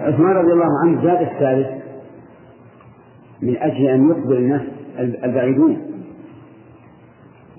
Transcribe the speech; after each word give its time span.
عثمان 0.00 0.36
رضي 0.36 0.52
الله 0.52 0.68
عنه 0.84 1.02
زاد 1.02 1.22
الثالث 1.22 1.68
من 3.42 3.56
أجل 3.56 3.86
أن 3.86 4.08
يقبل 4.08 4.36
الناس 4.36 4.62
البعيدون 4.98 5.76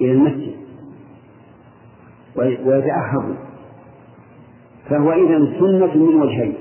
إلى 0.02 0.12
المسجد 0.12 0.54
ويتأهبوا. 2.66 3.36
فهو 4.90 5.12
إذا 5.12 5.60
سنة 5.60 5.96
من 5.96 6.22
وجهين. 6.22 6.54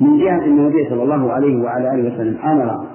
من 0.00 0.18
جهة 0.18 0.44
أن 0.44 0.58
النبي 0.58 0.88
صلى 0.88 1.02
الله 1.02 1.32
عليه 1.32 1.62
وعلى 1.62 1.94
آله 1.94 2.14
وسلم 2.14 2.38
أمر 2.44 2.86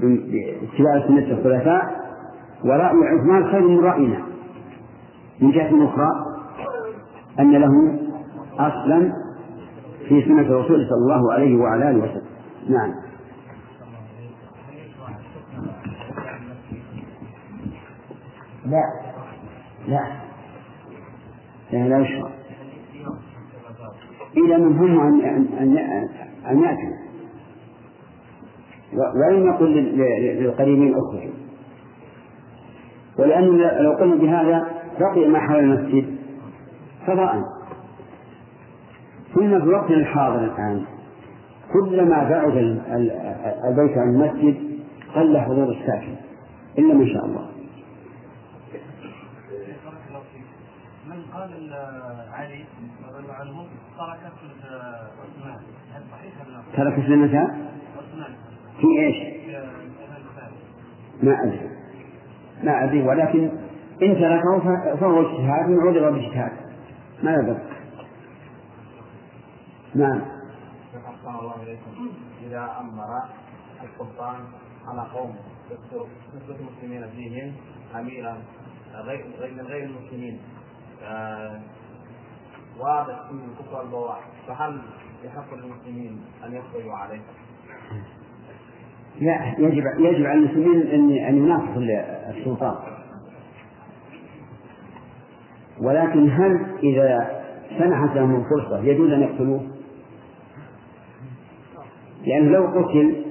باتباع 0.00 1.08
سنة 1.08 1.38
الخلفاء 1.38 2.06
ورأي 2.64 3.08
عثمان 3.08 3.44
خير 3.50 3.68
من 3.68 3.80
رأينا. 3.80 4.22
من 5.40 5.50
جهة 5.50 5.84
أخرى 5.84 6.08
أن 7.40 7.52
له 7.52 7.98
أصلا 8.58 9.25
في 10.08 10.22
سنة 10.22 10.40
الرسول 10.40 10.86
صلى 10.88 10.98
الله 10.98 11.32
عليه 11.32 11.56
وعلى 11.56 11.90
آله 11.90 11.98
وسلم. 11.98 12.26
نعم. 12.68 12.94
لا. 18.66 18.82
لا. 19.88 20.06
لا 21.72 21.88
لا 21.88 21.98
يشرع. 21.98 22.30
إلى 24.36 24.58
من 24.58 24.78
هم 24.78 25.00
أن 25.00 25.20
أن 25.58 25.78
أن 26.50 26.62
يأتوا. 26.62 26.96
ولم 28.92 29.46
يقل 29.46 29.72
للقريبين 30.40 30.94
أخرجوا. 30.94 31.34
ولأن 33.18 33.44
لو 33.84 33.92
قلنا 33.92 34.14
بهذا 34.14 34.66
بقي 35.00 35.28
ما 35.28 35.38
حول 35.38 35.58
المسجد 35.58 36.16
فضاء. 37.06 37.55
ثم 39.36 39.60
في 39.60 39.68
وقتنا 39.68 39.96
الحاضر 39.96 40.44
الآن. 40.44 40.84
كلما 41.72 42.30
بعد 42.30 42.56
البيت 43.64 43.98
عن 43.98 44.08
المسجد 44.08 44.56
قل 45.14 45.38
حضور 45.38 45.68
الساكن 45.68 46.14
إلا 46.78 46.94
ما 46.94 47.06
شاء 47.06 47.24
الله. 47.24 47.46
من 51.08 51.22
قال 51.34 51.50
علي 52.32 52.64
رضي 53.08 53.18
الله 53.18 53.34
عنه 53.34 53.66
ترك 53.98 54.18
عثمان. 55.22 55.60
هل 55.94 56.02
صحيح 56.12 56.34
ترك 56.76 57.06
سنة 57.06 57.38
عثمان؟ 57.38 58.32
في 58.80 58.86
إيش؟ 59.00 59.16
ما 61.22 61.42
أدري. 61.44 61.70
ما 62.62 62.84
أدري. 62.84 63.02
ولكن 63.02 63.50
إن 64.02 64.14
تركه 64.14 64.60
فهو 64.96 65.20
اجتهاد 65.20 65.70
عذر 65.70 66.10
باجتهاد 66.10 66.52
ما 67.22 67.34
يضر. 67.34 67.75
نعم 69.96 70.20
أحسن 71.06 71.38
الله 71.38 71.62
إليكم 71.62 72.10
إذا 72.46 72.76
أمر 72.80 73.22
السلطان 73.84 74.36
على 74.86 75.08
قوم 75.14 75.36
نسبة 76.34 76.56
المسلمين 76.60 77.10
فيهم 77.10 77.52
أميرا 78.00 78.38
غير 78.94 79.24
من 79.56 79.66
غير 79.66 79.84
المسلمين 79.84 80.40
واضح 82.78 83.28
في 83.28 83.32
الكفر 83.32 83.82
البواح 83.82 84.20
فهل 84.46 84.80
يحق 85.24 85.54
للمسلمين 85.54 86.20
أن 86.46 86.52
يخرجوا 86.52 86.92
عليه؟ 86.92 87.20
لا 89.20 89.54
يجب 89.58 89.84
يجب 89.98 90.26
على 90.26 90.38
المسلمين 90.38 90.86
ان 90.86 91.10
أن 91.10 91.36
يناصحوا 91.36 91.82
السلطان 92.30 92.76
ولكن 95.80 96.30
هل 96.30 96.78
إذا 96.82 97.42
سنحت 97.78 98.16
لهم 98.16 98.36
الفرصة 98.36 98.78
يجوز 98.78 99.12
أن 99.12 99.22
يقتلوه؟ 99.22 99.75
لأن 102.26 102.52
لو 102.52 102.66
قتل 102.66 103.24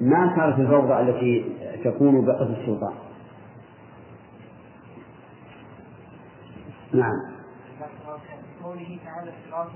ما 0.00 0.36
صارت 0.36 0.58
الفوضى 0.58 1.00
التي 1.00 1.44
تكون 1.84 2.26
بقتل 2.26 2.52
السلطان. 2.60 2.94
نعم. 6.94 7.32
قوله 8.62 8.98
تعالى 9.04 9.32
صراط 9.50 9.68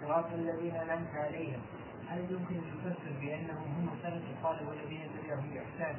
صراط 0.00 0.24
الذين 0.34 0.74
أنعمت 0.74 1.10
عليهم. 1.14 1.60
هل 2.08 2.18
يمكن 2.18 2.54
أن 2.54 2.62
يفسر 2.78 3.10
بأنهم 3.20 3.68
هم 3.78 3.88
سلف 4.02 4.22
الصالح 4.38 4.68
والذين 4.68 5.00
تبعهم 5.00 5.46
بإحسان؟ 5.54 5.96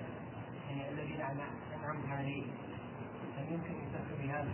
يعني 0.69 0.89
الذين 0.91 1.21
أنعمت 1.21 2.09
عليهم. 2.09 2.47
هل 3.37 3.53
يمكن 3.53 3.69
أن 3.69 3.81
يفسر 3.87 4.15
بهذا؟ 4.23 4.51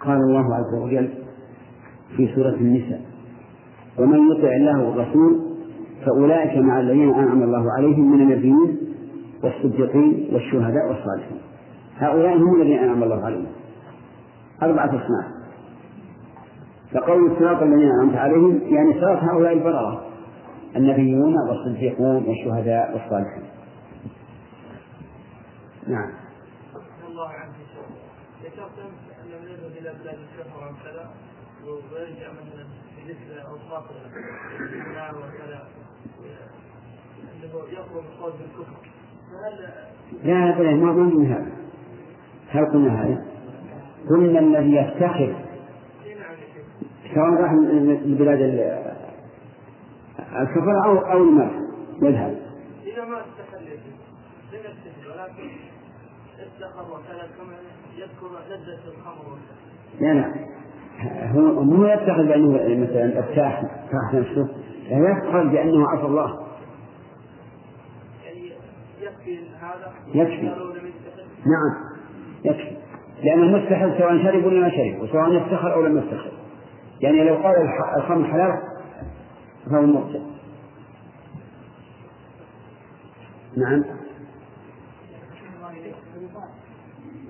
قال 0.00 0.16
الله 0.16 0.54
عز 0.54 0.74
وجل 0.74 1.24
في 2.16 2.34
سورة 2.34 2.54
النساء. 2.54 3.15
ومن 3.98 4.32
يطع 4.32 4.48
الله 4.48 4.82
والرسول 4.88 5.40
فأولئك 6.06 6.56
مع 6.58 6.80
الذين 6.80 7.14
أنعم 7.14 7.42
الله 7.42 7.72
عليهم 7.72 8.12
من 8.12 8.20
النبيين 8.20 8.78
والصديقين 9.42 10.28
والشهداء 10.32 10.88
والصالحين. 10.88 11.40
هؤلاء 11.98 12.36
هم 12.36 12.62
الذين 12.62 12.78
أنعم 12.78 13.02
الله 13.02 13.24
عليهم. 13.24 13.46
أربعة 14.62 14.86
أصناف. 14.86 15.36
فقول 16.92 17.32
الصراط 17.32 17.62
الذين 17.62 17.90
أنعمت 17.90 18.16
عليهم 18.16 18.60
يعني 18.62 19.00
صراط 19.00 19.18
هؤلاء 19.22 19.52
البررة 19.52 20.06
النبيون 20.76 21.34
والصديقون 21.48 22.24
والشهداء 22.26 22.92
والصالحين. 22.92 23.44
نعم. 25.88 26.10
الله 27.10 27.28
عنك. 27.28 27.56
ذكرت 28.44 28.78
أن 28.78 29.30
من 29.42 29.76
إلى 29.78 29.92
بلاد 30.02 30.18
الكفر 30.18 30.58
وكذا 30.58 31.10
ويرجع 31.64 32.32
مثلا 32.32 32.85
مثل 33.08 33.38
أوصاف 33.38 33.84
الإسلام 34.60 35.14
وكذا. 35.16 35.68
أنه 37.22 37.52
يقوم 37.72 38.04
القول 38.04 38.32
بالكفر. 38.32 38.76
فهل 39.32 39.54
لا 40.24 40.56
هذا 40.56 40.70
ما 40.70 40.92
من 40.92 41.26
هذا. 41.26 41.52
هل 42.48 42.66
قلنا 42.66 43.02
هذا؟ 43.02 43.26
قلنا 44.10 44.38
الذي 44.38 44.74
يفتخر. 44.76 45.46
سواء 47.14 47.42
راح 47.42 47.52
من 47.52 48.16
بلاد 48.18 48.40
الكفر 50.40 50.84
أو 50.84 50.98
أو 50.98 51.22
المرء 51.22 51.66
يذهب. 52.02 52.36
إذا 52.86 53.04
ما 53.04 53.20
استحل 53.20 53.64
لم 54.52 54.60
يستحل 54.60 55.10
ولكن 55.10 55.50
افتخر 56.38 56.90
وكذا 56.92 57.28
كما 57.38 57.56
يذكر 57.96 58.30
لذة 58.48 58.88
الخمر 58.88 59.38
لا 60.00 60.14
لا. 60.14 60.55
هو 61.04 61.62
مو 61.64 61.84
يفتخر 61.84 62.22
بأنه 62.22 62.52
مثلا 62.84 63.18
ارتاح 63.18 63.62
راح 63.92 64.14
نفسه 64.14 64.48
لا 64.90 65.10
يفتخر 65.10 65.44
بأنه 65.46 65.88
عصى 65.88 66.06
الله. 66.06 66.46
يعني 68.24 68.52
يكفي 70.14 70.46
نعم 71.46 71.74
يكفي. 72.44 72.76
لأن 73.22 73.38
المستحل 73.38 73.98
سواء 73.98 74.22
شرب 74.22 74.44
ولا 74.44 74.60
ما 74.60 74.70
شرب 74.70 75.02
وسواء 75.02 75.32
يفتخر 75.32 75.74
أو 75.74 75.82
لم 75.82 75.98
يفتخر. 75.98 76.32
يعني 77.00 77.24
لو 77.24 77.34
قال 77.34 77.54
الخمر 77.96 78.24
حلال 78.24 78.62
فهو 79.70 79.82
مرتد 79.82 80.22
نعم. 83.56 83.84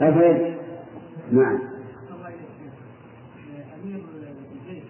أفيد 0.00 0.56
نعم 1.32 1.76
امير 3.86 4.04
الجيش 4.52 4.84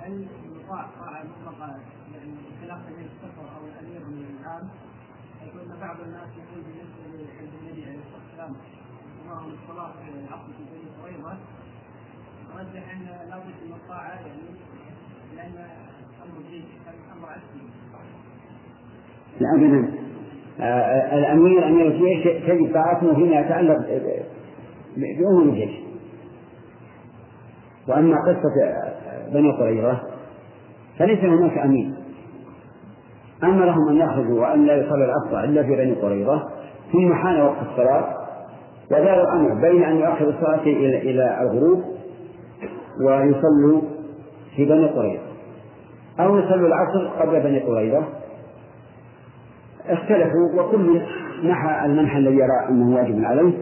هل 0.00 0.26
يطاع 0.56 0.86
طاعه 0.98 1.24
مطلقه 1.24 1.80
يعني 2.14 2.34
خلاف 2.62 2.80
امير 2.88 3.06
السفر 3.06 3.56
أو 3.56 3.66
الامير 3.66 4.02
العام 4.40 4.68
حيث 5.40 5.52
ان 5.54 5.80
بعض 5.80 6.00
الناس 6.00 6.28
يقول 6.36 6.64
بالنسبة 6.64 7.24
لحزب 7.24 7.54
النبي 7.62 7.84
عليه 7.84 7.98
الصلاه 7.98 8.22
والسلام 8.28 8.56
امرهم 9.24 9.52
الصلاه 10.34 10.52
في 10.56 10.62
بني 10.72 10.90
قريظه 11.02 11.38
أن 12.92 13.28
لابد 13.30 13.44
من 13.66 13.72
الطاعة 13.72 14.08
يعني 14.10 14.42
لأن 15.36 15.54
عسكري. 17.28 17.68
لا 19.40 19.48
أبدا 19.56 19.92
آه، 20.60 21.18
الأمير 21.18 21.66
أمير 21.68 21.86
الجيش 21.86 22.24
تجب 22.46 22.74
طاعته 22.74 23.14
فيما 23.14 23.40
يتعلق 23.40 23.76
ب- 23.78 24.02
ب- 24.96 25.18
بأمور 25.18 25.42
الجيش. 25.42 25.70
وأما 27.88 28.16
قصة 28.16 28.64
آه، 28.64 29.28
بني 29.32 29.50
قريظة 29.52 30.00
فليس 30.98 31.18
هناك 31.18 31.58
أمير. 31.58 31.94
أمرهم 33.44 33.88
أن 33.88 33.96
يخرجوا 33.96 34.40
وأن 34.40 34.66
لا 34.66 34.74
يصلي 34.76 35.04
العصر 35.04 35.44
إلا 35.44 35.62
في 35.62 35.68
بني 35.76 35.92
قريظة 35.94 36.48
ثم 36.92 37.14
حان 37.14 37.40
وقت 37.40 37.56
الصلاة 37.70 38.21
ودار 38.90 39.22
الأمر 39.22 39.60
بين 39.60 39.82
أن 39.82 39.96
يؤخر 39.96 40.28
الصلاة 40.28 40.62
إلى 40.62 40.98
إلى 41.10 41.40
الغروب 41.42 41.82
ويصلوا 43.06 43.82
في 44.56 44.64
بني 44.64 44.86
قريظة. 44.86 45.22
أو 46.20 46.38
يصلوا 46.38 46.68
العصر 46.68 47.08
قبل 47.08 47.40
بني 47.40 47.60
قريظة. 47.60 48.04
اختلفوا 49.88 50.52
وكل 50.62 51.02
نحى 51.44 51.86
المنحى 51.86 52.18
الذي 52.18 52.36
يرى 52.36 52.68
أنه 52.68 52.96
واجب 52.96 53.24
عليه 53.24 53.52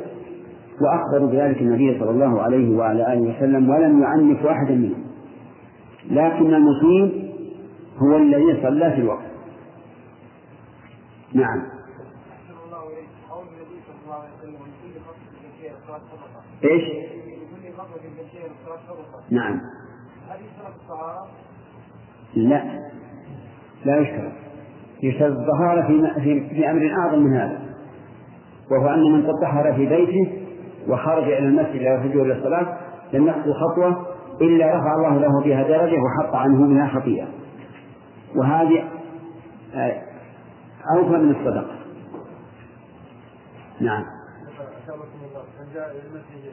وأخبروا 0.83 1.31
بذلك 1.31 1.61
النبي 1.61 2.01
صلى 2.01 2.11
الله 2.11 2.43
عليه 2.43 2.77
وعلى 2.77 3.13
آله 3.13 3.37
وسلم 3.37 3.71
ولم 3.71 4.03
يعنف 4.03 4.45
واحدا 4.45 4.75
منهم. 4.75 5.05
لكن 6.11 6.55
المصيب 6.55 7.31
هو 7.99 8.17
الذي 8.17 8.63
صلى 8.63 8.91
في 8.91 9.01
الوقت. 9.01 9.31
نعم 11.35 11.59
أحسن 11.59 12.55
الله 12.67 12.83
إليك 12.87 13.09
قول 13.31 13.45
النبي 13.47 13.81
صلى 13.87 13.97
الله 14.05 14.15
عليه 14.15 14.35
وسلم 14.39 14.55
ولكل 14.55 15.01
خطوة 15.01 15.15
بالخير 15.43 15.73
صلاة 15.73 15.80
صدقة 15.80 15.80
إيش؟ 16.65 16.83
نعم. 19.31 19.61
هذه 20.29 20.41
صلاة 20.59 20.69
الطهارة 20.69 21.29
لا. 22.35 22.81
لا 23.85 24.01
يشترط. 24.01 24.33
يشترط 25.03 25.39
الطهارة 25.39 25.87
في, 25.87 26.21
في, 26.21 26.49
في 26.49 26.71
أمر 26.71 26.91
أعظم 26.99 27.19
من 27.19 27.37
هذا. 27.37 27.61
وهو 28.71 28.89
أن 28.89 29.13
من 29.13 29.27
تطهر 29.27 29.73
في 29.73 29.87
بيته 29.87 30.47
وخرج 30.89 31.25
إلى 31.25 31.39
المسجد 31.39 31.75
إلى 31.75 31.95
إلى 31.97 32.39
الصلاة 32.39 32.79
لم 33.13 33.27
يخطو 33.27 33.53
خطوة 33.53 34.07
إلا 34.41 34.67
رفع 34.67 34.95
الله 34.95 35.19
له 35.19 35.41
بها 35.45 35.63
درجة 35.63 35.97
وحط 36.01 36.35
عنه 36.35 36.63
منها 36.63 37.01
خطيئة. 37.01 37.27
وهذه 38.37 38.85
آه، 39.75 40.03
أوفى 40.97 41.19
من 41.19 41.31
الصدقة. 41.31 41.77
نعم. 43.81 44.20
جاء 45.75 45.97
المسجد 46.07 46.53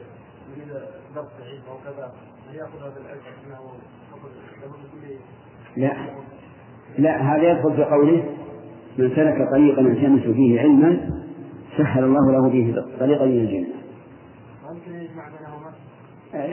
يريد 0.56 0.68
درس 1.14 1.26
عيد 1.46 1.60
أو 1.68 1.76
كذا 1.84 2.12
أن 2.50 2.54
يأخذ 2.54 2.78
هذا 2.78 3.00
العلم 3.00 3.20
أنه 3.46 3.60
لا 5.76 5.92
لا 6.98 7.36
هذا 7.36 7.50
يدخل 7.50 7.76
في 7.76 7.84
قوله 7.84 8.24
من 8.98 9.10
سلك 9.16 9.50
طريقا 9.50 9.80
يلتمس 9.80 10.22
فيه 10.22 10.60
علما 10.60 11.10
سهل 11.76 12.04
الله 12.04 12.32
له 12.32 12.48
به 12.48 12.84
طريقا 13.00 13.24
إلى 13.24 13.40
الجنة. 13.40 13.74
ممكن 14.68 14.94
يجمع 14.94 15.24
بينهما؟ 15.28 15.72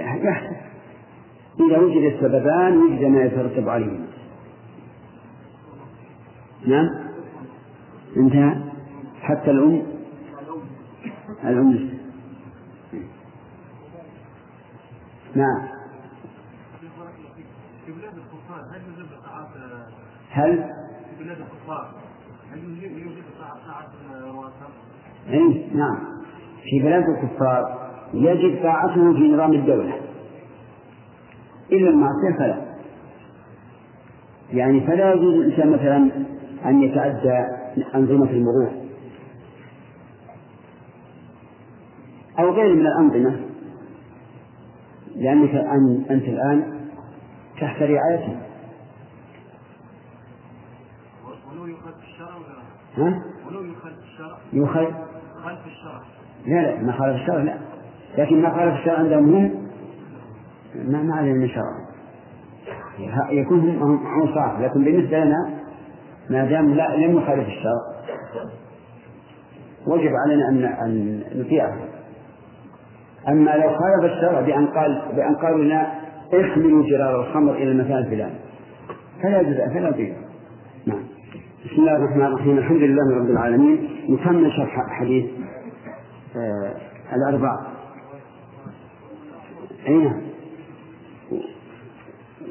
يحتمل 0.01 0.55
إذا 1.59 1.77
وجد 1.77 2.13
السببان 2.13 2.77
وجد 2.77 3.03
ما 3.03 3.21
يترتب 3.23 3.69
عليهما. 3.69 4.07
نعم 6.65 6.89
انتهى 8.17 8.55
حتى 9.21 9.51
الأم 9.51 9.83
الأم 11.43 11.94
نعم. 15.35 15.67
في 17.85 17.91
بلاد 17.91 18.13
الكفار 18.17 18.59
هل؟ 18.71 18.81
يوجد 18.87 19.09
ساعات 19.25 19.47
هل 20.29 20.73
في 21.17 21.23
بلاد 21.23 21.37
الكفار 21.37 21.91
هل 22.51 22.83
يوجد 22.83 23.23
ساعات 23.39 23.89
رواتب؟ 24.23 24.71
اي 25.29 25.69
نعم. 25.73 25.97
في 26.63 26.79
بلاد 26.79 27.03
الكفار 27.09 27.91
يجب 28.13 28.63
طاعته 28.63 29.13
في 29.13 29.31
نظام 29.33 29.53
الدولة. 29.53 30.01
إلا 31.71 31.89
المعصية 31.89 32.37
فلا 32.37 32.75
يعني 34.53 34.87
فلا 34.87 35.13
يجوز 35.13 35.33
الإنسان 35.33 35.71
مثلا 35.71 36.11
أن 36.65 36.81
يتعدى 36.81 37.45
أنظمة 37.95 38.29
المرور 38.29 38.71
أو 42.39 42.49
غير 42.49 42.75
من 42.75 42.87
الأنظمة. 42.87 43.44
لأنك 45.15 45.55
أنت 46.11 46.23
الآن 46.23 46.81
تحت 47.61 47.81
رعايته. 47.81 48.37
ولو 51.51 51.65
يخالف 51.65 51.97
الشرع 52.03 52.35
ولا 52.35 53.07
ها؟ 53.07 53.21
ولو 53.47 53.63
يخالف 53.63 53.99
الشرع. 54.03 54.37
لا 56.45 56.61
لا 56.61 56.81
ما 56.81 56.91
خالف 56.91 57.15
الشرع 57.21 57.43
لا. 57.43 57.57
لكن 58.17 58.41
ما 58.41 58.49
خالف 58.49 58.79
الشرع 58.79 58.97
عندهم 58.97 59.35
هم 59.35 59.67
ما 60.75 61.03
ما 61.03 61.15
عليه 61.15 61.33
من 61.33 61.49
شرع. 61.49 61.85
يكون 63.29 63.59
هم 63.59 63.83
هم 63.83 64.07
عصاة 64.07 64.61
لكن 64.61 64.83
بالنسبة 64.83 65.17
لنا 65.17 65.59
ما 66.29 66.45
دام 66.45 66.73
لا 66.73 66.95
لم 66.95 67.17
يخالف 67.17 67.47
الشرع 67.47 67.95
وجب 69.87 70.11
علينا 70.25 70.49
أن 70.49 70.63
أن 70.65 71.23
نطيعه. 71.35 71.94
أما 73.27 73.51
لو 73.51 73.69
خالف 73.69 74.13
الشرع 74.13 74.41
بأن 74.41 74.67
قال 74.67 75.01
بأن 75.15 75.35
قالوا 75.35 75.63
لنا 75.63 75.93
احملوا 76.41 76.83
جرار 76.83 77.21
الخمر 77.21 77.55
إلى 77.55 77.71
المكان 77.71 77.97
الفلاني 77.97 78.35
فلا 79.23 79.41
يجوز 79.41 79.55
فلا 79.55 79.89
يطيع 79.89 80.15
نعم. 80.85 81.03
بسم 81.65 81.81
الله 81.81 81.95
الرحمن 81.95 82.25
الرحيم. 82.25 82.57
الحمد 82.57 82.81
لله 82.81 83.17
رب 83.17 83.29
العالمين. 83.29 83.89
نكمل 84.09 84.51
شرح 84.51 84.75
حديث 84.99 85.25
آه 86.35 86.73
الأربعة 87.15 87.67
أي 89.87 89.97
نعم 89.97 90.21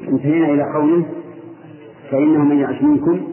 انتهينا 0.07 0.45
إلى 0.45 0.63
قوله 0.73 1.05
فإنه 2.11 2.43
من 2.43 2.59
يعش 2.59 2.81
منكم 2.81 3.27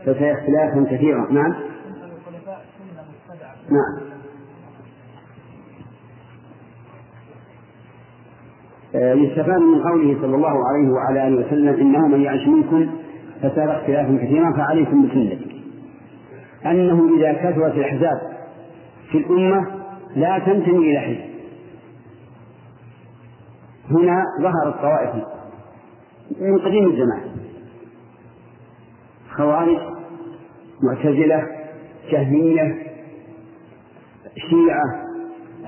فسيرى 0.00 0.32
اختلافا 0.32 0.86
كثيرا. 0.90 1.32
نعم. 1.32 1.54
نعم. 3.70 3.99
يستفاد 8.94 9.60
من 9.60 9.82
قوله 9.82 10.16
صلى 10.22 10.36
الله 10.36 10.68
عليه 10.68 10.90
وعلى 10.90 11.28
آله 11.28 11.46
وسلم 11.46 11.74
إنه 11.80 12.08
من 12.08 12.20
يعش 12.20 12.46
منكم 12.46 12.90
فسار 13.42 13.76
اختلافا 13.76 14.18
كثيرا 14.22 14.52
فعليكم 14.56 15.06
بسنتي. 15.06 15.62
أنه 16.66 17.16
إذا 17.18 17.32
كثرت 17.32 17.74
الأحزاب 17.74 18.20
في 19.10 19.18
الأمة 19.18 19.66
لا 20.16 20.38
تنتمي 20.38 20.78
إلى 20.78 21.00
حزب. 21.00 21.30
هنا 23.90 24.24
ظهرت 24.40 24.80
طوائف 24.82 25.24
من 26.40 26.58
قديم 26.58 26.90
الزمان. 26.90 27.20
خوارج 29.36 29.78
معتزلة 30.82 31.46
جهمية 32.10 32.82
شيعة 34.50 34.84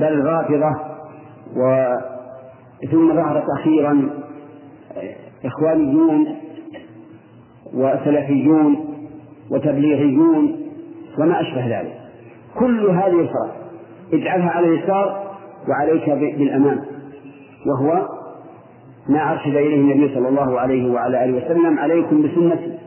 بل 0.01 0.25
رافضة 0.25 0.71
و 1.57 1.87
ثم 2.91 3.15
ظهرت 3.15 3.45
أخيرا 3.59 4.11
إخوانيون 5.45 6.37
وسلفيون 7.75 8.77
وتبليغيون 9.51 10.57
وما 11.19 11.41
أشبه 11.41 11.81
ذلك. 11.81 11.99
كل 12.59 12.87
هذه 12.87 13.21
الفرق 13.21 13.57
اجعلها 14.13 14.51
على 14.51 14.69
اليسار 14.69 15.37
وعليك 15.69 16.11
بالأمام 16.11 16.81
وهو 17.67 18.09
ما 19.09 19.33
أرشد 19.33 19.57
إليه 19.57 19.81
النبي 19.81 20.15
صلى 20.15 20.29
الله 20.29 20.61
عليه 20.61 20.91
وعلى 20.91 21.25
آله 21.25 21.45
وسلم 21.45 21.79
عليكم 21.79 22.23
بسنتي 22.23 22.79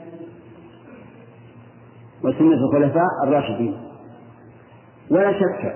وسنة 2.23 2.53
الخلفاء 2.53 3.07
الراشدين. 3.27 3.77
ولا 5.11 5.33
شك 5.33 5.75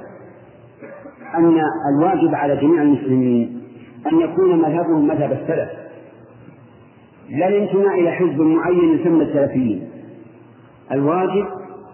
أن 1.36 1.62
الواجب 1.96 2.36
على 2.36 2.56
جميع 2.56 2.82
المسلمين 2.82 3.59
أن 4.08 4.20
يكون 4.22 4.62
مذهبهم 4.62 5.08
مذهب 5.08 5.32
السلف. 5.32 5.70
لا 7.30 7.48
الانتماء 7.48 8.00
إلى 8.00 8.12
حزب 8.12 8.42
معين 8.42 9.00
يسمى 9.00 9.24
السلفيين. 9.24 9.90
الواجب 10.92 11.48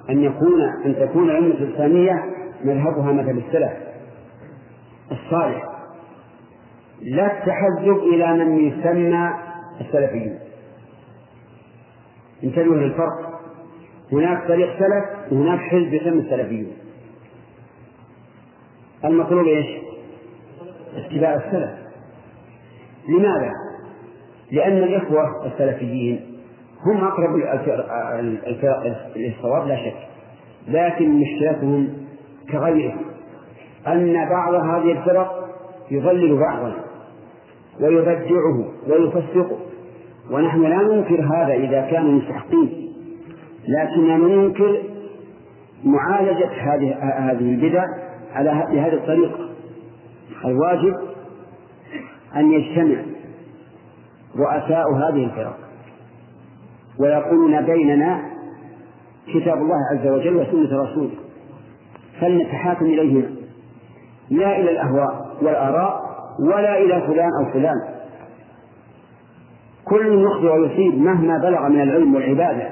أن 0.09 0.23
يكون 0.23 0.61
أن 0.85 0.95
تكون 0.95 1.29
الأمة 1.29 1.47
الإسلامية 1.47 2.23
مذهبها 2.63 3.11
مذهب 3.11 3.37
السلف. 3.37 3.71
الصالح. 5.11 5.69
لا 7.01 7.25
التحزب 7.25 7.97
إلى 7.97 8.45
من 8.45 8.59
يسمى 8.59 9.29
السلفيين. 9.81 10.39
انتبهوا 12.43 12.75
للفرق. 12.75 13.41
هناك 14.11 14.47
طريق 14.47 14.69
سلف 14.79 15.31
وهناك 15.31 15.59
حزب 15.59 15.93
يسمى 15.93 16.21
السلفيون. 16.21 16.71
المطلوب 19.05 19.47
إيش؟ 19.47 19.67
اتباع 20.95 21.35
السلف. 21.35 21.84
لماذا؟ 23.09 23.51
لأن 24.51 24.77
الإخوة 24.77 25.45
السلفيين 25.45 26.19
هم 26.85 27.03
أقرب 27.03 27.35
للصواب 29.15 29.67
لا 29.67 29.75
شك. 29.75 29.97
لكن 30.67 31.19
مشكلتهم 31.19 31.87
كغيرهم. 32.51 33.05
أن 33.87 34.29
بعض 34.29 34.53
هذه 34.53 34.91
الفرق 34.91 35.49
يضلل 35.91 36.39
بعضا 36.39 36.73
ويبدعه 37.81 38.71
ويفسقه 38.87 39.57
ونحن 40.31 40.61
لا 40.61 40.77
ننكر 40.77 41.21
هذا 41.21 41.53
إذا 41.53 41.81
كانوا 41.81 42.11
مستحقين 42.11 42.93
لكننا 43.67 44.17
ننكر 44.17 44.81
معالجة 45.83 46.49
هذه 46.49 46.93
هذه 47.01 47.39
البدع 47.39 47.85
على 48.33 48.67
بهذه 48.71 48.93
الطريقة. 48.93 49.49
الواجب 50.45 51.14
أن 52.35 52.51
يجتمع 52.51 53.01
رؤساء 54.35 54.93
هذه 54.93 55.23
الفرق 55.23 55.57
ويقولون 56.99 57.61
بيننا 57.61 58.21
كتاب 59.33 59.57
الله 59.57 59.77
عز 59.91 60.07
وجل 60.07 60.35
وسنة 60.35 60.83
رسوله 60.83 61.15
فلنتحاكم 62.21 62.85
إليهما. 62.85 63.35
لا 64.29 64.59
إلى 64.59 64.71
الأهواء 64.71 65.37
والآراء 65.41 66.01
ولا 66.39 66.77
إلى 66.77 67.01
فلان 67.07 67.29
أو 67.39 67.53
فلان. 67.53 67.95
كل 69.85 70.23
يخطئ 70.23 70.47
ويصيب 70.47 70.97
مهما 71.01 71.37
بلغ 71.37 71.69
من 71.69 71.81
العلم 71.81 72.15
والعبادة. 72.15 72.69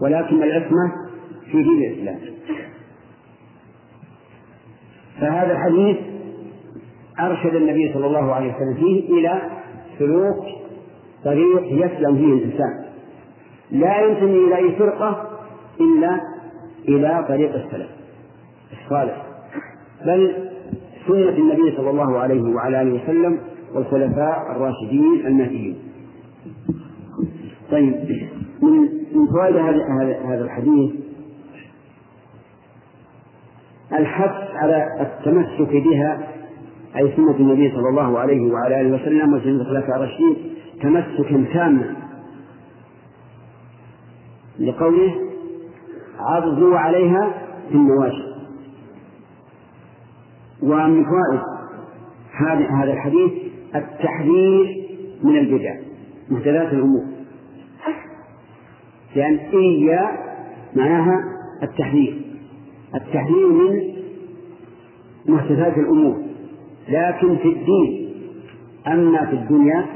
ولكن 0.00 0.42
العصمة 0.42 0.92
في 1.50 1.62
دين 1.62 1.82
الإسلام. 1.82 2.18
فهذا 5.20 5.52
الحديث 5.52 6.11
أرشد 7.20 7.54
النبي 7.54 7.92
صلى 7.94 8.06
الله 8.06 8.34
عليه 8.34 8.54
وسلم 8.54 8.74
فيه 8.74 9.18
إلى 9.18 9.42
سلوك 9.98 10.44
طريق 11.24 11.62
يسلم 11.62 12.16
فيه 12.16 12.32
الإنسان 12.32 12.84
لا 13.70 14.00
ينتمي 14.00 14.38
إلى 14.46 14.56
أي 14.56 14.76
فرقة 14.76 15.28
إلا 15.80 16.20
إلى 16.88 17.24
طريق 17.28 17.54
السلف 17.54 17.88
الصالح 18.82 19.26
بل 20.06 20.48
سنة 21.08 21.28
النبي 21.38 21.76
صلى 21.76 21.90
الله 21.90 22.18
عليه 22.18 22.42
وعلى 22.54 22.82
آله 22.82 23.02
وسلم 23.02 23.38
والخلفاء 23.74 24.52
الراشدين 24.56 25.26
المهديين. 25.26 25.78
طيب 27.70 27.94
من 28.62 28.80
من 29.14 29.26
فوائد 29.32 29.56
هذا 30.26 30.44
الحديث 30.44 30.90
الحث 33.92 34.56
على 34.56 34.86
التمسك 35.00 35.72
بها 35.72 36.31
أي 36.96 37.12
سنة 37.16 37.36
النبي 37.36 37.70
صلى 37.70 37.88
الله 37.88 38.18
عليه 38.18 38.52
وعلى 38.52 38.80
آله 38.80 38.94
وسلم 38.94 39.34
وسنة 39.34 39.60
الخلفاء 39.60 39.96
الراشدين 39.96 40.36
تمسكا 40.82 41.44
تاما. 41.52 41.96
لقوله 44.60 45.14
عضوا 46.18 46.78
عليها 46.78 47.32
في 47.68 47.74
النواشي. 47.74 48.32
ومن 50.62 51.04
فوائد 51.04 51.40
هذا 52.70 52.92
الحديث 52.92 53.32
التحذير 53.74 54.86
من 55.22 55.38
البدع 55.38 55.74
محدثات 56.30 56.72
الأمور. 56.72 57.04
لأن 59.16 59.38
إيا 59.54 60.10
معناها 60.76 61.24
التحذير. 61.62 62.22
التحذير 62.94 63.48
من 63.48 63.94
محدثات 65.26 65.78
الأمور. 65.78 66.31
لكن 66.88 67.36
في 67.36 67.48
الدين 67.48 68.12
أما 68.86 69.26
في 69.26 69.32
الدنيا 69.32 69.86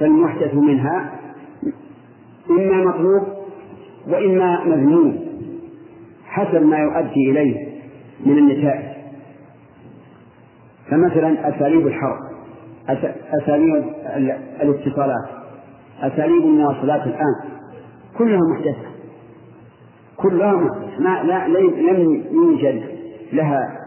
فالمحدث 0.00 0.54
منها 0.54 1.12
إما 2.50 2.84
مطلوب 2.84 3.22
وإما 4.08 4.64
مذموم 4.64 5.20
حسب 6.26 6.62
ما 6.62 6.78
يؤدي 6.78 7.30
إليه 7.30 7.68
من 8.26 8.38
النتائج. 8.38 8.88
فمثلا 10.90 11.48
أساليب 11.48 11.86
الحرب 11.86 12.18
أساليب 13.42 13.84
الاتصالات 14.62 15.28
أساليب 16.00 16.42
المواصلات 16.42 17.06
الآن 17.06 17.58
كلها 18.18 18.40
محدثة. 18.54 18.88
كلها 20.16 20.52
محدثة 20.52 21.00
ما 21.00 21.22
لا 21.22 21.48
لم 21.48 22.24
يوجد 22.32 22.82
لها 23.32 23.78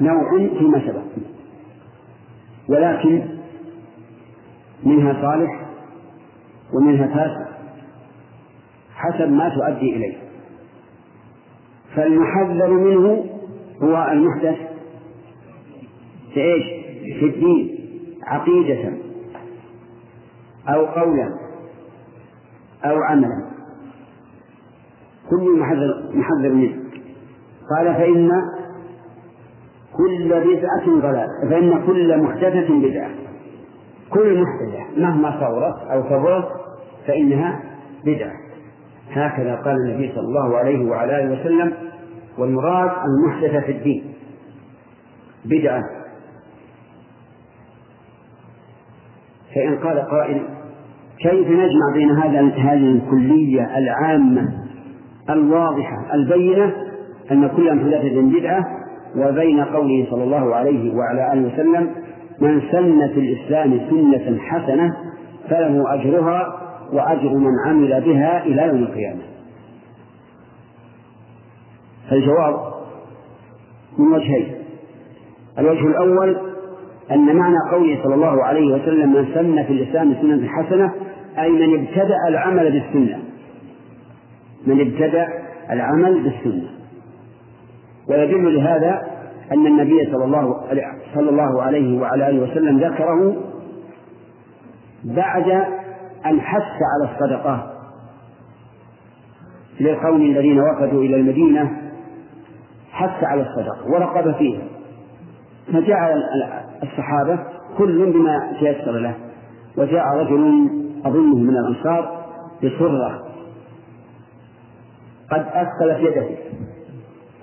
نوع 0.00 0.38
فيما 0.58 0.80
سبق. 0.86 1.29
ولكن 2.70 3.28
منها 4.84 5.22
صالح 5.22 5.66
ومنها 6.74 7.06
فاسد 7.06 7.50
حسب 8.94 9.32
ما 9.32 9.48
تؤدي 9.48 9.96
إليه. 9.96 10.16
فالمحذر 11.96 12.70
منه 12.70 13.24
هو 13.82 14.08
المحدث 14.12 14.56
في 16.34 16.40
إيش؟ 16.40 16.64
في 17.20 17.26
الدين 17.26 17.78
عقيدة 18.22 18.92
أو 20.68 20.86
قولا 20.86 21.28
أو 22.84 23.02
عملا. 23.02 23.50
كل 25.30 25.58
محذر 25.58 26.10
محذر 26.14 26.52
منه. 26.52 26.76
قال 27.76 27.94
فإن 27.94 28.30
كل 29.96 30.28
بدعة 30.28 31.00
ضلال 31.00 31.28
فإن 31.50 31.86
كل 31.86 32.22
محدثة 32.22 32.80
بدعة. 32.80 33.10
كل 34.10 34.42
محدثة 34.42 35.00
مهما 35.00 35.40
صورت 35.40 35.90
أو 35.90 36.02
كبرت 36.02 36.48
فإنها 37.06 37.60
بدعة. 38.04 38.32
هكذا 39.12 39.54
قال 39.54 39.76
النبي 39.76 40.12
صلى 40.14 40.24
الله 40.24 40.56
عليه 40.56 40.90
وعلى 40.90 41.20
آله 41.20 41.40
وسلم 41.40 41.72
والمراد 42.38 42.90
المحدثة 43.06 43.60
في 43.60 43.72
الدين. 43.72 44.14
بدعة. 45.44 45.82
فإن 49.54 49.78
قال 49.78 49.98
قائل 49.98 50.42
كيف 51.18 51.48
نجمع 51.48 51.92
بين 51.94 52.10
هذا 52.10 52.40
هذه 52.40 52.90
الكلية 52.90 53.78
العامة 53.78 54.48
الواضحة 55.30 56.14
البينة 56.14 56.72
أن 57.30 57.48
كل 57.48 57.74
محدثة 57.74 58.20
بدعة؟ 58.40 58.79
وبين 59.16 59.64
قوله 59.64 60.06
صلى 60.10 60.24
الله 60.24 60.54
عليه 60.54 60.94
وعلى 60.94 61.32
آله 61.32 61.52
وسلم 61.54 61.90
من 62.40 62.60
سن 62.72 63.08
في 63.14 63.20
الإسلام 63.20 63.80
سنة 63.90 64.38
حسنة 64.38 64.96
فله 65.48 65.94
أجرها 65.94 66.60
وأجر 66.92 67.34
من 67.34 67.52
عمل 67.66 68.00
بها 68.00 68.44
إلى 68.44 68.62
يوم 68.62 68.76
القيامة. 68.76 69.22
فالجواب 72.10 72.54
من 73.98 74.12
وجهين. 74.12 74.54
الوجه 75.58 75.86
الأول 75.86 76.36
أن 77.10 77.36
معنى 77.36 77.56
قوله 77.72 78.02
صلى 78.02 78.14
الله 78.14 78.44
عليه 78.44 78.74
وسلم 78.74 79.12
من 79.12 79.26
سن 79.34 79.62
في 79.62 79.72
الإسلام 79.72 80.14
سنة 80.14 80.48
حسنة 80.48 80.92
أي 81.38 81.50
من 81.50 81.78
ابتدأ 81.80 82.16
العمل 82.28 82.70
بالسنة. 82.72 83.18
من 84.66 84.80
ابتدأ 84.80 85.28
العمل 85.70 86.22
بالسنة. 86.22 86.79
ويدل 88.08 88.54
لهذا 88.54 89.02
أن 89.52 89.66
النبي 89.66 90.12
صلى 90.12 90.24
الله 90.24 90.60
صلى 91.14 91.30
الله 91.30 91.62
عليه 91.62 92.00
وعلى 92.00 92.28
آله 92.28 92.42
وسلم 92.42 92.78
ذكره 92.78 93.36
بعد 95.04 95.50
أن 96.26 96.40
حث 96.40 96.78
على 96.82 97.12
الصدقة 97.12 97.72
للقوم 99.80 100.22
الذين 100.22 100.60
وفدوا 100.60 101.02
إلى 101.02 101.16
المدينة 101.16 101.82
حث 102.90 103.24
على 103.24 103.42
الصدقة 103.42 103.90
ورقب 103.92 104.34
فيها. 104.34 104.62
فجاء 105.66 106.14
الصحابة 106.82 107.38
كل 107.78 108.12
بما 108.12 108.52
تيسر 108.60 108.92
له 108.92 109.14
وجاء 109.76 110.04
رجل 110.16 110.68
أظنه 111.04 111.36
من 111.36 111.56
الأنصار 111.56 112.24
بصرة 112.64 113.22
قد 115.30 115.40
أثقلت 115.40 115.98
يده. 116.00 116.28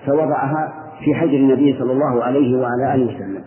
فوضعها 0.08 0.74
في 1.04 1.14
حجر 1.14 1.34
النبي 1.34 1.76
صلى 1.78 1.92
الله 1.92 2.24
عليه 2.24 2.56
وعلى 2.56 2.94
آله 2.94 3.04
وسلم. 3.14 3.44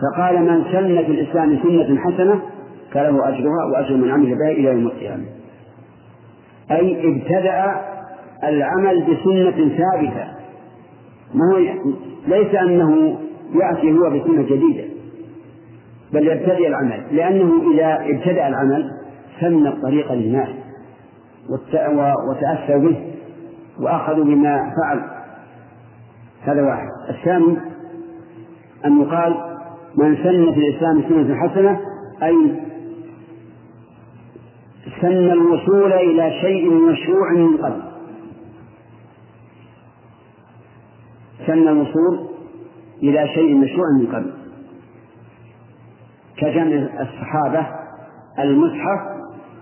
فقال 0.00 0.42
من 0.42 0.64
سن 0.64 1.04
في 1.04 1.12
الإسلام 1.12 1.58
سنة 1.62 1.98
حسنة 2.00 2.40
فله 2.92 3.28
أجرها 3.28 3.64
وأجر 3.72 3.96
من 3.96 4.10
عمل 4.10 4.34
بها 4.38 4.50
إلى 4.50 4.64
يوم 4.64 4.86
القيامة. 4.86 5.24
أي 6.70 7.08
ابتدأ 7.08 7.76
العمل 8.44 9.02
بسنة 9.02 9.68
ثابتة. 9.68 10.24
ما 11.34 11.44
هو 11.54 11.58
ليس 12.28 12.54
أنه 12.54 13.18
يأتي 13.54 13.92
هو 13.92 14.10
بسنة 14.10 14.42
جديدة 14.42 14.84
بل 16.12 16.26
يبتدئ 16.28 16.68
العمل. 16.68 17.02
لأنه 17.12 17.72
إذا 17.74 18.04
ابتدأ 18.16 18.48
العمل 18.48 18.90
سن 19.40 19.66
الطريق 19.66 20.12
للناس 20.12 20.48
وتأسوا 22.28 22.78
به 22.78 22.96
وأخذوا 23.80 24.24
بما 24.24 24.72
فعل 24.76 25.19
هذا 26.42 26.62
واحد. 26.62 26.88
الثاني 27.08 27.56
أن 28.84 29.00
يقال 29.02 29.56
من 29.96 30.16
سن 30.16 30.52
في 30.52 30.58
الإسلام 30.58 31.02
سنة 31.08 31.36
حسنة 31.36 31.80
أي 32.22 32.60
سن 35.00 35.32
الوصول 35.32 35.92
إلى 35.92 36.40
شيء 36.40 36.70
مشروع 36.70 37.32
من 37.32 37.56
قبل. 37.56 37.82
سن 41.46 41.68
الوصول 41.68 42.28
إلى 43.02 43.28
شيء 43.28 43.54
مشروع 43.54 43.86
من 44.00 44.06
قبل. 44.06 44.32
كجمع 46.36 46.88
الصحابة 47.00 47.66
المصحف 48.38 49.00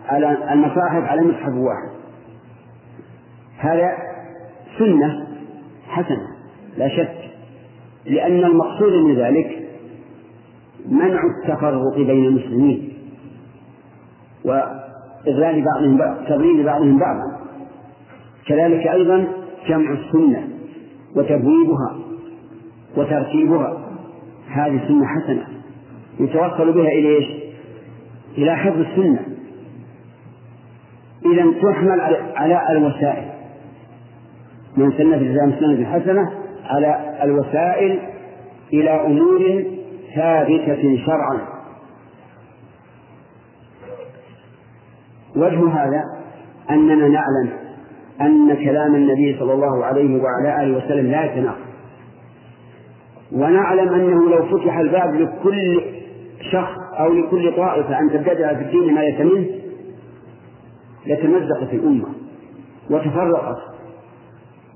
على 0.08 0.52
المصاحف 0.52 1.04
على 1.04 1.22
مصحف 1.22 1.52
واحد. 1.54 1.98
هذا 3.58 3.96
سنة 4.78 5.26
حسنة. 5.88 6.37
لا 6.78 6.88
شك. 6.88 7.14
لأن 8.06 8.44
المقصود 8.44 8.92
من 8.92 9.14
ذلك 9.14 9.68
منع 10.88 11.20
التفرق 11.24 11.96
بين 11.96 12.24
المسلمين 12.24 12.92
وإضلال 14.44 15.64
بعضهم 15.64 15.96
بعض 15.96 16.16
تضليل 16.28 16.64
بعضهم 16.64 16.98
بعضا. 16.98 17.38
كذلك 18.46 18.86
أيضا 18.86 19.26
جمع 19.68 19.92
السنة 19.92 20.48
وتبويبها 21.16 21.98
وترتيبها. 22.96 23.78
هذه 24.48 24.88
سنة 24.88 25.06
حسنة. 25.06 25.46
يتوصل 26.20 26.72
بها 26.72 26.88
إلى 26.88 27.16
إيش؟ 27.16 27.26
إلى 28.38 28.56
حفظ 28.56 28.80
السنة. 28.80 29.26
إذا 31.32 31.52
تحمل 31.62 32.00
على 32.36 32.78
الوسائل. 32.78 33.28
من 34.76 34.92
سنة 34.92 35.16
الإسلام 35.16 35.52
سنة 35.60 35.84
حسنة 35.84 36.47
على 36.68 37.18
الوسائل 37.22 37.98
إلى 38.72 38.90
أمور 38.90 39.64
ثابتة 40.14 40.98
شرعا. 41.06 41.40
وجه 45.36 45.68
هذا 45.68 46.02
أننا 46.70 47.08
نعلم 47.08 47.50
أن 48.20 48.54
كلام 48.54 48.94
النبي 48.94 49.36
صلى 49.38 49.52
الله 49.52 49.84
عليه 49.84 50.22
وعلى 50.22 50.62
آله 50.62 50.76
وسلم 50.76 51.10
لا 51.10 51.24
يتناقض. 51.24 51.68
ونعلم 53.32 53.88
أنه 53.94 54.30
لو 54.30 54.58
فتح 54.58 54.78
الباب 54.78 55.14
لكل 55.14 55.80
شخص 56.52 56.78
أو 56.98 57.12
لكل 57.12 57.56
طائفة 57.56 58.00
أن 58.00 58.10
تبتدع 58.10 58.54
في 58.54 58.62
الدين 58.62 58.94
ما 58.94 59.00
ليس 59.00 59.20
منه 59.20 59.46
لتمزقت 61.06 61.72
الأمة 61.72 62.08
وتفرقت. 62.90 63.77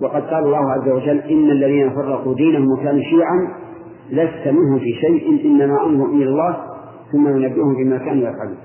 وقد 0.00 0.22
قال 0.22 0.44
الله 0.44 0.72
عز 0.72 0.88
وجل 0.88 1.18
إن 1.18 1.50
الذين 1.50 1.90
فرقوا 1.90 2.34
دينهم 2.34 2.66
وكانوا 2.72 3.02
شيعا 3.02 3.48
لست 4.10 4.48
منهم 4.48 4.78
في 4.78 4.92
شيء 4.92 5.46
إنما 5.46 5.86
أمرهم 5.86 6.16
إلى 6.16 6.28
الله 6.28 6.56
ثم 7.12 7.28
ينبئهم 7.28 7.74
بما 7.74 7.98
كانوا 7.98 8.28
يفعلون. 8.28 8.58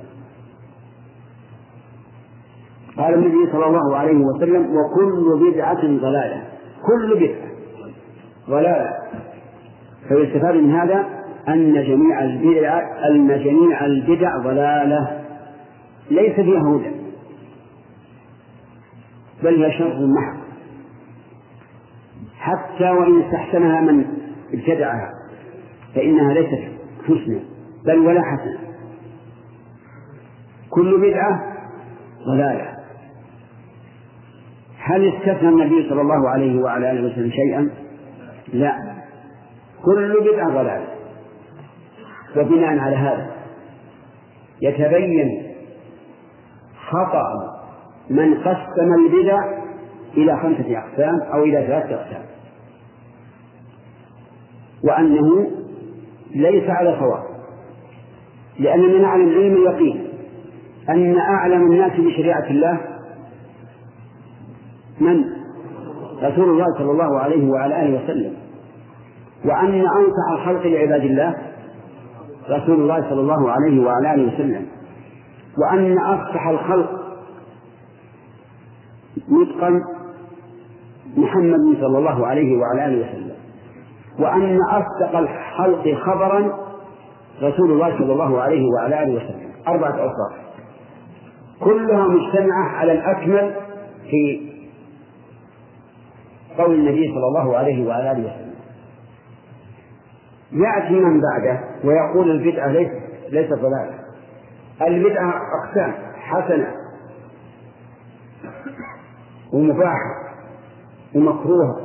قال 2.97 3.13
النبي 3.13 3.51
صلى 3.51 3.65
الله 3.65 3.97
عليه 3.97 4.17
وسلم 4.17 4.65
وكل 4.65 5.51
بدعة 5.51 5.81
ضلالة 5.81 6.43
كل 6.87 7.15
بدعة 7.15 7.47
ضلالة. 8.49 8.89
فيستفاد 10.09 10.55
من 10.55 10.71
هذا 10.71 11.05
أن 11.47 11.73
جميع 11.73 12.23
البدع 12.23 12.79
أن 13.09 13.27
جميع 13.27 13.85
البدع 13.85 14.37
ضلالة 14.43 15.21
ليس 16.11 16.35
فيها 16.35 16.61
هدى 16.61 16.91
بل 19.43 19.63
هي 19.63 19.71
شر 19.77 20.07
محض. 20.07 20.36
حتى 22.47 22.89
وإن 22.89 23.21
استحسنها 23.21 23.81
من 23.81 24.05
ابتدعها 24.53 25.09
فإنها 25.95 26.33
ليست 26.33 26.71
حسنى 27.03 27.39
بل 27.85 27.97
ولا 27.97 28.21
حسنة 28.21 28.67
كل 30.69 30.97
بدعة 30.97 31.53
ضلالة. 32.27 32.77
هل 34.79 35.13
استثنى 35.13 35.49
النبي 35.49 35.89
صلى 35.89 36.01
الله 36.01 36.29
عليه 36.29 36.61
وعلى 36.61 36.91
آله 36.91 37.11
وسلم 37.11 37.31
شيئا؟ 37.31 37.69
لا. 38.53 38.73
كل 39.85 40.13
بدعة 40.31 40.49
ضلالة. 40.49 40.87
وبناء 42.37 42.79
على 42.79 42.95
هذا 42.95 43.31
يتبين 44.61 45.43
خطأ 46.89 47.23
من 48.09 48.33
قسم 48.33 48.93
البدع 48.93 49.39
إلى 50.17 50.37
خمسة 50.37 50.77
أقسام 50.77 51.21
أو 51.33 51.43
إلى 51.43 51.67
ثلاثة 51.67 51.95
أقسام. 51.95 52.26
وأنه 54.87 55.47
ليس 56.35 56.69
على 56.69 56.97
صواب. 56.99 57.23
لأننا 58.59 58.99
نعلم 58.99 59.29
علم 59.29 59.55
اليقين 59.55 60.07
أن 60.89 61.17
أعلم 61.17 61.71
الناس 61.71 61.91
بشريعة 61.91 62.47
الله 62.49 62.81
من؟ 65.01 65.23
رسول 66.23 66.49
الله 66.49 66.65
صلى 66.77 66.91
الله 66.91 67.19
عليه 67.19 67.49
وعلى 67.49 67.81
آله 67.83 68.03
وسلم. 68.03 68.33
وأن 69.45 69.73
أنفع 69.73 70.33
الخلق 70.33 70.67
لعباد 70.67 71.01
الله 71.01 71.35
رسول 72.49 72.81
الله 72.81 73.09
صلى 73.09 73.21
الله 73.21 73.51
عليه 73.51 73.85
وعلى 73.85 74.13
آله 74.13 74.33
وسلم. 74.33 74.65
وأن 75.57 75.99
أفصح 75.99 76.47
الخلق 76.47 76.89
نطقا 79.29 79.81
محمد 81.17 81.77
صلى 81.81 81.97
الله 81.97 82.27
عليه 82.27 82.57
وعلى 82.57 82.85
آله 82.85 83.09
وسلم. 83.09 83.26
وأن 84.19 84.59
أصدق 84.61 85.17
الخلق 85.17 85.93
خبرا 86.05 86.67
رسول 87.41 87.71
الله 87.71 87.97
صلى 87.97 88.13
الله 88.13 88.41
عليه 88.41 88.65
وعلى 88.73 89.03
آله 89.03 89.15
وسلم. 89.15 89.51
أربعة 89.67 89.91
أوصاف. 89.91 90.37
كلها 91.59 92.07
مجتمعة 92.07 92.69
على 92.69 92.91
الأكمل 92.91 93.55
في 94.09 94.51
قول 96.57 96.75
النبي 96.75 97.13
صلى 97.13 97.27
الله 97.27 97.57
عليه 97.57 97.87
وعلى 97.87 98.11
آله 98.11 98.19
وسلم. 98.19 98.53
يأتي 100.51 100.93
من 100.93 101.21
بعده 101.21 101.59
ويقول 101.83 102.31
البدعة 102.31 102.67
ليست 102.67 103.01
ليست 103.29 103.53
ضلالة. 103.53 103.99
البدعة 104.81 105.33
أقسام 105.63 105.93
حسنة 106.15 106.73
ومباحة 109.53 110.13
ومكروهة 111.15 111.81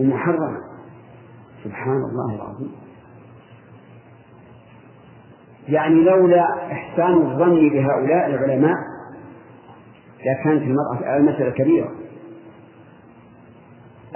ومحرمة. 0.00 0.67
سبحان 1.68 1.96
الله 1.96 2.34
العظيم. 2.34 2.72
يعني 5.68 5.94
لولا 5.94 6.72
إحسان 6.72 7.12
الظن 7.12 7.68
بهؤلاء 7.68 8.26
العلماء 8.26 8.74
لكانت 10.20 10.62
المرأة 10.62 11.16
المسألة 11.16 11.50
كبيرة. 11.50 11.90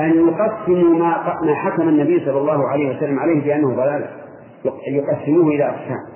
أن 0.00 0.28
يقسموا 0.28 0.98
ما 0.98 1.40
ما 1.42 1.54
حكم 1.54 1.88
النبي 1.88 2.24
صلى 2.24 2.38
الله 2.38 2.68
عليه 2.68 2.96
وسلم 2.96 3.18
عليه 3.18 3.44
بأنه 3.44 3.76
ضلالة 3.76 4.10
يقسموه 4.88 5.46
إلى 5.54 5.64
أقسام. 5.64 6.06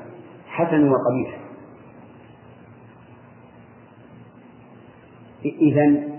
حسن 0.47 0.89
وقبيح. 0.89 1.39
إذا 5.45 6.17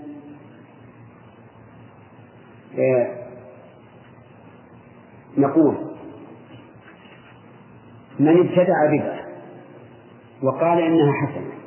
آه، 2.78 3.17
نقول 5.38 5.74
من 8.20 8.38
ابتدع 8.38 8.86
بدعة 8.92 9.18
وقال 10.42 10.78
إنها 10.78 11.12
حسنة 11.12 11.58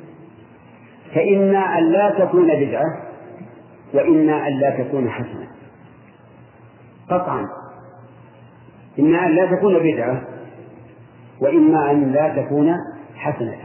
فإما 1.14 1.78
أن 1.78 1.92
لا 1.92 2.10
تكون 2.18 2.48
بدعة 2.48 3.12
وإما 3.94 4.48
أن 4.48 4.60
لا 4.60 4.84
تكون 4.84 5.10
حسنة. 5.10 5.48
قطعا 7.10 7.46
إما 8.98 9.26
أن 9.26 9.34
لا 9.34 9.56
تكون 9.56 9.78
بدعة 9.78 10.22
وإما 11.40 11.90
أن 11.90 12.12
لا 12.12 12.42
تكون 12.42 12.76
حسنة. 13.16 13.58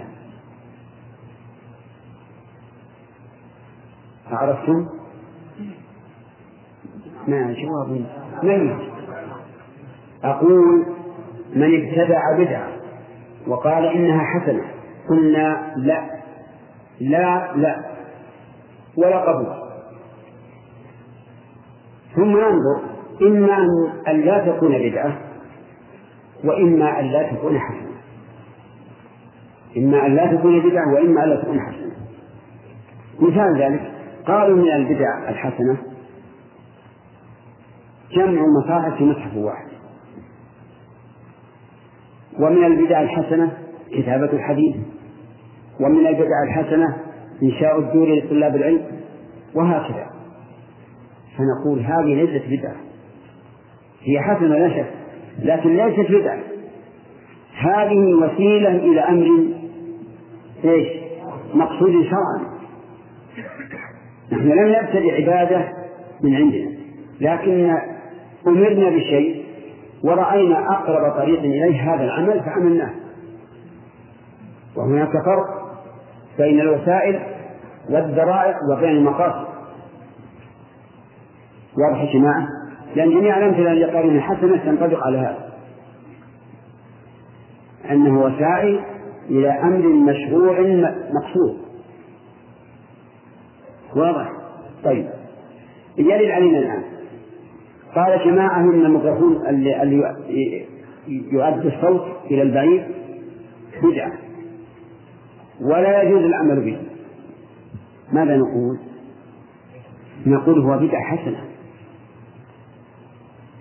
عرفتم؟ 4.31 4.87
ما 7.27 7.53
جواب. 7.53 8.05
من 8.43 8.86
أقول 10.23 10.85
من 11.55 11.81
ابتدع 11.81 12.37
بدعة 12.37 12.67
وقال 13.47 13.85
إنها 13.85 14.23
حسنة 14.23 14.63
قلنا 15.09 15.73
لا 15.77 16.09
لا 16.99 17.55
لا 17.55 17.85
ولا 18.97 19.17
قبول. 19.17 19.53
ثم 22.15 22.31
ننظر 22.31 22.81
إما 23.21 23.57
أن 24.07 24.21
لا 24.21 24.51
تكون 24.51 24.89
بدعة 24.89 25.17
وإما 26.43 26.99
أن 26.99 27.05
لا 27.05 27.31
تكون 27.31 27.59
حسنة. 27.59 27.97
إما 29.77 30.05
أن 30.05 30.15
لا 30.15 30.35
تكون 30.35 30.59
بدعة 30.69 30.93
وإما 30.93 31.23
أن 31.23 31.29
لا 31.29 31.41
تكون 31.41 31.59
حسنة. 31.61 31.95
مثال 33.19 33.61
ذلك 33.61 33.91
قالوا 34.27 34.57
من 34.57 34.71
البدع 34.71 35.29
الحسنة 35.29 35.77
جمع 38.11 38.41
المصاحف 38.41 38.97
في 38.97 39.03
مصحف 39.03 39.37
واحد. 39.37 39.76
ومن 42.39 42.63
البدع 42.63 43.01
الحسنة 43.01 43.51
كتابة 43.91 44.33
الحديث 44.33 44.75
ومن 45.79 46.07
البدع 46.07 46.43
الحسنة 46.47 46.97
إنشاء 47.43 47.79
الدور 47.79 48.15
لطلاب 48.15 48.55
العلم 48.55 48.81
وهكذا. 49.55 50.07
فنقول 51.37 51.79
هذه 51.79 52.15
ليست 52.15 52.45
بدعة. 52.45 52.75
هي 54.03 54.21
حسنة 54.21 54.57
لا 54.57 54.69
شك 54.69 54.91
لكن 55.43 55.77
ليست 55.77 56.11
بدعة. 56.11 56.39
هذه 57.57 58.13
وسيلة 58.13 58.75
إلى 58.75 59.01
أمر 59.01 59.27
إيش؟ 60.65 60.87
مقصود 61.53 61.91
شرعا. 61.91 62.57
نحن 64.31 64.47
لم 64.47 64.67
نبتدع 64.67 65.13
عبادة 65.13 65.73
من 66.23 66.35
عندنا 66.35 66.71
لكن 67.21 67.77
أمرنا 68.47 68.89
بشيء. 68.89 69.46
ورأينا 70.03 70.71
أقرب 70.71 71.11
طريق 71.11 71.39
إليه 71.39 71.93
هذا 71.93 72.03
العمل 72.03 72.43
فعملناه. 72.43 72.93
وهناك 74.75 75.11
فرق 75.11 75.45
بين 76.37 76.59
الوسائل 76.59 77.19
والذرائع 77.89 78.55
وبين 78.71 78.89
المقاصد. 78.89 79.47
واضح 81.77 82.01
يا 82.01 82.13
جماعة؟ 82.13 82.47
لأن 82.95 83.09
جميع 83.09 83.37
الأمثلة 83.37 83.71
اللي 83.71 83.85
قالوا 83.85 84.21
حسنة 84.21 84.57
تنطبق 84.57 85.05
على 85.05 85.17
هذا. 85.17 85.49
أنه 87.91 88.21
وسائل 88.21 88.79
إلى 89.29 89.49
أمر 89.49 89.87
مشروع 89.87 90.59
مقصود. 91.11 91.57
واضح؟ 93.95 94.31
طيب. 94.83 95.09
يرد 95.97 96.31
علينا 96.31 96.59
الآن. 96.59 96.83
قال 97.95 98.19
جماعة 98.25 98.61
من 98.61 98.85
الميكروفون 98.85 99.47
اللي, 99.47 99.83
اللي 99.83 99.95
يؤدي 101.07 101.67
الصوت 101.75 102.05
إلى 102.31 102.41
البعيد 102.41 102.83
بدعة. 103.83 104.11
ولا 105.61 106.01
يجوز 106.01 106.21
العمل 106.21 106.65
به. 106.65 106.77
ماذا 108.13 108.37
نقول؟ 108.37 108.77
نقول 110.25 110.59
هو 110.59 110.77
بدعة 110.77 111.01
حسنة. 111.01 111.43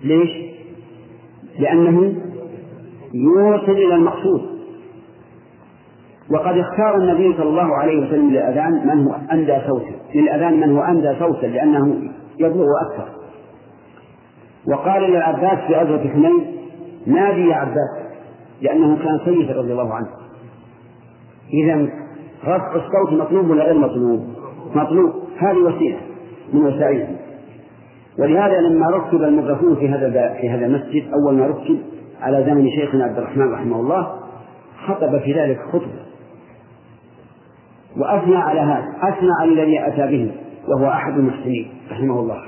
ليش؟ 0.03 0.29
لأنه 1.59 2.13
يوصل 3.13 3.71
إلى 3.71 3.95
المقصود. 3.95 4.57
وقد 6.31 6.57
اختار 6.57 6.97
النبي 6.97 7.37
صلى 7.37 7.49
الله 7.49 7.75
عليه 7.75 8.07
وسلم 8.07 8.29
للأذان 8.29 8.87
من 8.87 9.07
هو 9.07 9.15
أندى 9.31 9.57
صوتا 9.67 9.95
للأذان 10.15 10.59
من 10.59 10.77
هو 10.77 10.83
أندى 10.83 11.19
صوتا 11.19 11.45
لأنه 11.45 12.11
يبلغ 12.39 12.65
أكثر. 12.81 13.16
وقال 14.67 15.03
للعباس 15.03 15.59
في 15.67 15.75
غزوة 15.75 16.09
حنين 16.09 16.45
نادي 17.05 17.47
يا 17.47 17.55
عباس. 17.55 18.07
لأنه 18.61 18.97
كان 19.03 19.19
سيدا 19.25 19.53
رضي 19.53 19.71
الله 19.71 19.93
عنه. 19.93 20.07
إذا 21.53 21.89
رفع 22.43 22.75
الصوت 22.75 23.21
مطلوب 23.21 23.49
ولا 23.49 23.63
غير 23.63 23.77
مطلوب؟ 23.77 24.27
مطلوب. 24.75 25.13
هذه 25.37 25.57
وسيلة 25.57 25.99
من 26.53 26.65
وسائله 26.65 27.15
ولهذا 28.19 28.61
لما 28.61 28.87
ركب 28.87 29.21
الميكروفون 29.21 29.75
في 29.75 29.89
هذا 29.89 30.33
في 30.41 30.49
هذا 30.49 30.65
المسجد 30.65 31.03
أول 31.13 31.33
ما 31.33 31.47
ركب 31.47 31.77
على 32.21 32.43
زمن 32.43 32.69
شيخنا 32.69 33.03
عبد 33.03 33.17
الرحمن 33.17 33.53
رحمه 33.53 33.79
الله 33.79 34.19
خطب 34.87 35.19
في 35.19 35.33
ذلك 35.33 35.59
خطبة. 35.73 36.07
وأثنى 37.97 38.35
على 38.35 38.59
هذا 38.59 38.93
أثنى 39.01 39.29
على 39.41 39.51
الذي 39.51 39.87
أتى 39.87 40.07
به 40.07 40.31
وهو 40.67 40.87
أحد 40.87 41.13
المحسنين 41.13 41.69
رحمه 41.91 42.19
الله. 42.19 42.43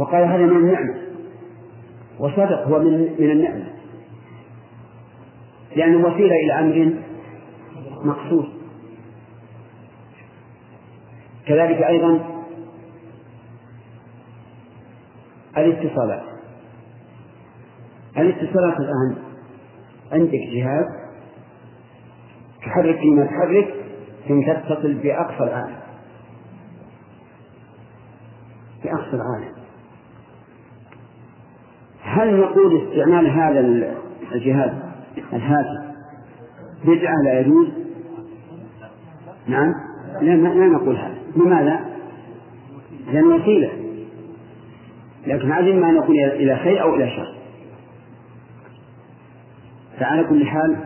وقال 0.00 0.24
هذا 0.24 0.46
من 0.46 0.56
النعمة. 0.56 0.94
وصدق 2.18 2.66
هو 2.68 2.78
من 2.78 2.92
من 3.18 3.30
النعمة. 3.30 3.66
لأنه 5.76 6.06
وسيلة 6.06 6.34
إلى 6.34 6.60
أمر 6.60 6.94
مقصود. 8.04 8.48
كذلك 11.46 11.82
أيضا 11.82 12.20
الاتصالات. 15.56 16.22
الاتصالات 18.16 18.76
الآن 18.80 19.16
عندك 20.12 20.40
جهاز 20.54 20.86
تحرك 22.62 22.98
فيما 22.98 23.24
تحرك 23.26 23.74
ثم 24.28 24.42
تتصل 24.42 24.94
بأقصى 24.94 25.44
العالم. 25.44 25.80
بأقصى 28.84 29.16
العالم. 29.16 29.59
هل 32.10 32.40
نقول 32.40 32.82
استعمال 32.82 33.26
هذا 33.26 33.60
الجهاز 34.34 34.70
الهاتف 35.32 35.90
بدعة 36.84 37.14
لا 37.24 37.40
يجوز؟ 37.40 37.68
نعم. 39.46 39.74
لا 40.20 40.30
لا 40.30 40.66
نقول 40.66 40.96
هذا. 40.96 41.14
لماذا؟ 41.36 41.80
لأن 43.12 43.32
وسيلة. 43.32 43.70
لكن 45.26 45.52
هذه 45.52 45.74
ما 45.74 45.90
نقول 45.90 46.16
إلى 46.16 46.56
خير 46.56 46.82
أو 46.82 46.94
إلى 46.94 47.10
شر. 47.10 47.34
فعلى 49.98 50.24
كل 50.24 50.46
حال 50.46 50.76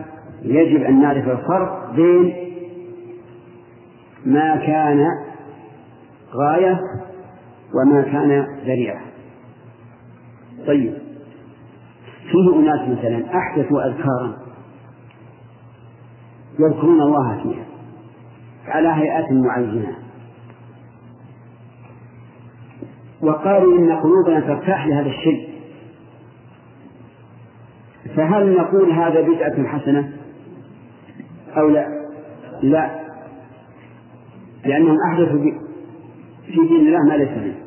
يجب 0.41 0.83
أن 0.83 1.01
نعرف 1.01 1.29
الفرق 1.29 1.91
بين 1.95 2.33
ما 4.25 4.55
كان 4.55 5.07
غاية 6.33 6.79
وما 7.73 8.01
كان 8.01 8.47
ذريعة. 8.65 9.01
طيب. 10.67 11.04
فيه 12.31 12.55
أناس 12.55 12.97
مثلا 12.97 13.37
أحدثوا 13.37 13.87
أذكارا 13.87 14.37
يذكرون 16.59 17.01
الله 17.01 17.43
فيها 17.43 17.65
على 18.67 18.87
هيئات 18.87 19.31
معينة. 19.31 19.97
وقالوا 23.21 23.77
إن 23.77 23.91
قلوبنا 23.91 24.39
ترتاح 24.39 24.87
لهذا 24.87 25.09
الشيء. 25.09 25.49
فهل 28.15 28.57
نقول 28.57 28.91
هذا 28.91 29.21
بدعة 29.21 29.67
حسنة 29.67 30.11
أو 31.57 31.69
لا؟ 31.69 31.87
لا. 32.63 33.05
لأنهم 34.65 34.97
أحدثوا 35.11 35.39
في 36.45 36.67
دين 36.67 36.87
الله 36.87 36.99
ما 37.09 37.13
ليس 37.17 37.29
منه 37.29 37.64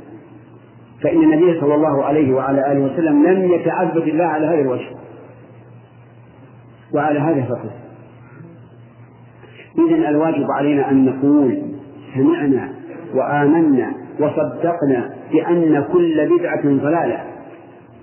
فإن 1.03 1.23
النبي 1.23 1.61
صلى 1.61 1.75
الله 1.75 2.05
عليه 2.05 2.35
وعلى 2.35 2.73
آله 2.73 2.81
وسلم 2.81 3.27
لم 3.27 3.53
يتعبد 3.53 4.09
الله 4.09 4.25
على 4.25 4.47
هذا 4.47 4.61
الوجه 4.61 4.89
وعلى 6.95 7.19
هذا 7.19 7.43
فقط 7.43 7.73
إذا 9.79 10.09
الواجب 10.09 10.51
علينا 10.51 10.91
أن 10.91 11.05
نقول 11.05 11.63
سمعنا 12.15 12.73
وآمنا 13.15 13.93
وصدقنا 14.21 15.15
بأن 15.33 15.85
كل 15.93 16.39
بدعة 16.39 16.63
ضلالة 16.65 17.25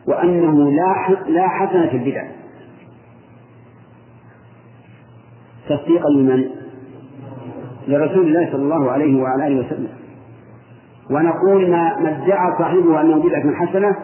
وأنه 0.08 0.72
لا 0.72 1.16
لا 1.28 1.48
حسنة 1.48 1.88
في 1.88 1.98
البدع. 1.98 2.28
تصديقا 5.70 6.10
لمن؟ 6.10 6.46
لرسول 7.88 8.28
الله 8.28 8.52
صلى 8.52 8.62
الله 8.62 8.92
عليه 8.92 9.22
وعلى 9.22 9.48
آله 9.48 9.66
وسلم. 9.66 9.90
ونقول 11.12 11.72
ما 11.72 12.00
ما 12.00 12.24
ادعى 12.24 12.58
صاحبه 12.58 13.02
أنه 13.02 13.24
بدعة 13.24 13.54
حسنة 13.56 13.96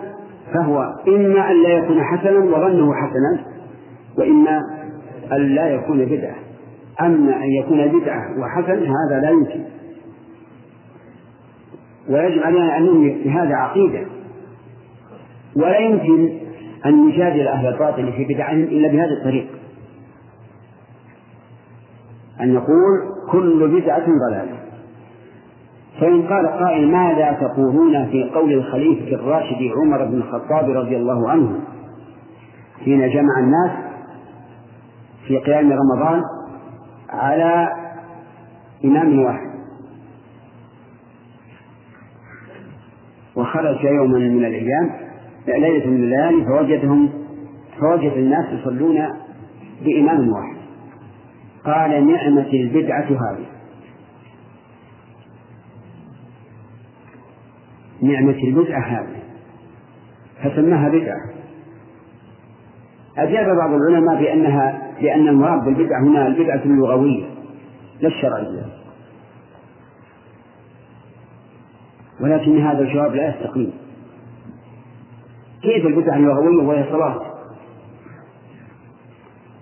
فهو 0.53 0.93
إما 1.07 1.51
أن 1.51 1.63
لا 1.63 1.69
يكون 1.69 2.03
حسنا 2.03 2.39
وظنه 2.39 2.93
حسنا 2.93 3.45
وإما 4.17 4.61
أن 5.31 5.55
لا 5.55 5.69
يكون 5.69 6.05
بدعة. 6.05 6.35
أما 7.01 7.35
أن 7.35 7.49
يكون 7.59 7.99
بدعة 7.99 8.39
وحسن 8.39 8.85
هذا 8.85 9.21
لا 9.21 9.29
يمكن. 9.29 9.63
ويجب 12.09 12.43
علينا 12.43 12.77
أن 12.77 12.83
نؤمن 12.83 13.23
بهذا 13.23 13.55
عقيدة. 13.55 14.05
ولا 15.55 15.77
يمكن 15.77 16.29
أن 16.85 17.07
نجادل 17.07 17.47
أهل 17.47 17.67
الباطل 17.67 18.13
في 18.13 18.33
بدعهم 18.33 18.59
إلا 18.59 18.87
بهذه 18.87 19.13
الطريقة 19.19 19.55
أن 22.41 22.53
نقول 22.53 23.01
كل 23.31 23.67
بدعة 23.67 24.05
ضلالة. 24.05 24.60
فإن 26.01 26.21
قال 26.21 26.47
قائل 26.47 26.91
ماذا 26.91 27.31
تقولون 27.31 28.05
في 28.05 28.23
قول 28.23 28.53
الخليفة 28.53 29.15
الراشد 29.15 29.71
عمر 29.77 30.05
بن 30.05 30.17
الخطاب 30.17 30.69
رضي 30.69 30.97
الله 30.97 31.29
عنه 31.29 31.59
حين 32.85 33.09
جمع 33.09 33.39
الناس 33.39 33.71
في 35.27 35.37
قيام 35.37 35.71
رمضان 35.71 36.21
على 37.09 37.69
إمام 38.85 39.19
واحد؟ 39.19 39.51
وخرج 43.35 43.83
يوما 43.83 44.19
من 44.19 44.45
الأيام 44.45 44.89
ليلة 45.47 45.87
من 45.87 45.95
الليالي 45.95 46.45
فوجدهم 46.45 47.09
فوجد 47.79 48.11
الناس 48.11 48.45
يصلون 48.53 49.07
بإمام 49.85 50.29
واحد. 50.29 50.57
قال 51.65 52.07
نعمة 52.07 52.53
البدعة 52.53 53.05
هذه. 53.05 53.60
نعمة 58.01 58.43
البدعة 58.43 58.81
هذه. 58.81 59.21
فسماها 60.43 60.89
بدعة. 60.89 61.31
أجاب 63.17 63.57
بعض 63.57 63.69
العلماء 63.73 64.21
بأنها 64.21 64.91
لأن 65.01 65.27
المراد 65.27 65.63
بالبدعة 65.63 65.99
هنا 65.99 66.27
البدعة 66.27 66.63
اللغوية 66.65 67.25
لا 68.01 68.07
الشرعية. 68.07 68.65
ولكن 72.21 72.61
هذا 72.61 72.79
الجواب 72.79 73.15
لا 73.15 73.29
يستقيم. 73.29 73.73
كيف 75.61 75.85
البدعة 75.85 76.15
اللغوية 76.15 76.67
وهي 76.67 76.91
صلاة؟ 76.91 77.21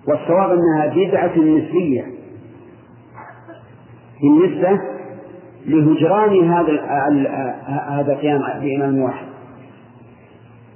والصواب 0.08 0.50
أنها 0.50 0.86
بدعة 0.86 1.38
نسبية. 1.38 2.06
بالنسبة 4.22 4.89
لهجران 5.66 6.50
هذا 6.50 6.82
هذا 7.88 8.12
القيام 8.12 8.40
بإمام 8.60 8.98
واحد. 8.98 9.26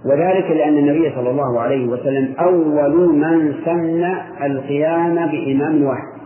وذلك 0.06 0.50
لأن 0.50 0.78
النبي 0.78 1.14
صلى 1.14 1.30
الله 1.30 1.60
عليه 1.60 1.86
وسلم 1.86 2.34
أول 2.40 3.14
من 3.16 3.54
سن 3.64 4.04
القيام 4.44 5.14
بإمام 5.14 5.84
واحد. 5.84 6.20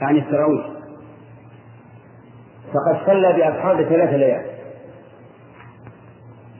يعني 0.00 0.18
التراويح. 0.18 0.66
فقد 2.66 3.06
صلى 3.06 3.32
بأصحابه 3.32 3.82
ثلاث 3.82 4.14
ليال 4.14 4.42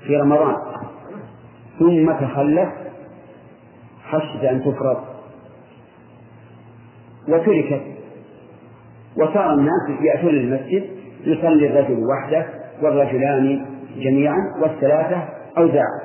في 0.06 0.16
رمضان. 0.16 0.56
ثم 1.78 2.12
تخلف 2.12 2.68
خشية 4.10 4.50
أن 4.50 4.60
تفرض. 4.60 5.04
وتركت. 7.28 7.95
وصار 9.18 9.54
الناس 9.54 10.00
يأتون 10.00 10.30
للمسجد 10.30 10.84
يصلي 11.24 11.66
الرجل 11.66 12.04
وحده 12.06 12.46
والرجلان 12.82 13.66
جميعا 13.96 14.38
والثلاثة 14.62 15.24
أوزاعا 15.58 16.00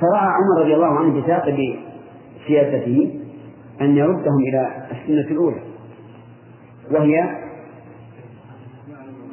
فرأى 0.00 0.20
عمر 0.20 0.62
رضي 0.62 0.74
الله 0.74 0.98
عنه 0.98 1.20
بثاقب 1.20 1.76
سياسته 2.46 3.20
أن 3.80 3.96
يردهم 3.96 4.38
إلى 4.48 4.86
السنة 4.90 5.30
الأولى 5.30 5.60
وهي 6.90 7.24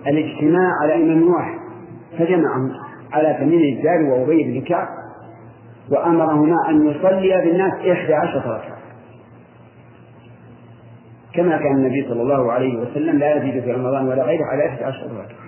الاجتماع 0.08 0.72
على 0.84 0.96
إمام 0.96 1.30
واحد 1.34 1.60
فجمعهم 2.18 2.72
على 3.14 3.38
تميم 3.40 3.78
الدار 3.78 4.02
وأبي 4.12 4.44
بن 4.44 4.62
كعب 4.62 4.88
وأمرهما 5.92 6.56
أن 6.70 6.88
يصلي 6.88 7.42
بالناس 7.46 7.74
إحدى 7.74 8.14
عشرة 8.14 8.40
ركعة. 8.40 8.79
كما 11.40 11.58
كان 11.58 11.76
النبي 11.76 12.06
صلى 12.10 12.22
الله 12.22 12.52
عليه 12.52 12.78
وسلم 12.80 13.18
لا 13.18 13.36
يزيد 13.36 13.64
في 13.64 13.72
رمضان 13.72 14.08
ولا 14.08 14.24
غيره 14.24 14.46
على 14.46 14.68
إحدى 14.68 14.84
عشرة 14.84 15.08
ركعة 15.08 15.40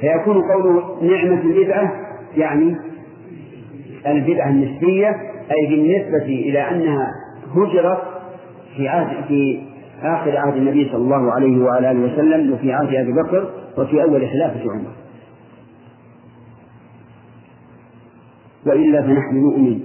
فيكون 0.00 0.42
قوله 0.52 1.02
نعمة 1.02 1.40
البدعة 1.42 1.92
يعني 2.36 2.76
البدعة 4.06 4.48
النسبية 4.48 5.08
أي 5.50 5.66
بالنسبة 5.70 6.24
إلى 6.24 6.60
أنها 6.60 7.10
هجرت 7.56 8.02
في 8.76 8.88
عهد 8.88 9.24
في 9.28 9.62
آخر 10.02 10.36
عهد 10.36 10.56
النبي 10.56 10.88
صلى 10.88 11.02
الله 11.02 11.32
عليه 11.32 11.64
وعلى 11.64 11.90
آله 11.90 12.12
وسلم 12.12 12.52
وفي 12.52 12.72
عهد 12.72 12.94
أبي 12.94 13.12
بكر 13.12 13.50
وفي 13.78 14.02
أول 14.02 14.28
خلافة 14.28 14.60
عمر. 14.60 14.92
وإلا 18.66 19.02
فنحن 19.02 19.36
نؤمن. 19.36 19.80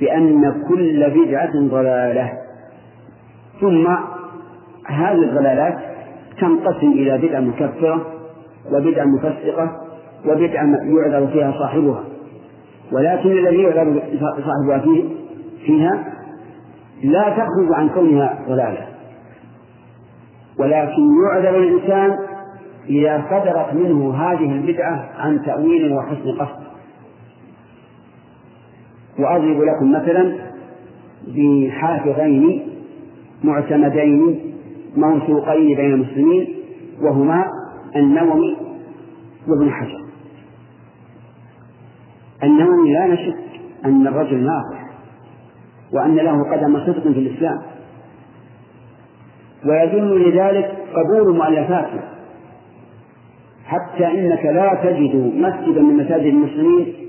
بأن 0.00 0.62
كل 0.68 1.10
بدعة 1.10 1.52
ضلالة. 1.54 2.32
ثم 3.60 3.86
هذه 4.86 5.22
الضلالات 5.24 5.78
تنقسم 6.40 6.92
إلى 6.92 7.18
بدعة 7.18 7.40
مكفرة 7.40 8.06
وبدعة 8.72 9.04
مفسقة 9.04 9.70
وبدعة 10.26 10.66
يعذر 10.66 11.26
فيها 11.26 11.52
صاحبها. 11.58 12.04
ولكن 12.92 13.30
الذي 13.30 13.62
يعذر 13.62 14.02
صاحبها 14.20 14.78
فيه 14.78 15.04
فيها 15.66 16.04
لا 17.02 17.22
تخرج 17.22 17.72
عن 17.72 17.88
كونها 17.88 18.38
ضلالة. 18.48 18.86
ولكن 20.58 21.02
يعذر 21.24 21.58
الإنسان 21.58 22.18
إذا 22.88 23.24
صدرت 23.30 23.74
منه 23.74 24.14
هذه 24.14 24.52
البدعة 24.52 25.08
عن 25.18 25.42
تأويل 25.42 25.92
وحسن 25.92 26.32
قصد. 26.38 26.65
وأضرب 29.18 29.60
لكم 29.60 29.92
مثلا 29.92 30.32
بحافظين 31.26 32.68
معتمدين 33.44 34.40
موثوقين 34.96 35.76
بين 35.76 35.92
المسلمين 35.94 36.54
وهما 37.02 37.44
النووي 37.96 38.56
وابن 39.48 39.70
حجر. 39.70 40.00
النووي 42.42 42.92
لا 42.92 43.06
نشك 43.06 43.36
أن 43.84 44.06
الرجل 44.06 44.44
ناصح 44.44 44.86
وأن 45.92 46.16
له 46.16 46.50
قدم 46.52 46.78
صدق 46.86 47.02
في 47.02 47.18
الإسلام. 47.18 47.62
ويدل 49.64 50.28
لذلك 50.28 50.76
قبول 50.94 51.36
مؤلفاته. 51.36 52.00
حتى 53.66 54.06
إنك 54.06 54.44
لا 54.44 54.74
تجد 54.84 55.32
مسجدا 55.36 55.82
من 55.82 55.96
مساجد 55.96 56.26
المسلمين 56.26 57.05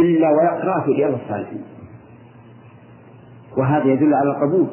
إلا 0.00 0.28
ويقرأ 0.30 0.80
في 0.84 0.92
رياض 0.92 1.12
الصالحين. 1.12 1.62
وهذا 3.58 3.84
يدل 3.84 4.14
على 4.14 4.30
القبول. 4.30 4.66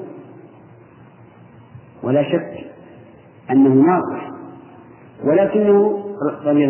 ولا 2.03 2.23
شك 2.23 2.65
أنه 3.51 3.69
ناصح 3.69 4.29
ولكنه 5.25 6.03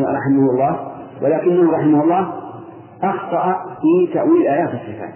رحمه 0.04 0.52
الله 0.52 0.92
ولكنه 1.22 1.72
رحمه 1.72 2.04
الله 2.04 2.34
أخطأ 3.04 3.76
في 3.82 4.13
تأويل 4.13 4.48
آيات 4.48 4.70
الصفات. 4.70 5.13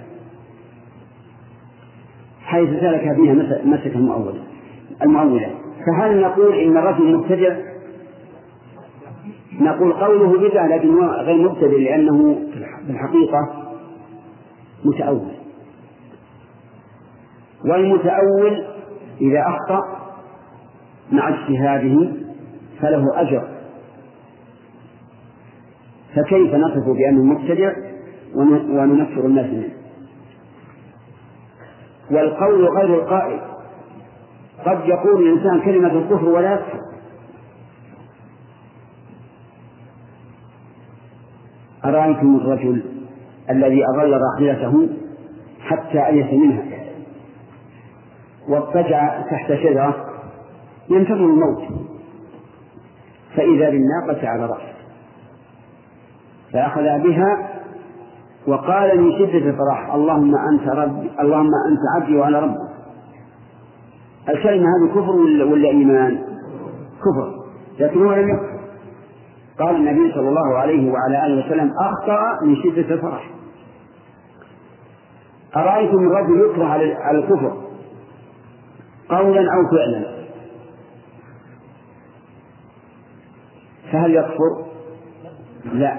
حيث 2.41 2.69
سلك 2.69 3.15
فيها 3.15 3.33
مسك 3.65 3.95
المؤولة 3.95 4.43
المؤولة. 5.01 5.49
فهل 5.87 6.21
نقول 6.21 6.55
إن 6.55 6.77
الرجل 6.77 7.17
مبتدع؟ 7.17 7.55
نقول 9.59 9.93
قوله 9.93 10.49
بدعة 10.49 10.67
لكن 10.67 10.99
غير 10.99 11.49
مبتدع 11.49 11.77
لأنه 11.77 12.35
في 12.53 12.89
الحقيقة 12.89 13.67
متأول. 14.85 15.31
والمتأول 17.65 18.65
إذا 19.21 19.43
أخطأ 19.47 19.81
مع 21.11 21.29
اجتهاده 21.29 22.11
فله 22.81 23.21
أجر. 23.21 23.47
فكيف 26.15 26.55
نصف 26.55 26.87
بأنه 26.87 27.23
مبتدع 27.23 27.73
وننفر 28.69 29.25
الناس 29.25 29.45
منه؟ 29.45 29.69
والقول 32.11 32.65
غير 32.65 32.95
القائل. 33.01 33.39
قد 34.65 34.79
يقول 34.85 35.27
الإنسان 35.27 35.61
كلمة 35.61 35.91
الكفر 35.93 36.29
ولا 36.29 36.53
يكفر. 36.53 36.86
أرأيتم 41.87 42.35
الرجل 42.35 42.83
الذي 43.49 43.83
أظل 43.95 44.21
راحلته 44.21 44.89
حتى 45.61 46.05
أيس 46.07 46.33
منها؟ 46.33 46.63
واضطجع 48.49 49.21
تحت 49.21 49.53
شجرة 49.53 49.95
ينتظر 50.89 51.25
الموت 51.25 51.63
فإذا 53.35 53.69
بالناقة 53.69 54.27
على 54.27 54.45
رأسه. 54.45 54.77
فأخذ 56.53 56.83
بها 56.83 57.49
وقال 58.47 59.01
من 59.01 59.11
شدة 59.11 59.49
الفرح 59.49 59.93
اللهم 59.93 60.35
أنت 60.35 60.67
ربي 60.67 61.11
اللهم 61.19 61.49
أنت 61.69 61.79
عبدي 61.95 62.15
وأنا 62.15 62.39
ربك. 62.39 62.67
الكلمة 64.29 64.65
هذه 64.67 64.89
كفر 64.91 65.15
ولا 65.51 65.69
إيمان؟ 65.69 66.17
كفر. 66.97 67.33
لكن 67.79 68.05
هو 68.05 68.13
لم 68.13 68.29
يكفر. 68.29 68.56
قال 69.59 69.75
النبي 69.75 70.13
صلى 70.13 70.29
الله 70.29 70.57
عليه 70.57 70.91
وعلى 70.91 71.25
آله 71.25 71.45
وسلم 71.45 71.71
أخطأ 71.79 72.45
من 72.45 72.55
شدة 72.55 72.95
الفرح. 72.95 73.29
أرأيتم 75.55 75.97
الرجل 75.97 76.51
يكره 76.51 76.65
على 76.99 77.17
الكفر؟ 77.17 77.53
قولا 79.09 79.41
أو 79.41 79.77
فعلا. 79.77 80.17
فهل 83.91 84.15
يكفر؟ 84.15 84.65
لا. 85.73 85.97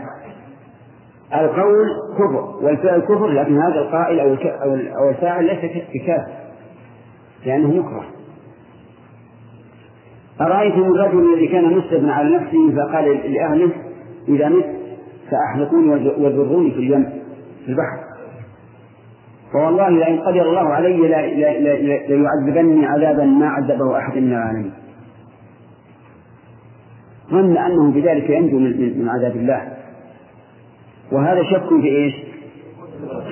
القول 1.34 1.88
كفر 2.14 2.64
والفعل 2.64 3.00
كفر 3.00 3.26
لكن 3.26 3.58
هذا 3.58 3.80
القائل 3.80 4.20
أو 4.20 4.36
أو 4.98 5.08
الفاعل 5.08 5.44
ليس 5.44 5.84
بكافر 5.94 6.32
لأنه 7.46 7.68
مكره. 7.68 8.17
أرأيتم 10.40 10.82
الرجل 10.82 11.34
الذي 11.34 11.46
كان 11.48 11.64
مسرفا 11.64 12.12
على 12.12 12.36
نفسه 12.36 12.76
فقال 12.76 13.32
لأهله 13.32 13.70
إذا 14.28 14.48
مت 14.48 14.64
فأحرقوني 15.30 15.90
وذروني 16.18 16.70
في 16.70 16.78
اليم 16.78 17.04
في 17.64 17.68
البحر. 17.68 18.08
فوالله 19.52 19.88
لئن 19.88 20.18
قدر 20.18 20.48
الله 20.48 20.68
علي 20.68 20.96
ليعذبني 22.08 22.86
عذابا 22.86 23.24
ما 23.24 23.48
عذبه 23.48 23.98
أحد 23.98 24.18
من 24.18 24.32
العالمين. 24.32 24.72
ظن 27.30 27.56
أنه 27.56 27.92
بذلك 27.92 28.30
ينجو 28.30 28.58
من 28.58 29.08
عذاب 29.08 29.36
الله. 29.36 29.72
وهذا 31.12 31.42
شك 31.42 31.68
في 31.68 31.88
إيش؟ 31.88 32.14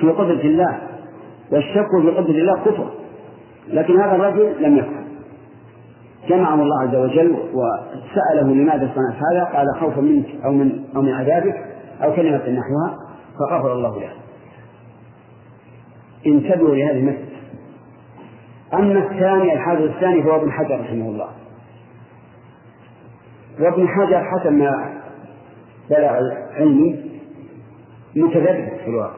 في 0.01 0.07
قدرة 0.07 0.41
الله. 0.41 0.79
والشك 1.51 1.87
في 2.01 2.09
قدرة 2.09 2.37
الله 2.37 2.63
كفر. 2.65 2.89
لكن 3.69 3.99
هذا 3.99 4.15
الرجل 4.15 4.63
لم 4.63 4.77
يكفر. 4.77 4.96
جمعه 6.27 6.53
الله 6.53 6.81
عز 6.81 6.95
وجل 6.95 7.35
وسأله 7.53 8.53
لماذا 8.53 8.91
صنعت 8.95 9.21
هذا؟ 9.31 9.57
قال 9.57 9.65
خوفا 9.79 10.01
منك 10.01 10.25
أو 10.45 10.51
من 10.51 10.85
أو 10.95 11.01
من 11.01 11.13
عذابك 11.13 11.65
أو 12.03 12.15
كلمة 12.15 12.37
نحوها 12.37 12.95
فغفر 13.39 13.73
الله 13.73 13.99
له 13.99 14.11
انتبهوا 16.27 16.75
لهذه 16.75 16.99
المسألة. 16.99 17.37
أما 18.73 18.99
الثاني 18.99 19.53
الحافظ 19.53 19.81
الثاني 19.81 20.23
فهو 20.23 20.35
ابن 20.35 20.51
حجر 20.51 20.79
رحمه 20.79 21.09
الله. 21.09 21.29
وابن 23.59 23.87
حجر 23.87 24.23
حسب 24.23 24.51
ما 24.51 25.01
بلغ 25.89 26.11
علمي 26.55 27.11
متذبذب 28.15 28.77
في 28.83 28.87
الواقع. 28.87 29.17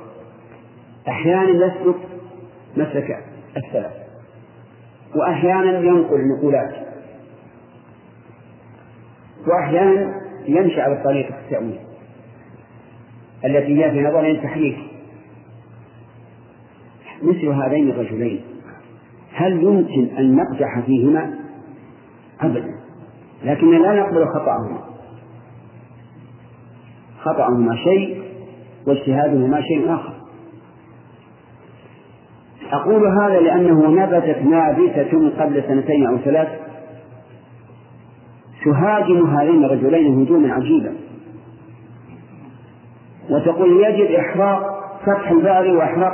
أحيانا 1.08 1.65
يسلك 1.65 1.95
مسلك 2.78 3.24
السلف 3.58 3.91
وأحيانا 5.15 5.80
ينقل 5.80 6.19
نقولات. 6.38 6.88
وأحيانا 9.49 10.13
يمشي 10.47 10.81
على 10.81 11.03
طريقة 11.03 11.35
التأويل 11.39 11.79
التي 13.45 13.85
هي 13.85 13.91
في 13.91 14.01
نظرهم 14.01 14.35
تحريف. 14.43 14.75
مثل 17.21 17.47
هذين 17.47 17.89
الرجلين 17.89 18.41
هل 19.33 19.63
يمكن 19.63 20.17
أن 20.17 20.35
نقدح 20.35 20.79
فيهما؟ 20.85 21.33
أبدا 22.41 22.75
لكن 23.43 23.81
لا 23.81 23.93
نقبل 23.99 24.25
خطأهما. 24.25 24.79
خطأهما 27.21 27.75
شيء 27.75 28.23
واجتهادهما 28.88 29.62
شيء 29.62 29.93
آخر. 29.93 30.13
أقول 32.71 33.07
هذا 33.07 33.39
لأنه 33.39 33.88
نبتت 33.91 34.38
نابتة 34.38 35.43
قبل 35.43 35.63
سنتين 35.67 36.07
أو 36.07 36.17
ثلاث 36.17 36.68
تهاجم 38.65 39.26
هذين 39.28 39.63
الرجلين 39.63 40.22
هجوما 40.22 40.54
عجيبا 40.54 40.93
وتقول 43.30 43.84
يجب 43.86 44.12
إحراق 44.12 44.80
فتح 45.02 45.32
الباري 45.32 45.72
وإحراق 45.72 46.13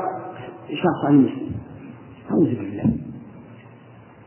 شخص 0.70 1.06
عن 1.08 1.14
المسلم 1.16 1.52
أعوذ 2.32 2.46
بالله. 2.56 2.84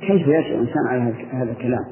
كيف 0.01 0.23
يشعر 0.23 0.55
الإنسان 0.55 0.87
على 0.89 1.15
هذا 1.33 1.53
الكلام؟ 1.53 1.85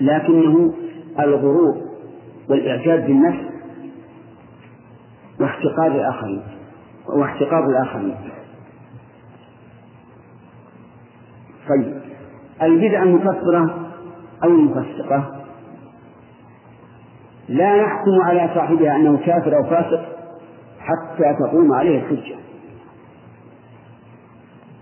لكنه 0.00 0.74
الغرور 1.18 1.74
والإعجاب 2.48 3.06
بالنفس 3.06 3.44
واحتقار 5.40 5.86
الآخرين. 5.86 6.42
واحتقار 7.18 7.64
الآخرين. 7.70 8.16
طيب. 11.68 12.00
البدعة 12.62 13.02
المكفرة 13.02 13.83
أو 14.44 14.48
المفسقة. 14.48 15.30
لا 17.48 17.82
نحكم 17.82 18.20
على 18.22 18.50
صاحبها 18.54 18.96
أنه 18.96 19.16
كافر 19.16 19.56
أو 19.56 19.64
فاسق 19.64 20.00
حتى 20.78 21.36
تقوم 21.40 21.72
عليه 21.72 21.98
الحجة. 21.98 22.34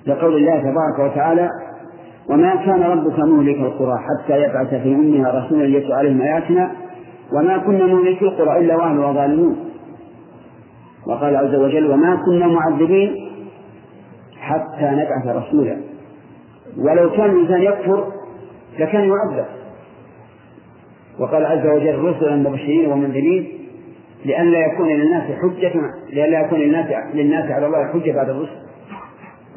لقول 0.06 0.36
الله 0.36 0.58
تبارك 0.58 1.12
وتعالى 1.12 1.48
وما 2.30 2.56
كان 2.56 2.82
ربك 2.82 3.18
مهلك 3.18 3.56
القرى 3.56 3.98
حتى 3.98 4.42
يبعث 4.42 4.68
في 4.68 4.94
أمها 4.94 5.30
رسولا 5.30 5.64
يتلو 5.64 5.94
عليهم 5.94 6.20
آياتنا 6.22 6.70
وما 7.32 7.58
كنا 7.58 7.86
مهلك 7.86 8.22
القرى 8.22 8.58
إلا 8.58 8.76
وأهلها 8.76 9.12
ظالمون 9.12 9.56
وقال 11.06 11.36
عز 11.36 11.54
وجل 11.54 11.90
وما 11.90 12.16
كنا 12.16 12.46
معذبين 12.46 13.14
حتى 14.40 14.82
نبعث 14.84 15.26
رسولا. 15.26 15.80
ولو 16.78 17.10
كان 17.10 17.30
الإنسان 17.30 17.62
يكفر 17.62 18.12
لكان 18.78 19.08
يعذب. 19.08 19.46
وقال 21.18 21.46
عز 21.46 21.66
وجل 21.66 21.98
رسلا 21.98 22.36
مبشرين 22.36 22.92
ومنذرين 22.92 23.48
لئلا 24.24 24.58
يكون 24.58 24.88
للناس 24.88 25.22
حجة 25.22 25.72
لئلا 26.12 26.40
يكون 26.40 26.58
للناس 26.58 26.86
للناس 27.14 27.50
على 27.50 27.66
الله 27.66 27.92
حجة 27.92 28.12
بعد 28.12 28.28
الرسل. 28.28 28.62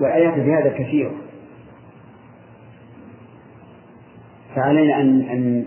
والآيات 0.01 0.33
في 0.33 0.53
هذا 0.53 0.69
كثيرة. 0.69 1.11
فعلينا 4.55 5.01
أن 5.01 5.21
أن 5.21 5.65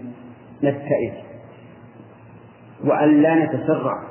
نتئذ 0.62 1.12
وأن 2.84 3.22
لا 3.22 3.34
نتسرع. 3.34 4.02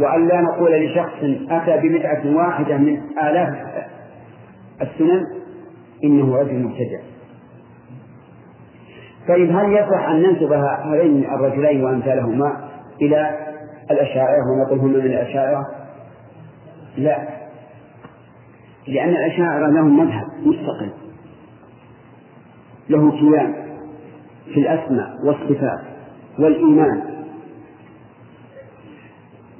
وأن 0.00 0.28
لا 0.28 0.40
نقول 0.40 0.72
لشخص 0.72 1.18
أتى 1.50 1.88
ببدعة 1.88 2.36
واحدة 2.36 2.76
من 2.76 3.00
آلاف 3.18 3.48
السنن 4.82 5.22
إنه 6.04 6.36
رجل 6.36 6.54
مبتدع. 6.54 7.13
طيب 9.28 9.56
هل 9.56 9.72
يصح 9.72 10.08
أن 10.08 10.22
ننسب 10.22 10.52
هذين 10.52 11.24
الرجلين 11.24 11.84
وأمثالهما 11.84 12.70
إلى 13.02 13.38
الأشاعرة 13.90 14.50
ونقول 14.52 14.78
هم 14.78 14.88
من 14.88 14.96
الأشاعرة؟ 14.96 15.66
لا 16.96 17.28
لأن 18.88 19.08
الأشاعرة 19.08 19.66
لهم 19.66 20.00
مذهب 20.00 20.26
مستقل 20.46 20.90
له 22.88 23.10
كيان 23.10 23.54
في 24.54 24.60
الأسماء 24.60 25.10
والصفات 25.24 25.80
والإيمان 26.38 27.02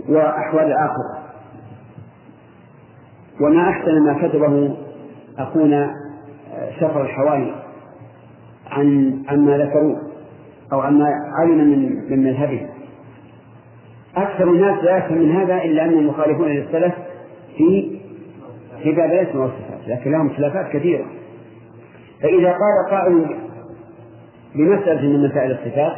وأحوال 0.09 0.64
الآخرة 0.64 1.24
وما 3.40 3.68
أحسن 3.70 4.03
ما 4.07 4.29
كتبه 4.29 4.77
أخونا 5.38 5.90
سفر 6.81 7.03
الحوالي 7.03 7.63
عن 8.75 9.19
عما 9.29 9.59
ذكروه 9.59 10.03
أو 10.73 10.81
عما 10.81 11.07
علم 11.41 11.59
من 11.59 12.11
من 12.11 12.25
مذهبهم 12.25 12.69
أكثر 14.17 14.45
الناس 14.45 14.85
لا 14.85 14.97
يفهم 14.97 15.19
من 15.19 15.33
هذا 15.33 15.63
إلا 15.63 15.85
أنهم 15.85 16.09
يخالفون 16.09 16.49
للسلف 16.49 16.95
في 17.57 17.99
في 18.83 18.93
باب 18.93 19.13
الاسم 19.13 19.41
والصفات 19.41 19.89
لكن 19.89 20.13
لهم 20.13 20.29
خلافات 20.29 20.73
كثيرة. 20.73 21.05
فإذا 22.23 22.53
قال 22.53 22.91
قائل 22.91 23.37
بمسألة 24.55 25.03
من 25.03 25.29
مسائل 25.29 25.51
الصفات 25.51 25.93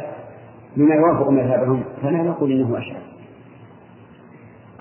بما 0.77 0.95
يوافق 0.95 1.29
مذهبهم 1.29 1.83
فلا 2.01 2.17
نقول 2.17 2.51
إنه 2.51 2.77
أشعر. 2.77 3.01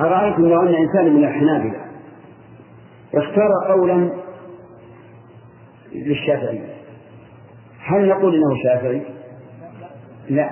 أرأيتم 0.00 0.42
لو 0.42 0.62
أن 0.62 0.74
إنسانا 0.74 1.10
من 1.10 1.24
الحنابلة 1.24 1.80
اختار 3.14 3.48
قولا 3.68 4.10
للشافعي 5.92 6.75
هل 7.86 8.08
نقول 8.08 8.34
إنه 8.34 8.62
شافعي؟ 8.62 9.02
لا. 10.30 10.50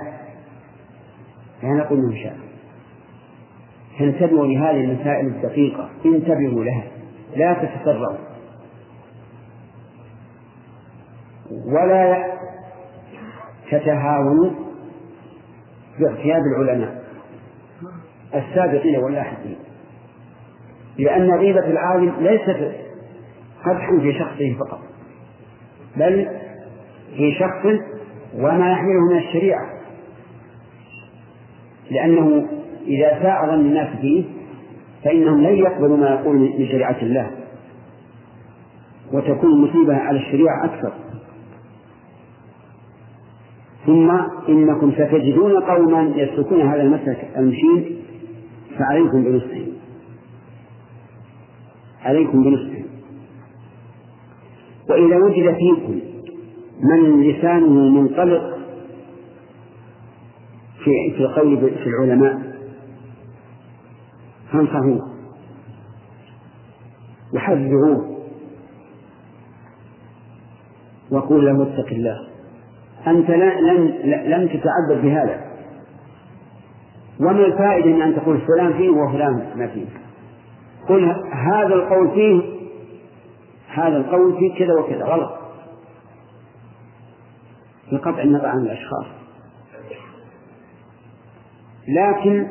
لا 1.63 1.69
نقول 1.69 1.99
إنه 1.99 2.23
شافعي. 2.23 2.45
فانتبهوا 3.99 4.47
لهذه 4.47 4.83
المسائل 4.83 5.27
الدقيقة؟ 5.27 5.89
انتبهوا 6.05 6.63
لها. 6.63 6.83
لا 7.35 7.53
تتسرعوا 7.53 8.17
ولا 11.65 12.25
تتهاونوا 13.71 14.51
باغتياب 15.99 16.41
العلماء 16.57 17.03
السابقين 18.35 18.97
واللاحقين. 18.97 19.57
لأن 20.97 21.31
غيبة 21.31 21.65
العالم 21.65 22.15
ليست 22.19 22.75
قدحا 23.65 23.99
في 24.01 24.13
شخصه 24.19 24.55
فقط 24.59 24.81
بل 25.97 26.44
في 27.17 27.31
شخص 27.39 27.65
وما 28.35 28.71
يحمله 28.71 29.09
من 29.11 29.17
الشريعة. 29.17 29.65
لأنه 31.91 32.47
إذا 32.87 33.19
ساء 33.21 33.45
ظن 33.45 33.59
الناس 33.59 33.99
فيه 34.01 34.23
فإنهم 35.03 35.41
لن 35.41 35.55
يقبلوا 35.55 35.97
ما 35.97 36.09
يقول 36.09 36.35
من 36.35 36.67
شريعة 36.67 36.97
الله. 37.01 37.31
وتكون 39.13 39.49
المصيبة 39.51 39.95
على 39.95 40.19
الشريعة 40.19 40.65
أكثر. 40.65 40.93
ثم 43.85 44.11
إنكم 44.49 44.91
ستجدون 44.91 45.59
قوما 45.59 46.13
يسلكون 46.15 46.61
هذا 46.61 46.81
المسلك 46.81 47.29
المشين 47.37 47.97
فعليكم 48.79 49.23
بنصحهم 49.23 49.67
عليكم 52.03 52.43
بنصحهم 52.43 52.85
وإذا 54.89 55.17
وجد 55.17 55.55
فيكم 55.55 55.99
من 56.79 57.21
لسانه 57.23 58.01
منطلق 58.01 58.57
في 60.83 60.91
في 61.15 61.19
القول 61.19 61.57
في 61.57 61.87
العلماء. 61.89 62.55
فانصحوه. 64.51 65.09
وحذروه. 67.33 68.15
وقول 71.11 71.45
له 71.45 71.63
اتق 71.63 71.87
الله. 71.91 72.27
أنت 73.07 73.29
لم 73.29 73.87
لم 74.05 74.47
تتعبد 74.47 75.01
بهذا. 75.03 75.45
وما 77.19 77.45
الفائدة 77.45 77.89
من 77.89 78.01
أن 78.01 78.15
تقول 78.15 78.41
فلان 78.41 78.73
فيه 78.73 78.89
وفلان 78.89 79.51
ما 79.55 79.67
فيه؟ 79.67 79.85
قل 80.89 81.03
هذا 81.31 81.75
القول 81.75 82.09
فيه 82.09 82.41
هذا 83.67 83.97
القول 83.97 84.37
فيه 84.39 84.59
كذا 84.59 84.73
وكذا. 84.73 85.05
غلط. 85.05 85.34
بقطع 87.91 88.21
النظر 88.21 88.45
عن 88.45 88.59
الأشخاص. 88.59 89.05
لكن 91.87 92.47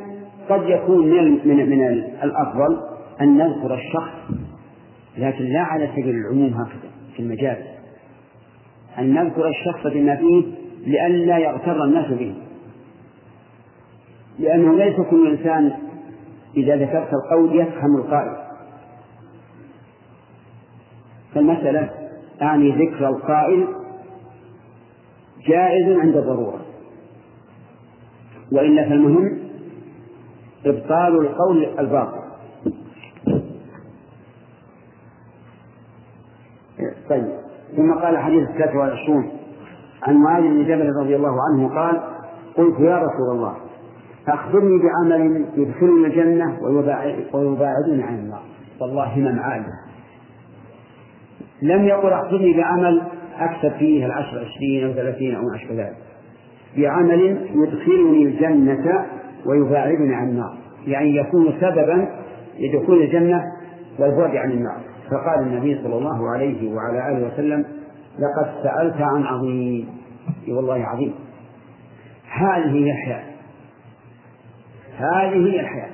قد 0.48 0.62
يكون 0.68 1.10
من 1.10 1.48
من 1.48 1.70
من 1.70 1.82
الأفضل 2.22 2.80
أن 3.20 3.36
نذكر 3.38 3.74
الشخص 3.74 4.36
لكن 5.18 5.44
لا 5.44 5.60
على 5.60 5.88
سبيل 5.92 6.14
العموم 6.14 6.54
هكذا 6.54 6.90
في 7.16 7.22
المجال. 7.22 7.56
أن 8.98 9.14
نذكر 9.14 9.48
الشخص 9.48 9.86
بما 9.86 10.16
فيه 10.16 10.44
لئلا 10.86 11.38
يغتر 11.38 11.84
الناس 11.84 12.12
به. 12.12 12.34
لأنه 14.38 14.76
ليس 14.76 14.96
كل 15.10 15.30
إنسان 15.30 15.72
إذا 16.56 16.76
ذكرت 16.76 17.10
القول 17.12 17.60
يفهم 17.60 17.96
القائل. 17.96 18.36
فالمسألة 21.34 21.90
أعني 22.42 22.70
ذكر 22.70 23.08
القائل 23.08 23.66
جائز 25.46 25.98
عند 25.98 26.16
الضرورة. 26.16 26.60
وإلا 28.52 28.88
فالمهم 28.88 29.38
إبطال 30.66 31.26
القول 31.26 31.78
الباطل. 31.78 32.24
طيب. 37.10 37.28
ثم 37.76 37.94
قال 37.94 38.18
حديث 38.18 38.48
23 38.48 39.30
عن 40.02 40.16
معاذ 40.16 40.42
بن 40.42 40.64
جبل 40.64 40.92
رضي 41.02 41.16
الله 41.16 41.36
عنه 41.48 41.68
قال 41.68 42.00
قلت 42.56 42.80
يا 42.80 42.98
رسول 42.98 43.36
الله 43.36 43.56
أخبرني 44.28 44.78
بعمل 44.82 45.46
يدخلني 45.56 46.06
الجنة 46.06 46.58
ويباعدني 47.32 48.02
عن 48.02 48.14
النار. 48.14 48.42
والله 48.80 49.14
همم 49.16 49.40
عالية 49.40 49.74
لم 51.62 51.84
يقل 51.84 52.12
أخبرني 52.12 52.56
بعمل 52.56 53.02
أكسب 53.38 53.72
فيه 53.78 54.06
العشر 54.06 54.44
عشرين 54.44 54.84
أو 54.84 54.92
ثلاثين 54.92 55.34
أو 55.34 55.42
عشر 55.54 55.74
ذلك. 55.74 55.96
بعمل 56.76 57.20
يدخلني 57.54 58.22
الجنة 58.22 59.06
ويباعدني 59.46 60.14
عن 60.14 60.28
النار. 60.28 60.58
يعني 60.86 61.16
يكون 61.16 61.52
سببا 61.60 62.08
لدخول 62.58 63.02
الجنة 63.02 63.42
والبعد 63.98 64.36
عن 64.36 64.50
النار. 64.50 64.80
فقال 65.10 65.46
النبي 65.46 65.82
صلى 65.82 65.98
الله 65.98 66.30
عليه 66.30 66.74
وعلى 66.74 67.08
آله 67.08 67.26
وسلم 67.26 67.64
لقد 68.18 68.62
سألت 68.62 69.00
عن 69.00 69.22
عظيم. 69.22 69.88
والله 70.48 70.84
عظيم. 70.86 71.14
هذه 72.30 72.84
هي 72.84 72.90
الحياة. 72.90 73.24
هذه 74.96 75.52
هي 75.52 75.60
الحياة. 75.60 75.90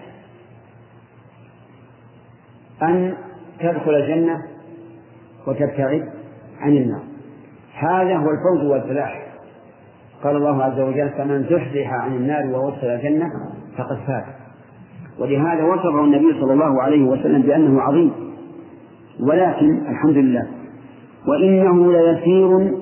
أن 2.82 3.14
تدخل 3.60 3.94
الجنة 3.94 4.36
وتبتعد 5.46 6.08
عن 6.60 6.76
النار. 6.76 7.09
هذا 7.80 8.16
هو 8.16 8.30
الفوز 8.30 8.70
والفلاح. 8.70 9.26
قال 10.24 10.36
الله 10.36 10.62
عز 10.64 10.80
وجل 10.80 11.08
فمن 11.08 11.42
زحزح 11.42 11.92
عن 11.92 12.16
النار 12.16 12.46
ووصل 12.46 12.86
الجنة 12.86 13.26
فقد 13.76 13.96
فاز. 14.06 14.24
ولهذا 15.18 15.64
وصفه 15.64 16.04
النبي 16.04 16.40
صلى 16.40 16.52
الله 16.52 16.82
عليه 16.82 17.04
وسلم 17.04 17.42
بأنه 17.42 17.80
عظيم. 17.80 18.12
ولكن 19.20 19.86
الحمد 19.88 20.16
لله 20.16 20.46
وإنه 21.28 21.92
ليسير 21.92 22.74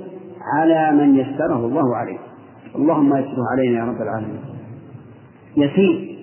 على 0.56 0.92
من 0.92 1.16
يسره 1.16 1.66
الله 1.66 1.96
عليه. 1.96 2.18
اللهم 2.76 3.16
يسره 3.16 3.42
علينا 3.52 3.78
يا 3.78 3.84
رب 3.84 4.02
العالمين. 4.02 4.40
يسير 5.56 6.16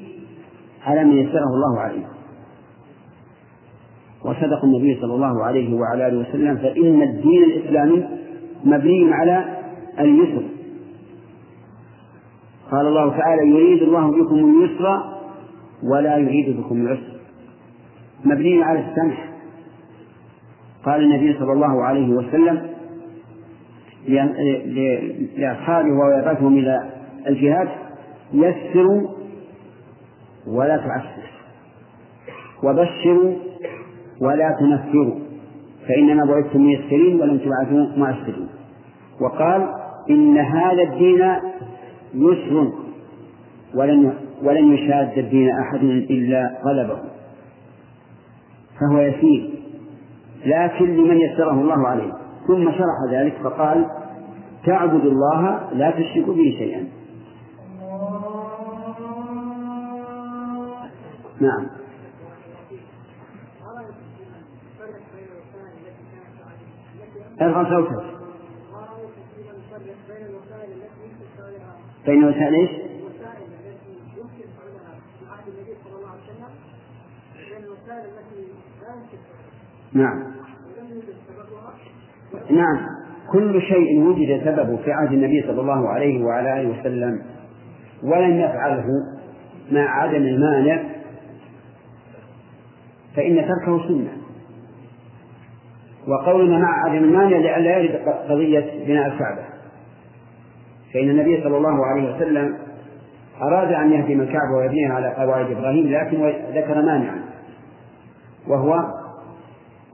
على 0.86 1.04
من 1.04 1.18
يسره 1.18 1.48
الله 1.56 1.80
عليه. 1.80 2.06
وصدق 4.26 4.64
النبي 4.64 4.98
صلى 5.02 5.14
الله 5.14 5.44
عليه 5.44 5.76
وعلى 5.76 6.08
آله 6.08 6.18
وسلم 6.18 6.58
فإن 6.58 7.02
الدين 7.02 7.44
الإسلامي 7.44 8.06
مبني 8.66 9.14
على 9.14 9.46
اليسر. 10.00 10.44
قال 12.72 12.88
الله 12.88 13.18
تعالى 13.18 13.50
يريد 13.50 13.84
الله 13.84 14.12
بكم 14.12 14.36
اليسر 14.36 15.04
ولا 15.84 16.18
يريد 16.18 16.58
بكم 16.60 16.82
العسر. 16.82 17.16
مبني 18.26 18.64
على 18.64 18.80
السمح. 18.80 19.30
قال 20.86 21.04
النبي 21.04 21.40
صلى 21.40 21.54
الله 21.54 21.84
عليه 21.84 22.10
وسلم 22.10 22.70
لأصحابه 25.38 25.90
ويبعثهم 25.90 26.58
إلى 26.58 26.90
الجهاد 27.28 27.68
يسروا 28.34 29.08
ولا 30.48 30.78
تعسروا. 30.78 31.26
وبشروا 32.64 33.36
ولا 34.22 34.50
تنفروا. 34.60 35.25
فإنما 35.88 36.26
بعثتم 36.26 36.62
ميسرين 36.62 37.22
ولم 37.22 37.38
تبعثوا 37.38 37.98
مؤثرين 37.98 38.48
وقال 39.22 39.68
إن 40.10 40.38
هذا 40.38 40.82
الدين 40.82 41.22
يسر 42.14 42.72
ولن 43.76 44.14
ولن 44.44 44.74
يشاد 44.74 45.18
الدين 45.18 45.50
أحد 45.50 45.84
إلا 45.84 46.58
غلبه. 46.66 47.00
فهو 48.80 49.00
يسير. 49.00 49.50
لكن 50.46 50.86
لمن 50.86 51.18
يسره 51.18 51.52
الله 51.52 51.88
عليه. 51.88 52.12
ثم 52.48 52.72
شرح 52.72 53.12
ذلك 53.12 53.34
فقال 53.44 53.86
تعبد 54.66 55.06
الله 55.06 55.60
لا 55.74 55.92
تشرك 55.92 56.28
به 56.28 56.56
شيئا. 56.58 56.88
نعم. 61.42 61.85
ارفع 67.42 67.70
صوتك 67.70 68.04
بين 72.06 72.24
وسائل 72.24 72.54
إيش؟ 72.56 72.70
نعم. 79.94 80.24
نعم. 82.50 82.88
كل 83.32 83.62
شيء 83.62 84.00
وجد 84.00 84.42
سببه 84.46 84.78
في 84.78 84.92
عهد 84.92 85.14
النبي 85.14 85.42
صلى 85.42 85.62
الله 85.62 85.90
عليه 85.90 86.24
وعلى 86.26 86.62
آله 86.62 86.80
وسلم 86.80 87.22
ولم 88.04 88.40
يفعله 88.40 88.86
مع 89.72 90.02
عدم 90.02 90.24
المانع 90.24 90.84
فإن 93.16 93.36
تركه 93.36 93.88
سنة. 93.88 94.25
وقولنا 96.08 96.60
مع 96.60 96.86
عدم 96.86 97.04
المانع 97.04 97.38
لئلا 97.38 97.78
يرد 97.78 98.10
قضية 98.30 98.86
بناء 98.86 99.08
الكعبة. 99.08 99.44
فإن 100.94 101.10
النبي 101.10 101.44
صلى 101.44 101.58
الله 101.58 101.86
عليه 101.86 102.16
وسلم 102.16 102.58
أراد 103.42 103.74
أن 103.74 103.92
يهدم 103.92 104.22
الكعبة 104.22 104.56
ويبنيها 104.58 104.94
على 104.94 105.14
قواعد 105.14 105.52
إبراهيم 105.52 105.88
لكن 105.88 106.34
ذكر 106.56 106.82
مانعا 106.82 107.24
وهو 108.48 108.74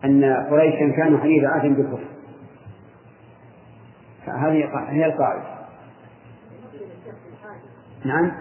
أن 0.05 0.23
قريشا 0.49 0.95
كانوا 0.97 1.19
حديث 1.19 1.43
عهد 1.43 1.75
بالكفر. 1.75 2.07
هذه 4.25 4.87
هي 4.89 5.05
القاعدة. 5.05 5.43
نعم؟ 8.05 8.31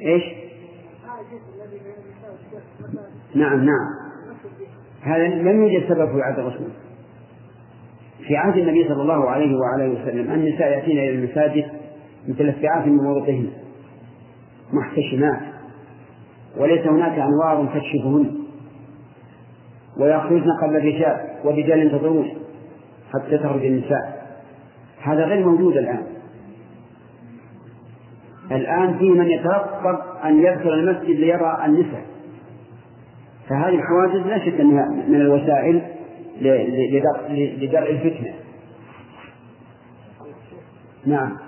إيش؟ 0.00 0.22
نعم 3.34 3.64
نعم. 3.64 4.07
هذا 5.08 5.28
لم 5.28 5.62
يوجد 5.62 5.88
سبب 5.88 6.06
في 6.06 6.22
عهد 6.22 6.38
الرسول. 6.38 6.68
في 8.26 8.36
عهد 8.36 8.56
النبي 8.56 8.84
صلى 8.88 9.02
الله 9.02 9.30
عليه 9.30 9.56
وعلى 9.56 9.88
وسلم 9.88 10.32
النساء 10.32 10.70
يأتين 10.70 10.98
إلى 10.98 11.10
المساجد 11.10 11.64
مثل 12.28 12.48
الساعات 12.48 12.86
من 12.86 12.96
موضعهن 12.96 13.50
محتشمات 14.72 15.40
وليس 16.56 16.86
هناك 16.86 17.18
أنوار 17.18 17.66
تكشفهن 17.74 18.38
ويخرجن 20.00 20.50
قبل 20.62 20.76
الرجال 20.76 21.16
والرجال 21.44 21.78
ينتظرون 21.78 22.28
حتى 23.14 23.38
تخرج 23.38 23.64
النساء. 23.64 24.28
هذا 25.02 25.24
غير 25.24 25.46
موجود 25.46 25.76
الآن. 25.76 26.06
الآن 28.52 28.98
في 28.98 29.10
من 29.10 29.28
يترقب 29.28 29.98
أن 30.24 30.38
يدخل 30.38 30.72
المسجد 30.72 31.16
ليرى 31.16 31.62
النساء. 31.64 32.17
فهذه 33.48 33.74
الحواجز 33.74 34.26
لا 34.26 34.38
شك 34.38 34.60
أنها 34.60 34.88
من 35.08 35.20
الوسائل 35.20 35.82
لدرء 37.60 37.90
الفتنة. 37.90 38.34
نعم. 41.06 41.38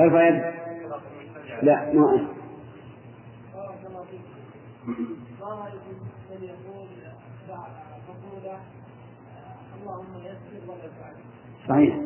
ارفع 0.00 0.28
يد؟ 0.28 0.42
لا 1.62 1.92
ما 1.92 2.28
صحيح. 11.68 11.96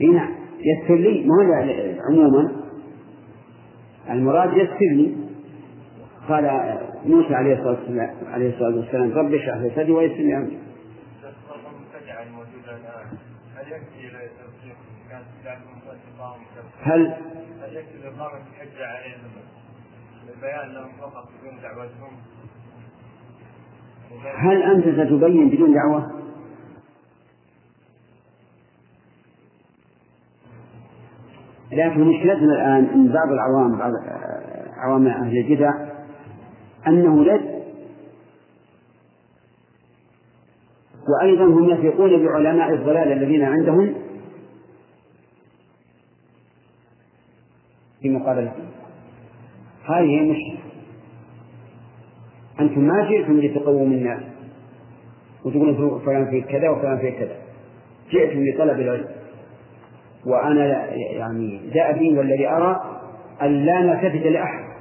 اي 0.00 0.06
نعم. 0.06 0.34
يسر 0.58 0.94
لي 0.94 1.24
ما 1.26 2.00
عموما. 2.08 2.52
المراد 4.10 4.56
يسر 4.56 4.78
لي. 4.80 5.31
قال 6.28 6.78
موسى 7.06 7.34
عليه 7.34 7.54
الصلاة 7.54 7.78
والسلام 7.80 8.14
عليه 8.26 8.54
الصلاة 8.54 8.76
والسلام 8.76 9.12
رب 9.12 9.34
اشرح 9.34 9.56
لي 9.56 9.70
صدري 9.70 9.92
ويسر 9.92 10.14
لي 10.14 10.36
أمري 10.36 10.58
هل 16.82 17.14
هل 17.62 17.76
يكفي 17.76 18.84
عليهم 18.84 19.20
لهم 20.74 20.88
فقط 21.00 21.28
بدون 21.40 21.60
دعوتهم؟ 21.62 22.12
هل 24.34 24.62
أنت 24.62 24.84
ستبين 24.84 25.48
بدون 25.48 25.74
دعوة؟ 25.74 26.22
لكن 31.72 32.00
مشكلتنا 32.00 32.54
الآن 32.54 32.84
أن 32.84 33.12
بعض 33.12 33.32
العوام 33.32 33.78
بعض 33.78 33.92
عوام 34.76 35.06
أهل 35.06 35.38
البدع 35.38 35.91
أنه 36.86 37.24
لد 37.24 37.62
وأيضا 41.08 41.44
هم 41.44 41.70
يثقون 41.70 42.26
بعلماء 42.26 42.74
الضلال 42.74 43.12
الذين 43.12 43.44
عندهم 43.44 43.94
في 48.02 48.08
مقابلتهم 48.08 48.66
هذه 49.84 50.20
مش 50.20 50.58
أنتم 52.60 52.80
ما 52.80 53.08
جئتم 53.10 53.40
لتقوم 53.40 53.92
الناس 53.92 54.22
وتقولون 55.44 56.00
فلان 56.06 56.30
فيه 56.30 56.42
كذا 56.42 56.68
وفلان 56.68 56.98
فيه 56.98 57.10
كذا. 57.10 57.36
جئتم 58.10 58.44
لطلب 58.44 58.80
العلم. 58.80 59.08
وأنا 60.26 60.94
يعني 60.94 61.70
دأبي 61.74 62.18
والذي 62.18 62.48
أرى 62.48 63.00
أن 63.42 63.64
لا 63.64 63.80
نلتفت 63.80 64.26
لأحد. 64.26 64.71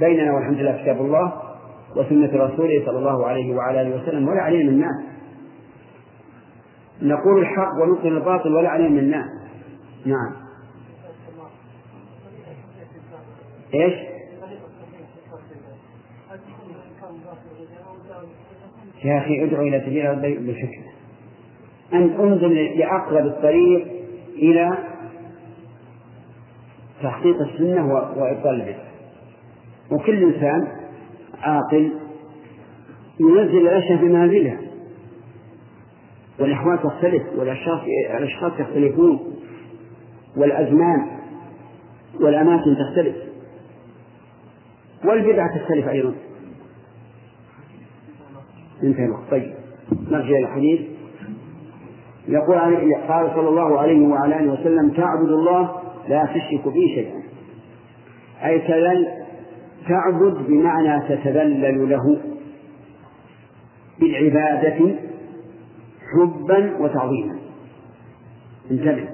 بيننا 0.00 0.34
والحمد 0.34 0.58
لله 0.58 0.82
كتاب 0.82 1.00
الله 1.00 1.32
وسنة 1.96 2.44
رسوله 2.44 2.86
صلى 2.86 2.98
الله 2.98 3.26
عليه 3.26 3.54
وعلى 3.54 3.82
آله 3.82 4.02
وسلم 4.02 4.28
ولا 4.28 4.42
علينا 4.42 4.62
من 4.62 4.68
الناس 4.68 5.12
نقول 7.02 7.40
الحق 7.40 7.82
ونبطل 7.82 8.08
الباطل 8.08 8.54
ولا 8.54 8.68
علينا 8.68 8.88
من 8.88 8.98
الناس 8.98 9.26
نعم. 10.06 10.32
إيش؟ 13.74 13.94
يا 19.04 19.18
أخي 19.18 19.44
ادعو 19.44 19.62
إلى 19.62 19.80
سبيل 19.80 20.16
بالحكمة. 20.16 20.92
أن 21.92 22.02
انظر 22.02 22.48
لأقرب 22.48 23.26
الطريق 23.26 23.86
إلى 24.36 24.78
تحقيق 27.02 27.36
السنة 27.40 27.94
وإبطال 27.94 28.60
البدع. 28.60 28.91
وكل 29.92 30.22
إنسان 30.22 30.68
عاقل 31.42 31.92
ينزل 33.20 33.58
الأشياء 33.58 33.98
في 33.98 34.04
منازلها. 34.04 34.58
والأحوال 36.40 36.82
تختلف 36.82 37.22
والأشخاص 37.36 37.80
الأشخاص 38.18 38.52
يختلفون 38.60 39.34
والأزمان 40.36 41.18
والأماكن 42.20 42.76
تختلف 42.76 43.16
والبدعة 45.04 45.58
تختلف 45.58 45.88
أيضا. 45.88 46.14
انتهى 48.82 49.04
الوقت. 49.04 49.30
طيب 49.30 49.52
نرجع 50.10 50.28
إلى 50.28 50.38
الحديث 50.38 50.80
يقول 52.28 52.58
قال 53.08 53.30
صلى 53.34 53.48
الله 53.48 53.80
عليه 53.80 54.06
وعلى 54.06 54.40
آله 54.40 54.52
وسلم 54.52 54.90
تعبد 54.90 55.28
الله 55.28 55.82
لا 56.08 56.24
تشرك 56.24 56.64
به 56.64 56.86
شيئا. 56.94 57.22
أي 58.44 58.60
تعبد 59.92 60.46
بمعنى 60.48 61.00
تتذلل 61.08 61.90
له 61.90 62.20
بالعبادة 64.00 64.94
حبا 66.12 66.76
وتعظيما. 66.80 67.36
انتبه. 68.70 69.08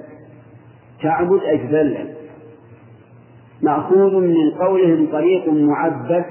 تعبد 1.01 1.41
أي 1.43 1.57
تذلل 1.57 2.13
مأخوذ 3.61 4.19
من 4.19 4.51
قولهم 4.59 5.07
طريق 5.11 5.49
معبد 5.49 6.25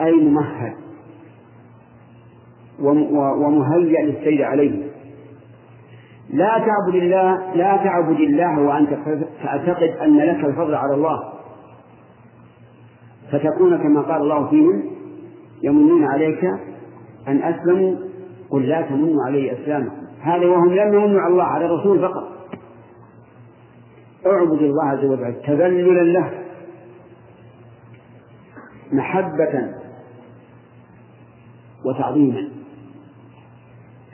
أي 0.00 0.12
ممهد 0.12 0.74
ومهيأ 3.42 4.02
للسير 4.02 4.44
عليه. 4.44 4.86
لا 6.30 6.58
تعبد 6.58 6.94
الله 6.94 7.54
لا 7.54 7.76
تعبد 7.76 8.20
الله 8.20 8.60
وأنت 8.60 8.90
تعتقد 9.42 9.96
أن 10.02 10.16
لك 10.16 10.44
الفضل 10.44 10.74
على 10.74 10.94
الله. 10.94 11.35
فتكون 13.32 13.78
كما 13.78 14.00
قال 14.00 14.22
الله 14.22 14.50
فيهم 14.50 14.82
يمنون 15.62 16.04
عليك 16.04 16.44
أن 17.28 17.42
أسلموا 17.42 17.96
قل 18.50 18.68
لا 18.68 18.82
تمنوا 18.82 19.22
علي 19.26 19.52
إسلامكم. 19.52 20.06
هذا 20.20 20.46
وهم 20.46 20.74
لم 20.74 20.94
يمنوا 20.94 21.20
على 21.20 21.32
الله 21.32 21.44
على 21.44 21.66
الرسول 21.66 22.00
فقط. 22.00 22.36
اعبد 24.26 24.62
الله 24.62 24.84
عز 24.84 25.04
وجل 25.04 25.34
تذللا 25.46 26.02
له 26.02 26.30
محبة 28.92 29.72
وتعظيما. 31.84 32.48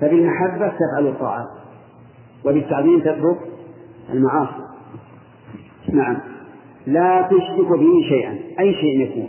فبالمحبة 0.01 0.69
تفعل 0.69 1.07
الطاعات 1.07 1.49
وبالتعظيم 2.45 3.01
تترك 3.01 3.39
المعاصي. 4.13 4.63
نعم. 5.93 6.17
لا 6.87 7.23
تشرك 7.23 7.69
به 7.69 8.09
شيئا. 8.09 8.39
أي 8.61 8.75
شيء 8.75 9.01
يكون. 9.01 9.29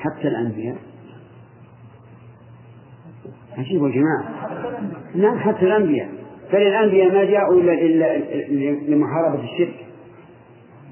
حتى 0.00 0.28
الأنبياء. 0.28 0.76
عجيب 3.58 3.82
يا 3.82 3.88
جماعة. 3.88 4.48
نعم 5.14 5.38
حتى 5.38 5.66
الأنبياء. 5.66 6.08
بل 6.52 6.62
الأنبياء 6.62 7.14
ما 7.14 7.24
جاءوا 7.24 7.60
إلا 7.60 7.72
إلا 7.72 8.70
لمحاربة 8.70 9.44
الشرك. 9.44 9.86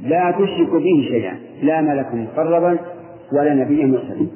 لا 0.03 0.30
تشرك 0.30 0.70
به 0.70 1.09
شيئا. 1.09 1.38
لا 1.62 1.80
ملك 1.80 2.14
مقربا 2.14 2.78
ولا 3.32 3.55
نبي 3.55 3.84
مرسلا 3.86 4.26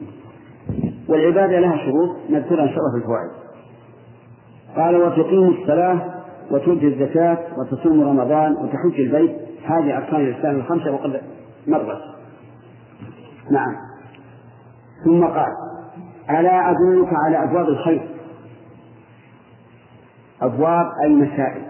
والعبادة 1.08 1.60
لها 1.60 1.76
شروط 1.76 2.16
نذكرها 2.30 2.64
إن 2.64 2.68
شاء 2.68 2.78
الله 2.78 2.92
في 2.92 2.98
الفوائد. 2.98 3.30
قال 4.76 4.96
وتقيم 4.96 5.48
الصلاة 5.48 6.14
وتؤتي 6.50 6.86
الزكاة 6.86 7.38
وتصوم 7.58 8.00
رمضان 8.00 8.52
وتحج 8.52 9.00
البيت. 9.00 9.36
هذه 9.64 9.96
أركان 9.96 10.20
الإسلام 10.20 10.56
الخمسة 10.56 10.92
وقد 10.92 11.20
مرت. 11.66 12.02
نعم. 13.50 13.76
ثم 15.04 15.24
قال 15.24 15.52
ألا 16.30 16.70
أدلك 16.70 17.08
على 17.12 17.42
أبواب 17.44 17.68
الخير؟ 17.68 18.08
أبواب 20.42 20.86
أي 21.04 21.14
مسائل 21.14 21.62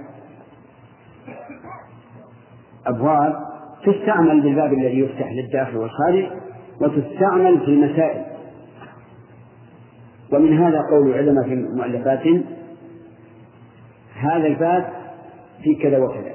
أبواب 2.87 3.37
تستعمل 3.85 4.41
بالباب 4.41 4.73
الذي 4.73 5.01
يفتح 5.01 5.33
للداخل 5.33 5.77
والخارج 5.77 6.27
وتستعمل 6.81 7.61
في 7.61 7.67
المسائل. 7.67 8.25
ومن 10.33 10.59
هذا 10.59 10.81
قول 10.91 11.09
العلماء 11.09 11.45
في 11.45 11.55
مؤلفاتهم 11.55 12.45
هذا 14.15 14.47
الباب 14.47 14.93
في 15.63 15.75
كذا 15.75 15.99
وكذا. 15.99 16.35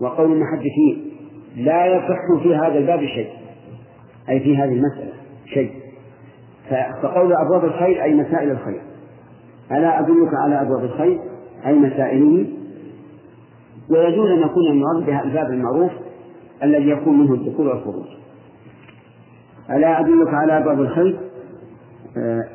وقول 0.00 0.32
المحدثين 0.32 1.09
لا 1.56 1.86
يصح 1.86 2.42
في 2.42 2.54
هذا 2.56 2.78
الباب 2.78 3.00
شيء. 3.00 3.30
أي 4.28 4.40
في 4.40 4.56
هذه 4.56 4.72
المسألة 4.72 5.12
شيء. 5.46 5.72
فقول 7.02 7.32
أبواب 7.32 7.64
الخير 7.64 8.02
أي 8.02 8.14
مسائل 8.14 8.50
الخير. 8.50 8.82
ألا 9.72 10.00
أدلك 10.00 10.30
على 10.44 10.62
أبواب 10.62 10.84
الخير 10.84 11.18
أي 11.66 11.74
مسائله 11.74 12.46
ويجوز 13.90 14.30
أن 14.30 14.38
يكون 14.38 14.66
المراد 14.70 15.06
بها 15.06 15.22
الباب 15.22 15.50
المعروف 15.50 15.92
الذي 16.62 16.88
يكون 16.88 17.18
منه 17.18 17.34
الدخول 17.34 17.68
والخروج 17.68 18.06
ألا 19.70 20.00
أدلك 20.00 20.34
على 20.34 20.58
أبواب 20.58 20.80
الخير؟ 20.80 21.20
آه 22.16 22.48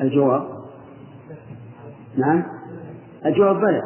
الجواب؟ 0.00 0.42
نعم. 2.16 2.42
الجواب 3.26 3.56
بلى. 3.56 3.82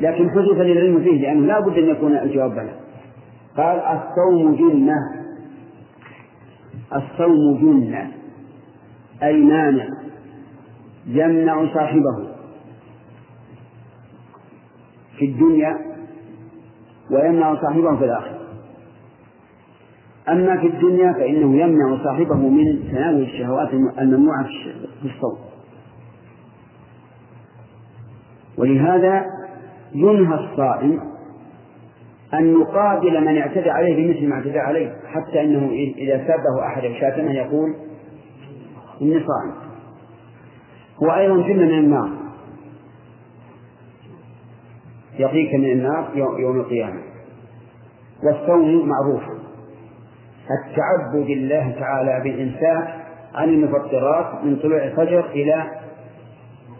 لكن 0.00 0.30
حذف 0.30 0.58
للعلم 0.58 0.98
فيه 0.98 1.22
لأنه 1.22 1.46
لا 1.46 1.60
بد 1.60 1.78
أن 1.78 1.88
يكون 1.88 2.16
الجواب 2.16 2.50
بلى. 2.50 2.72
قال 3.56 3.78
الصوم 3.78 4.54
جنة. 4.54 4.94
الصوم 6.94 7.58
جنة. 7.60 8.12
أي 9.22 9.42
مانع 9.42 9.88
يمنع 11.06 11.74
صاحبه 11.74 12.28
في 15.18 15.24
الدنيا 15.24 15.78
ويمنع 17.10 17.54
صاحبه 17.54 17.96
في 17.96 18.04
الآخرة. 18.04 18.38
أما 20.28 20.60
في 20.60 20.66
الدنيا 20.66 21.12
فإنه 21.12 21.60
يمنع 21.60 22.04
صاحبه 22.04 22.36
من 22.36 22.90
تناول 22.90 23.22
الشهوات 23.22 23.68
الممنوعة 23.74 24.44
في 25.02 25.04
الصوم. 25.04 25.38
ولهذا 28.58 29.37
ينهى 29.94 30.34
الصائم 30.34 31.00
أن 32.34 32.60
يقابل 32.60 33.20
من 33.20 33.38
اعتدى 33.38 33.70
عليه 33.70 33.96
بمثل 33.96 34.28
ما 34.28 34.34
اعتدى 34.34 34.58
عليه 34.58 34.96
حتى 35.06 35.40
أنه 35.40 35.70
إذا 35.98 36.26
سابه 36.26 36.66
أحد 36.66 36.84
أو 36.84 36.94
شاتمه 36.94 37.32
يقول 37.32 37.74
إني 39.02 39.20
صائم. 39.20 39.54
هو 41.02 41.14
أيضا 41.14 41.36
جنة 41.48 41.66
من 41.66 41.78
النار. 41.78 42.10
يقيك 45.18 45.54
من 45.54 45.72
النار 45.72 46.10
يوم 46.14 46.60
القيامة. 46.60 47.00
والصوم 48.22 48.88
معروف. 48.88 49.22
التعبد 50.50 51.30
الله 51.30 51.76
تعالى 51.80 52.20
بالإمساك 52.24 52.94
عن 53.34 53.48
المفطرات 53.48 54.44
من 54.44 54.56
طلوع 54.56 54.84
الفجر 54.84 55.26
إلى 55.30 55.70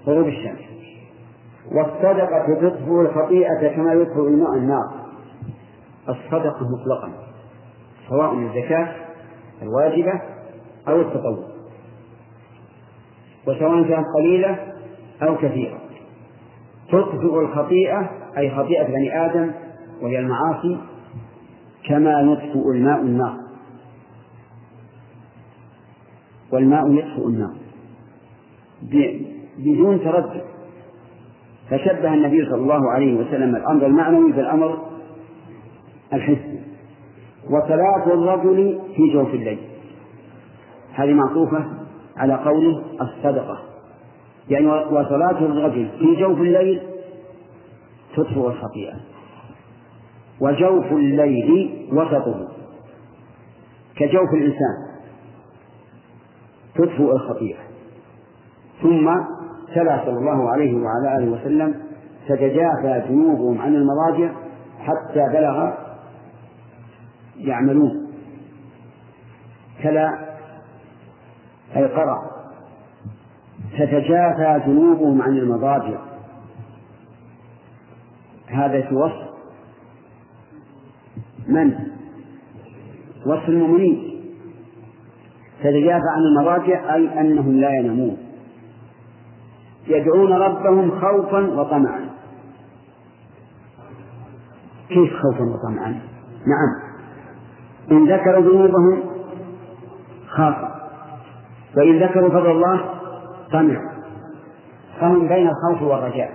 غروب 0.06 0.28
الشمس. 0.28 0.67
والصدقة 1.72 2.54
تطفئ 2.60 3.00
الخطيئة 3.00 3.68
كما 3.76 3.92
يطفئ 3.92 4.20
الماء 4.20 4.54
النار. 4.54 4.84
الصدقة 6.08 6.68
مطلقا 6.68 7.12
سواء 8.08 8.34
الزكاة 8.34 8.94
الواجبة 9.62 10.20
أو 10.88 11.00
التطوع 11.00 11.48
وسواء 13.46 13.88
كانت 13.88 14.06
قليلة 14.16 14.58
أو 15.22 15.36
كثيرة. 15.36 15.78
تطفئ 16.88 17.40
الخطيئة 17.40 18.10
أي 18.38 18.50
خطيئة 18.50 18.86
بني 18.86 19.26
آدم 19.26 19.50
وهي 20.02 20.18
المعاصي 20.18 20.78
كما 21.88 22.20
يطفئ 22.20 22.70
الماء 22.70 23.00
النار. 23.00 23.36
والماء 26.52 26.92
يطفئ 26.92 27.26
النار. 27.26 27.54
بدون 29.58 30.00
تردد. 30.00 30.57
فشبه 31.70 32.14
النبي 32.14 32.44
صلى 32.44 32.54
الله 32.54 32.90
عليه 32.92 33.14
وسلم 33.14 33.56
الأمر 33.56 33.86
المعنوي 33.86 34.32
بالأمر 34.32 34.78
الحسي. 36.12 36.60
وصلاة 37.46 38.06
الرجل 38.06 38.80
في 38.96 39.12
جوف 39.12 39.34
الليل. 39.34 39.58
هذه 40.92 41.12
معطوفة 41.12 41.64
على 42.16 42.34
قوله 42.34 42.82
الصدقة. 43.00 43.58
يعني 44.48 44.66
وصلاة 44.66 45.38
الرجل 45.38 45.88
في 45.98 46.16
جوف 46.16 46.40
الليل 46.40 46.80
تطفئ 48.16 48.46
الخطيئة. 48.46 48.94
وجوف 50.40 50.92
الليل 50.92 51.70
وسطه. 51.92 52.48
كجوف 53.96 54.34
الإنسان 54.34 54.76
تطفئ 56.74 57.12
الخطيئة. 57.12 57.58
ثم 58.82 59.08
تلا 59.74 60.04
صلى 60.04 60.18
الله 60.18 60.50
عليه 60.50 60.74
وعلى 60.74 61.18
آله 61.18 61.30
وسلم 61.30 61.74
تتجافى 62.28 63.02
جنوبهم 63.08 63.60
عن 63.60 63.74
المضاجع 63.74 64.32
حتى 64.78 65.26
بلغ 65.32 65.70
يعملون. 67.36 68.10
تلا 69.82 70.18
أي 71.76 71.84
قرأ. 71.84 72.18
تتجافى 73.78 74.60
جنوبهم 74.66 75.22
عن 75.22 75.36
المضاجع. 75.36 75.98
هذا 78.46 78.80
في 78.80 78.94
وصف 78.94 79.28
من؟ 81.48 81.74
وصف 83.26 83.48
المؤمنين. 83.48 84.24
تتجافى 85.60 86.08
عن 86.16 86.22
المضاجع 86.22 86.94
أي 86.94 87.20
أنهم 87.20 87.60
لا 87.60 87.70
ينامون. 87.70 88.27
يدعون 89.88 90.32
ربهم 90.32 90.90
خوفا 90.90 91.38
وطمعا. 91.38 92.00
كيف 94.88 95.12
خوفا 95.12 95.44
وطمعا؟ 95.44 96.00
نعم. 96.46 96.88
إن 97.90 98.12
ذكروا 98.12 98.40
ذنوبهم 98.40 99.02
خافوا 100.28 100.68
وإن 101.76 102.02
ذكروا 102.02 102.30
فضل 102.30 102.50
الله 102.50 102.80
طمعوا 103.52 103.88
فهم 105.00 105.28
بين 105.28 105.48
الخوف 105.48 105.82
والرجاء. 105.82 106.30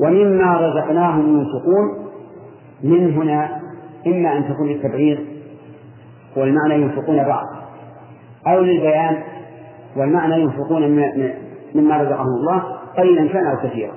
ومما 0.00 0.56
رزقناهم 0.56 1.38
ينفقون 1.38 2.04
من 2.82 3.12
هنا 3.12 3.60
إما 4.06 4.36
أن 4.36 4.48
تكون 4.48 4.68
للتبعير 4.68 5.26
والمعنى 6.36 6.82
ينفقون 6.82 7.24
بعض 7.24 7.46
أو 8.46 8.60
للبيان 8.60 9.22
والمعنى 9.96 10.40
ينفقون 10.40 10.82
مما 11.74 12.02
رزقهم 12.02 12.26
الله 12.26 12.62
قليلا 12.96 13.32
كان 13.32 13.46
أو 13.46 13.56
كثيرا. 13.56 13.92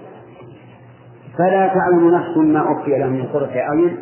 فلا 1.37 1.67
تعلم 1.67 2.15
نفس 2.15 2.37
ما 2.37 2.71
أخفي 2.71 2.97
لهم 2.97 3.13
من 3.13 3.25
قرة 3.25 3.51
أعين 3.55 3.97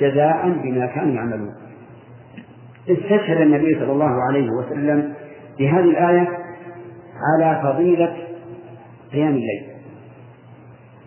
جزاء 0.00 0.48
بما 0.62 0.86
كانوا 0.86 1.14
يعملون. 1.14 1.54
استشهد 2.88 3.40
النبي 3.40 3.74
صلى 3.74 3.92
الله 3.92 4.22
عليه 4.28 4.50
وسلم 4.50 5.14
بهذه 5.58 5.84
الآية 5.84 6.28
على 7.22 7.60
فضيلة 7.62 8.16
قيام 9.12 9.28
الليل. 9.28 9.66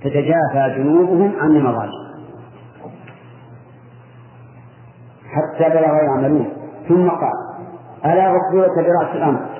تتجافى 0.03 0.75
جنوبهم 0.77 1.33
عن 1.39 1.51
المضاجع. 1.55 2.09
حتى 5.25 5.69
بلغ 5.69 5.93
يعملون. 6.03 6.49
ثم 6.87 7.09
قال 7.09 7.33
ألا 8.05 8.27
أخبرك 8.37 8.75
برأس 8.75 9.15
الأمر؟ 9.15 9.58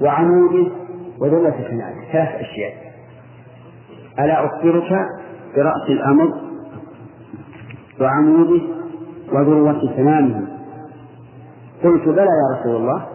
وعموده 0.00 0.66
وذلة 1.20 1.48
الحماية 1.48 2.12
ثلاث 2.12 2.28
أشياء. 2.28 2.74
ألا 4.18 4.46
أخبرك 4.46 4.90
برأس 5.56 5.88
الأمر؟ 5.88 6.32
وعموده 8.00 8.62
وذروة 9.32 9.80
سنامه 9.96 10.48
قلت 11.84 12.08
بلى 12.08 12.20
يا 12.20 12.60
رسول 12.60 12.76
الله 12.76 13.06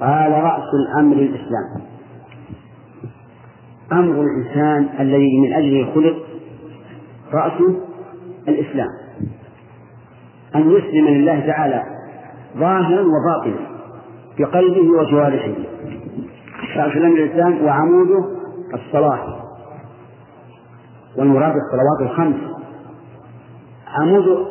قال 0.00 0.32
رأس 0.32 0.68
الأمر 0.74 1.16
الإسلام. 1.16 1.82
أمر 3.92 4.22
الإنسان 4.22 4.88
الذي 5.00 5.40
من 5.40 5.52
أجله 5.52 5.94
خلق 5.94 6.16
رأسه 7.32 7.80
الإسلام. 8.48 8.88
أن 10.54 10.70
يسلم 10.70 11.06
لله 11.06 11.46
تعالى 11.46 11.82
ظاهرا 12.56 13.00
وباطنا 13.02 13.66
بقلبه 14.38 14.90
وجوارحه. 14.98 15.54
رأس 16.76 16.96
الأمر 16.96 17.16
الإسلام 17.16 17.64
وعموده 17.64 18.24
الصلاة 18.74 19.42
والمراد 21.18 21.54
الصلوات 21.56 22.10
الخمس. 22.10 22.36
عمود 23.86 24.46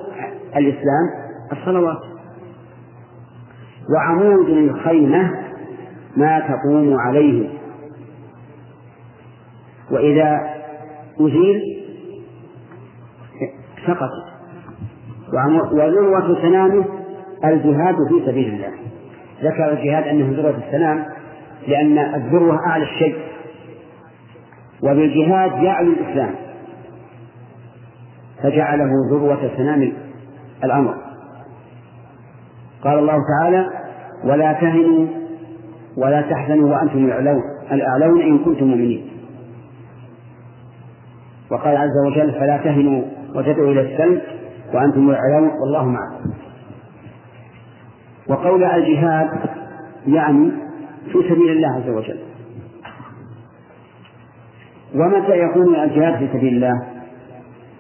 الإسلام 0.55 1.09
الصلوات. 1.51 2.01
وعمود 3.95 4.49
الخيمة 4.49 5.31
ما 6.17 6.39
تقوم 6.39 6.99
عليه. 6.99 7.49
وإذا 9.91 10.49
أزيل 11.19 11.61
سقط 13.87 14.09
وذروة 15.71 16.41
سنامه 16.41 16.85
الجهاد 17.45 17.95
في 18.09 18.25
سبيل 18.25 18.53
الله. 18.53 18.71
ذكر 19.43 19.71
الجهاد 19.71 20.03
أنه 20.03 20.41
ذروة 20.41 20.57
السنام 20.67 21.05
لأن 21.67 21.97
الذروة 21.97 22.57
أعلى 22.67 22.83
الشيء. 22.83 23.15
وبالجهاد 24.83 25.63
يعلو 25.63 25.91
الإسلام 25.91 26.35
فجعله 28.43 28.89
ذروة 29.11 29.57
سنام 29.57 29.93
الأمر. 30.63 30.95
قال 32.83 32.99
الله 32.99 33.17
تعالى 33.39 33.69
ولا 34.25 34.53
تهنوا 34.53 35.07
ولا 35.97 36.21
تحزنوا 36.21 36.69
وأنتم 36.69 37.05
الأعلون 37.05 37.41
الأعلون 37.71 38.21
إن 38.21 38.37
كنتم 38.39 38.65
مؤمنين. 38.65 39.07
وقال 41.51 41.77
عز 41.77 41.97
وجل 42.07 42.31
فلا 42.31 42.57
تهنوا 42.57 43.03
وتدعوا 43.35 43.71
إلى 43.71 43.81
السلم 43.81 44.21
وأنتم 44.73 45.09
الأعلون 45.09 45.49
والله 45.61 45.85
معكم. 45.85 46.31
وقول 48.27 48.63
الجهاد 48.63 49.29
يعني 50.07 50.51
في 51.05 51.29
سبيل 51.29 51.49
الله 51.51 51.67
عز 51.67 51.89
وجل. 51.89 52.19
ومتى 54.95 55.39
يكون 55.39 55.75
الجهاد 55.75 56.17
في 56.17 56.27
سبيل 56.37 56.53
الله؟ 56.53 56.73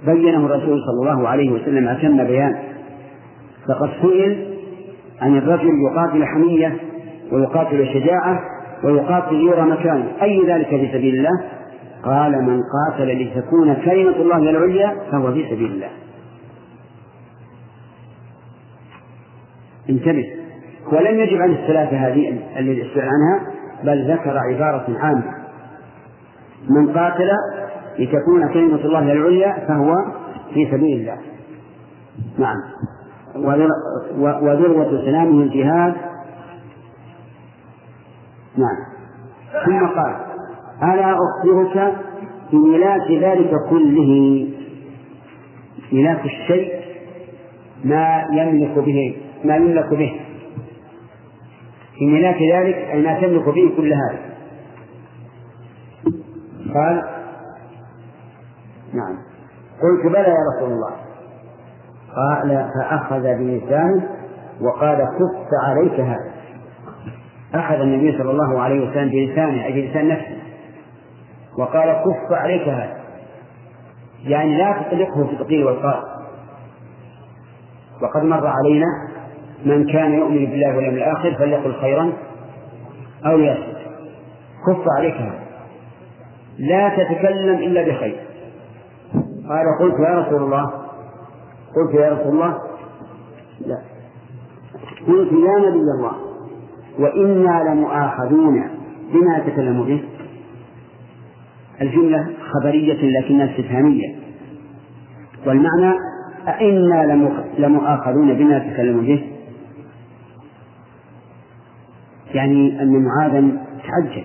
بينه 0.05 0.45
الرسول 0.45 0.79
صلى 0.79 0.99
الله 1.01 1.27
عليه 1.27 1.51
وسلم 1.51 1.87
أتم 1.87 2.23
بيان. 2.23 2.55
فقد 3.67 3.89
سئل 4.01 4.57
عن 5.21 5.37
الرجل 5.37 5.69
يقاتل 5.91 6.25
حمية 6.25 6.77
ويقاتل 7.31 7.87
شجاعة 7.93 8.39
ويقاتل 8.83 9.35
يرى 9.35 9.61
مكانه 9.61 10.07
أي 10.21 10.45
ذلك 10.45 10.67
في 10.67 10.89
سبيل 10.93 11.15
الله؟ 11.15 11.43
قال 12.03 12.31
من 12.31 12.59
قاتل 12.61 13.21
لتكون 13.21 13.73
كلمة 13.73 14.15
الله 14.15 14.37
العليا 14.37 14.95
فهو 15.11 15.33
في 15.33 15.45
سبيل 15.49 15.71
الله. 15.71 15.89
انتبه. 19.89 20.40
ولم 20.91 21.19
يجب 21.19 21.41
عن 21.41 21.51
الثلاثة 21.51 21.97
هذه 21.97 22.29
السؤال 22.59 23.09
عنها 23.09 23.51
بل 23.83 24.11
ذكر 24.11 24.37
عبارة 24.37 24.85
عامة. 24.99 25.33
من 26.69 26.93
قاتل 26.93 27.29
لتكون 27.99 28.53
كلمة 28.53 28.85
الله 28.85 29.11
العليا 29.11 29.65
فهو 29.67 29.93
في 30.53 30.71
سبيل 30.71 30.99
الله. 30.99 31.17
نعم. 32.37 32.57
وذروة 34.19 35.01
سلامه 35.05 35.43
الجهاد. 35.43 35.93
نعم. 38.57 38.77
ثم 39.65 39.87
قال 39.87 40.15
ألا 40.83 41.15
أخبرك 41.15 41.95
بملاك 42.51 43.11
ذلك 43.11 43.51
كله؟ 43.69 44.47
ملاك 45.91 46.25
الشيء 46.25 46.73
ما 47.83 48.23
يملك 48.31 48.79
به 48.79 49.17
ما 49.43 49.55
يملك 49.55 49.89
به. 49.89 50.19
في 52.01 52.07
ملاك 52.07 52.37
ذلك 52.53 52.75
أي 52.75 53.01
ما 53.01 53.21
تملك 53.21 53.45
به 53.45 53.73
كل 53.77 53.93
هذا. 53.93 54.19
قال 56.73 57.03
نعم. 58.93 59.17
قلت 59.81 60.05
بلى 60.05 60.29
يا 60.29 60.35
رسول 60.55 60.71
الله. 60.73 60.91
قال 62.15 62.69
فأخذ 62.75 63.21
بلسانه 63.21 64.09
وقال 64.61 64.97
كف 64.97 65.49
عليك 65.67 65.99
هذا. 65.99 66.31
أخذ 67.53 67.75
النبي 67.75 68.17
صلى 68.17 68.31
الله 68.31 68.61
عليه 68.61 68.89
وسلم 68.89 69.09
بلسانه 69.09 69.65
أي 69.65 69.81
بلسان 69.81 70.07
نفسه. 70.07 70.37
وقال 71.57 71.93
كف 71.93 72.31
عليك 72.31 72.67
هذا. 72.67 72.97
يعني 74.23 74.57
لا 74.57 74.81
تطلقه 74.81 75.27
في 75.27 75.33
القيل 75.33 75.63
والقال. 75.63 76.03
وقد 78.01 78.23
مر 78.23 78.47
علينا 78.47 79.10
من 79.65 79.85
كان 79.85 80.13
يؤمن 80.13 80.45
بالله 80.45 80.75
واليوم 80.75 80.95
الآخر 80.95 81.33
فليقل 81.33 81.73
خيرا 81.73 82.13
أو 83.25 83.37
ليصمت. 83.37 83.81
كف 84.67 84.83
عليك. 84.97 85.15
لا 86.57 86.89
تتكلم 86.89 87.55
إلا 87.55 87.81
بخير. 87.81 88.15
قال 89.49 89.65
قلت 89.79 89.99
يا 89.99 90.19
رسول 90.19 90.43
الله 90.43 90.65
قلت 91.75 91.93
يا 91.93 92.09
رسول 92.13 92.33
الله 92.33 92.57
لا. 93.65 93.77
قلت 95.07 95.31
يا 95.31 95.69
نبي 95.69 95.79
الله 95.97 96.11
وإنا 96.99 97.63
لمؤاخذون 97.69 98.69
بما 99.13 99.37
يتكلم 99.37 99.83
به. 99.83 100.03
الجملة 101.81 102.29
خبرية 102.51 103.19
لكنها 103.19 103.45
استفهامية. 103.45 104.15
والمعنى 105.47 105.93
أئنا 106.47 107.29
لمؤاخذون 107.57 108.33
بما 108.33 108.57
يتكلم 108.57 109.01
به. 109.01 109.30
يعني 112.33 112.81
أن 112.81 113.03
معاذا 113.03 113.41
تعجل. 113.87 114.23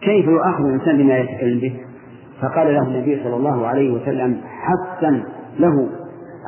كيف 0.00 0.26
يؤاخذ 0.26 0.64
الإنسان 0.64 0.96
بما 0.98 1.18
يتكلم 1.18 1.58
به؟ 1.58 1.80
فقال 2.42 2.74
له 2.74 2.82
النبي 2.82 3.20
صلى 3.24 3.36
الله 3.36 3.66
عليه 3.66 3.90
وسلم 3.90 4.40
حثا 4.44 5.22
له 5.58 5.88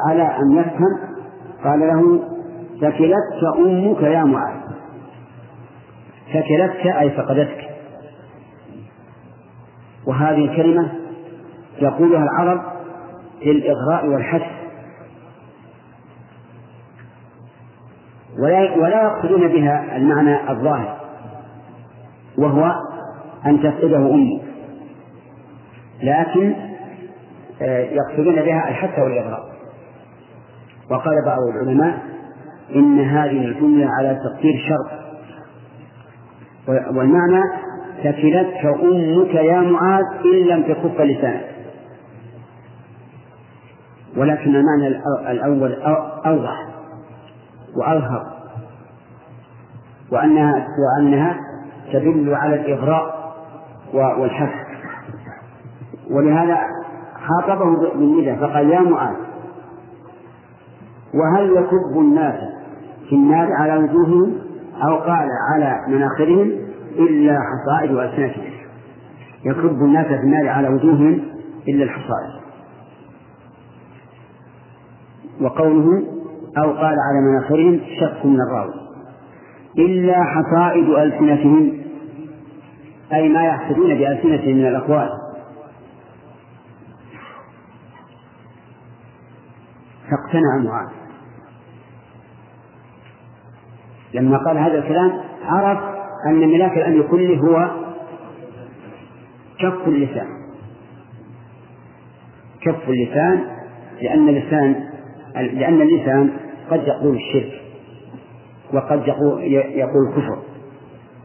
على 0.08 0.22
أن 0.22 0.56
يفهم 0.56 0.98
قال 1.64 1.80
له 1.80 2.22
ثكلتك 2.80 3.58
أمك 3.58 4.02
يا 4.02 4.24
معاذ. 4.24 4.60
ثكلتك 6.28 6.86
أي 6.86 7.10
فقدتك. 7.10 7.68
وهذه 10.06 10.44
الكلمة 10.44 10.92
يقولها 11.80 12.22
العرب 12.22 12.60
للإغراء 13.42 14.06
والحث. 14.06 14.59
ولا 18.42 18.76
ولا 18.76 19.02
يقصدون 19.02 19.48
بها 19.48 19.96
المعنى 19.96 20.50
الظاهر 20.50 21.00
وهو 22.38 22.74
أن 23.46 23.62
تفقده 23.62 23.96
أمك 23.96 24.42
لكن 26.02 26.54
آه، 27.62 27.78
يقصدون 27.78 28.34
بها 28.34 28.68
الحث 28.68 28.98
والإغراء. 28.98 29.50
وقال 30.90 31.14
بعض 31.26 31.38
العلماء 31.54 31.98
إن 32.74 33.00
هذه 33.00 33.44
الجملة 33.44 33.86
على 33.90 34.18
تقدير 34.24 34.68
شرط. 34.68 35.00
والمعنى 36.96 37.42
ثكلتك 38.04 38.64
أمك 38.82 39.34
يا 39.34 39.60
معاذ 39.60 40.04
إن 40.24 40.46
لم 40.46 40.62
تكف 40.62 41.00
لسانك. 41.00 41.50
ولكن 44.16 44.56
المعنى 44.56 44.86
الأول 45.30 45.74
أوضح. 46.26 46.69
وأظهر. 47.76 48.40
وأنها 50.12 50.66
وأنها 50.78 51.36
تدل 51.92 52.34
على 52.34 52.54
الإغراء 52.54 53.20
والحث 53.94 54.52
ولهذا 56.10 56.58
خاطبه 57.28 57.92
بالندى 57.94 58.36
فقال 58.36 58.70
يا 58.70 58.80
معاذ 58.80 59.16
وهل 61.14 61.50
يكب 61.50 62.00
الناس 62.00 62.40
في 63.08 63.14
النار 63.14 63.52
على 63.52 63.76
وجوههم؟ 63.76 64.38
أو 64.82 64.96
قال 64.96 65.28
على 65.54 65.84
مناخرهم 65.88 66.50
إلا 66.96 67.38
حصائد 67.40 67.90
ألسنتهم 67.90 68.50
يكب 69.44 69.82
الناس 69.82 70.06
في 70.06 70.14
النار 70.14 70.48
على 70.48 70.68
وجوههم 70.68 71.20
إلا 71.68 71.84
الحصائد. 71.84 72.40
وقوله 75.40 76.02
أو 76.58 76.72
قال 76.72 76.96
على 77.08 77.20
مناخرهم 77.20 77.80
شك 78.00 78.26
من 78.26 78.36
الراوي. 78.40 78.74
إلا 79.78 80.24
حصائد 80.24 80.88
ألسنتهم 80.88 81.80
أي 83.12 83.28
ما 83.28 83.44
يحسدون 83.44 83.94
بألسنتهم 83.94 84.56
من 84.56 84.66
الأقوال. 84.66 85.08
فاقتنع 90.10 90.56
معاذ. 90.64 90.88
لما 94.14 94.38
قال 94.38 94.58
هذا 94.58 94.78
الكلام 94.78 95.12
عرف 95.44 95.78
أن 96.26 96.48
ملاك 96.48 96.78
الأمر 96.78 97.02
كله 97.02 97.36
هو 97.36 97.70
كف 99.58 99.88
اللسان. 99.88 100.26
كف 102.60 102.88
اللسان 102.88 103.44
لأن 104.02 104.28
اللسان 104.28 104.90
لأن 105.34 105.80
اللسان 105.80 106.30
قد 106.70 106.88
يقول 106.88 107.16
الشرك 107.16 107.60
وقد 108.72 109.08
يقول 109.08 109.42
يقول 109.52 110.08
الكفر 110.08 110.38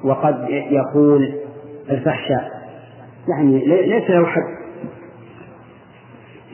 وقد 0.03 0.47
يقول 0.49 1.33
الفحشاء. 1.89 2.51
يعني 3.29 3.65
ليس 3.65 4.09
له 4.09 4.25
حد. 4.25 4.55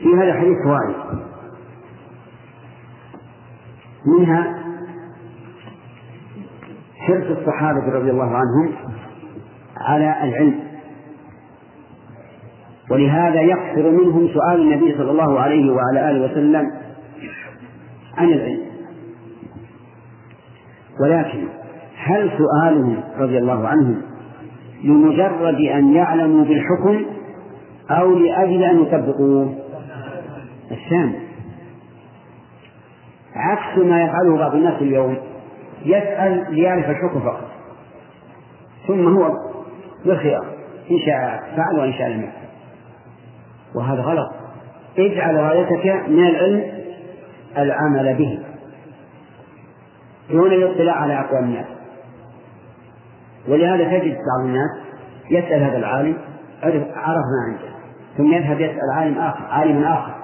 في 0.02 0.08
هذا 0.08 0.32
الحديث 0.32 0.56
فوائد 0.64 0.96
منها 4.06 4.62
حرص 6.98 7.38
الصحابة 7.38 7.92
رضي 7.92 8.10
الله 8.10 8.36
عنهم 8.36 8.72
على 9.76 10.24
العلم. 10.24 10.60
ولهذا 12.90 13.40
يكثر 13.40 13.90
منهم 13.90 14.28
سؤال 14.28 14.60
النبي 14.60 14.94
صلى 14.98 15.10
الله 15.10 15.40
عليه 15.40 15.72
وعلى 15.72 16.10
آله 16.10 16.32
وسلم 16.32 16.70
عن 18.16 18.28
العلم. 18.28 18.71
ولكن 21.00 21.48
هل 21.96 22.30
سؤالهم 22.38 23.02
رضي 23.18 23.38
الله 23.38 23.68
عنهم 23.68 24.02
لمجرد 24.84 25.54
أن 25.54 25.94
يعلموا 25.94 26.44
بالحكم 26.44 27.04
أو 27.90 28.14
لأجل 28.14 28.62
أن 28.62 28.82
يطبقوه؟ 28.82 29.54
الثاني 30.70 31.18
عكس 33.36 33.78
ما 33.78 34.04
يفعله 34.04 34.36
بعض 34.38 34.54
الناس 34.54 34.82
اليوم 34.82 35.16
يسأل 35.84 36.46
ليعرف 36.50 36.90
الحكم 36.90 37.20
فقط. 37.20 37.50
ثم 38.86 39.16
هو 39.16 39.30
بالخيار 40.04 40.46
إن 40.90 40.98
شاء 40.98 41.42
فعل 41.56 41.78
وإن 41.78 41.92
شاء 41.92 42.08
لم 42.08 42.20
يفعل. 42.20 42.48
وهذا 43.74 44.00
غلط. 44.00 44.32
اجعل 44.98 45.36
غايتك 45.36 46.08
من 46.08 46.26
العلم 46.26 46.64
العمل 47.58 48.14
به. 48.14 48.51
دون 50.32 50.52
الاطلاع 50.52 50.94
على 50.94 51.20
أقوال 51.20 51.44
الناس. 51.44 51.66
ولهذا 53.48 53.98
تجد 53.98 54.16
بعض 54.16 54.46
الناس 54.46 54.70
يسأل 55.30 55.62
هذا 55.62 55.76
العالم 55.76 56.16
عرف 56.62 56.82
ما 56.96 57.48
عنده. 57.48 57.72
ثم 58.16 58.32
يذهب 58.32 58.60
يسأل 58.60 58.90
عالم 58.94 59.18
آخر 59.18 59.44
عالم 59.44 59.84
آخر. 59.84 60.14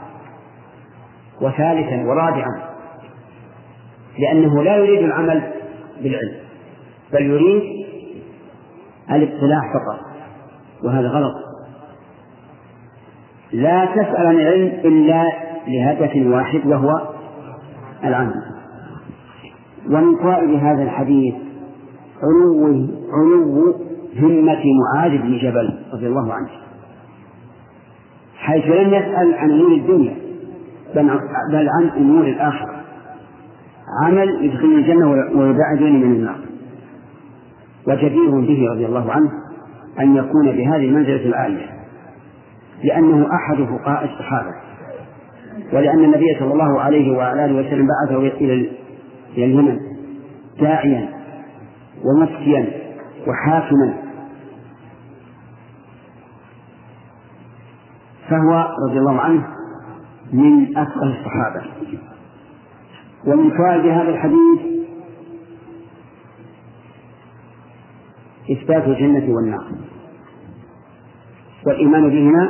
وثالثا 1.40 2.04
ورابعا 2.04 2.68
لأنه 4.18 4.62
لا 4.62 4.76
يريد 4.76 5.02
العمل 5.02 5.52
بالعلم 6.02 6.36
بل 7.12 7.22
يريد 7.22 7.86
الاطلاع 9.10 9.60
فقط 9.60 10.00
وهذا 10.84 11.08
غلط. 11.08 11.34
لا 13.52 13.84
تسأل 13.84 14.26
عن 14.26 14.34
العلم 14.34 14.66
إلا 14.66 15.32
لهدف 15.66 16.26
واحد 16.26 16.66
وهو 16.66 16.90
العمل. 18.04 18.57
ومن 19.88 20.16
فوائد 20.16 20.50
هذا 20.50 20.82
الحديث 20.82 21.34
علو 22.22 22.66
علو 23.12 23.74
همة 24.20 24.62
معاذ 24.84 25.10
بن 25.10 25.38
جبل 25.38 25.78
رضي 25.92 26.06
الله 26.06 26.32
عنه 26.34 26.48
حيث 28.36 28.64
لم 28.64 28.94
يسأل 28.94 29.34
عن 29.34 29.50
أمور 29.50 29.72
الدنيا 29.72 30.16
بل 30.94 31.68
عن 31.68 31.88
أمور 31.96 32.24
الآخرة. 32.24 32.74
عمل 34.04 34.44
يدخل 34.44 34.66
الجنة 34.66 35.10
ويبعدني 35.10 35.90
من 35.90 36.12
النار. 36.12 36.38
وجدير 37.88 38.30
به 38.30 38.70
رضي 38.70 38.86
الله 38.86 39.12
عنه 39.12 39.30
أن 40.00 40.16
يكون 40.16 40.46
بهذه 40.46 40.84
المنزلة 40.84 41.26
العالية 41.26 41.66
لأنه 42.84 43.26
أحد 43.34 43.56
فقهاء 43.56 44.04
الصحابة 44.04 44.54
ولأن 45.72 46.04
النبي 46.04 46.36
صلى 46.38 46.52
الله 46.52 46.80
عليه 46.80 47.16
وعلى 47.16 47.44
آله 47.44 47.54
وسلم 47.54 47.86
بعثه 47.86 48.18
إلى 48.18 48.70
إلى 49.32 49.44
اليمن 49.44 49.78
داعيا 50.60 51.08
ومفتيا 52.04 52.66
وحاكما. 53.26 53.94
فهو 58.28 58.68
رضي 58.88 58.98
الله 58.98 59.20
عنه 59.20 59.46
من 60.32 60.78
أثقل 60.78 61.16
الصحابة. 61.18 61.62
ومن 63.26 63.50
فوائد 63.50 63.86
هذا 63.86 64.08
الحديث 64.08 64.60
إثبات 68.52 68.84
الجنة 68.84 69.34
والنار. 69.34 69.64
والإيمان 71.66 72.10
بهما 72.10 72.48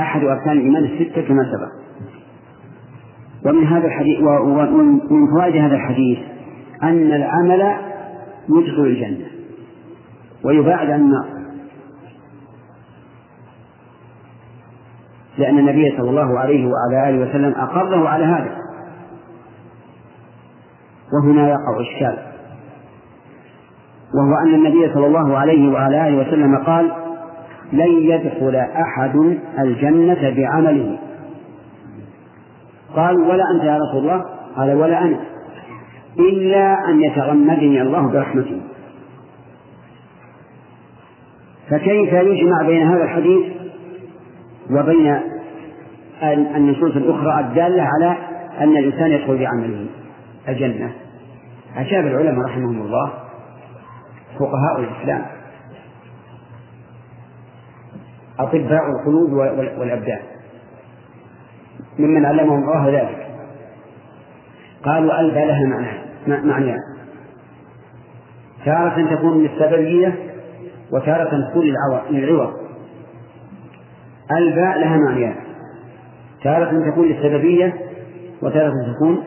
أحد 0.00 0.24
أركان 0.24 0.52
الإيمان 0.52 0.84
الستة 0.84 1.28
كما 1.28 1.42
سبق. 1.42 1.83
ومن 3.46 3.66
هذا 3.66 3.86
الحديث 3.86 4.20
ومن 4.22 5.26
فوائد 5.36 5.56
هذا 5.56 5.74
الحديث 5.74 6.18
أن 6.82 7.12
العمل 7.12 7.76
يدخل 8.48 8.82
الجنة. 8.82 9.26
ويباعد 10.44 10.90
عن 10.90 11.00
النار. 11.00 11.26
لأن 15.38 15.58
النبي 15.58 15.96
صلى 15.96 16.10
الله 16.10 16.38
عليه 16.38 16.66
وعلى 16.66 17.08
آله 17.08 17.28
وسلم 17.28 17.54
أقره 17.56 18.08
على 18.08 18.24
هذا. 18.24 18.56
وهنا 21.12 21.48
يقع 21.48 21.80
الشاذ 21.80 22.16
وهو 24.14 24.34
أن 24.46 24.54
النبي 24.54 24.94
صلى 24.94 25.06
الله 25.06 25.38
عليه 25.38 25.72
وعلى 25.72 26.08
آله 26.08 26.16
وسلم 26.16 26.56
قال 26.56 26.92
لن 27.72 27.90
يدخل 28.02 28.56
أحد 28.56 29.16
الجنة 29.58 30.34
بعمله. 30.36 30.98
قالوا 32.96 33.32
ولا 33.32 33.44
أنت 33.54 33.64
يا 33.64 33.78
رسول 33.78 34.02
الله؟ 34.02 34.24
قال 34.56 34.74
ولا 34.74 35.02
أنا. 35.02 35.20
إلا 36.18 36.88
أن 36.88 37.00
يتغمدني 37.02 37.82
الله 37.82 38.12
برحمته. 38.12 38.60
فكيف 41.70 42.12
يجمع 42.12 42.62
بين 42.66 42.86
هذا 42.86 43.04
الحديث 43.04 43.46
وبين 44.70 45.20
النصوص 46.56 46.96
الأخرى 46.96 47.40
الدالة 47.40 47.82
على 47.82 48.16
أن 48.60 48.76
الإنسان 48.76 49.10
يدخل 49.10 49.38
بعمله 49.38 49.86
الجنة. 50.48 50.92
أجاب 51.76 52.06
العلماء 52.06 52.46
رحمهم 52.46 52.82
الله 52.82 53.12
فقهاء 54.38 54.80
الإسلام. 54.80 55.26
أطباء 58.38 58.82
القلوب 58.90 59.32
والأبدان. 59.78 60.20
ممن 61.98 62.26
علمهم 62.26 62.62
الله 62.62 62.88
ذلك. 62.88 63.26
قالوا 64.84 65.20
ألبى 65.20 65.44
لها 65.44 65.66
معنى 65.66 66.04
معنيان 66.46 66.78
تارة 68.64 69.16
تكون 69.16 69.42
للسببية 69.42 70.18
وتارة 70.92 71.50
تكون 71.50 71.64
للعوض 72.10 72.52
الباء 74.38 74.78
لها 74.78 74.96
معنيان 74.96 75.34
تارة 76.42 76.90
تكون 76.90 77.08
للسببية 77.08 77.74
وتارة 78.42 78.72
تكون 78.94 79.24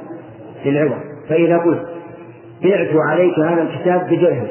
للعوض. 0.66 1.02
فإذا 1.30 1.58
قلت 1.58 1.88
بعت 2.64 2.96
عليك 3.10 3.40
هذا 3.40 3.62
الكتاب 3.62 4.08
بدرهم 4.08 4.48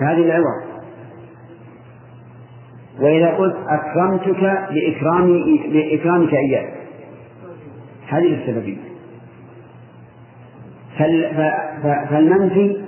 هذه 0.00 0.24
العوض. 0.24 0.71
وإذا 3.02 3.34
قلت 3.36 3.56
أكرمتك 3.68 4.42
لإكرامي 4.70 5.60
لإكرامك 5.68 6.34
إياه 6.34 6.68
هذه 8.08 8.42
السببية. 8.42 8.76
فالمنفي 12.10 12.82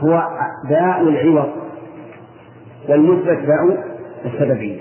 هو 0.00 0.28
باء 0.68 1.00
العوض 1.00 1.48
والمثبت 2.88 3.38
باء 3.46 3.84
السببية. 4.24 4.80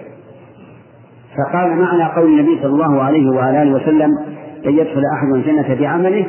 فقال 1.37 1.75
معنى 1.75 2.03
قول 2.03 2.25
النبي 2.39 2.61
صلى 2.61 2.71
الله 2.71 3.03
عليه 3.03 3.29
وعلى 3.29 3.63
آله 3.63 3.71
وسلم 3.71 4.09
لن 4.65 4.73
يدخل 4.73 5.01
أحد 5.15 5.27
الجنة 5.35 5.75
بعمله 5.79 6.27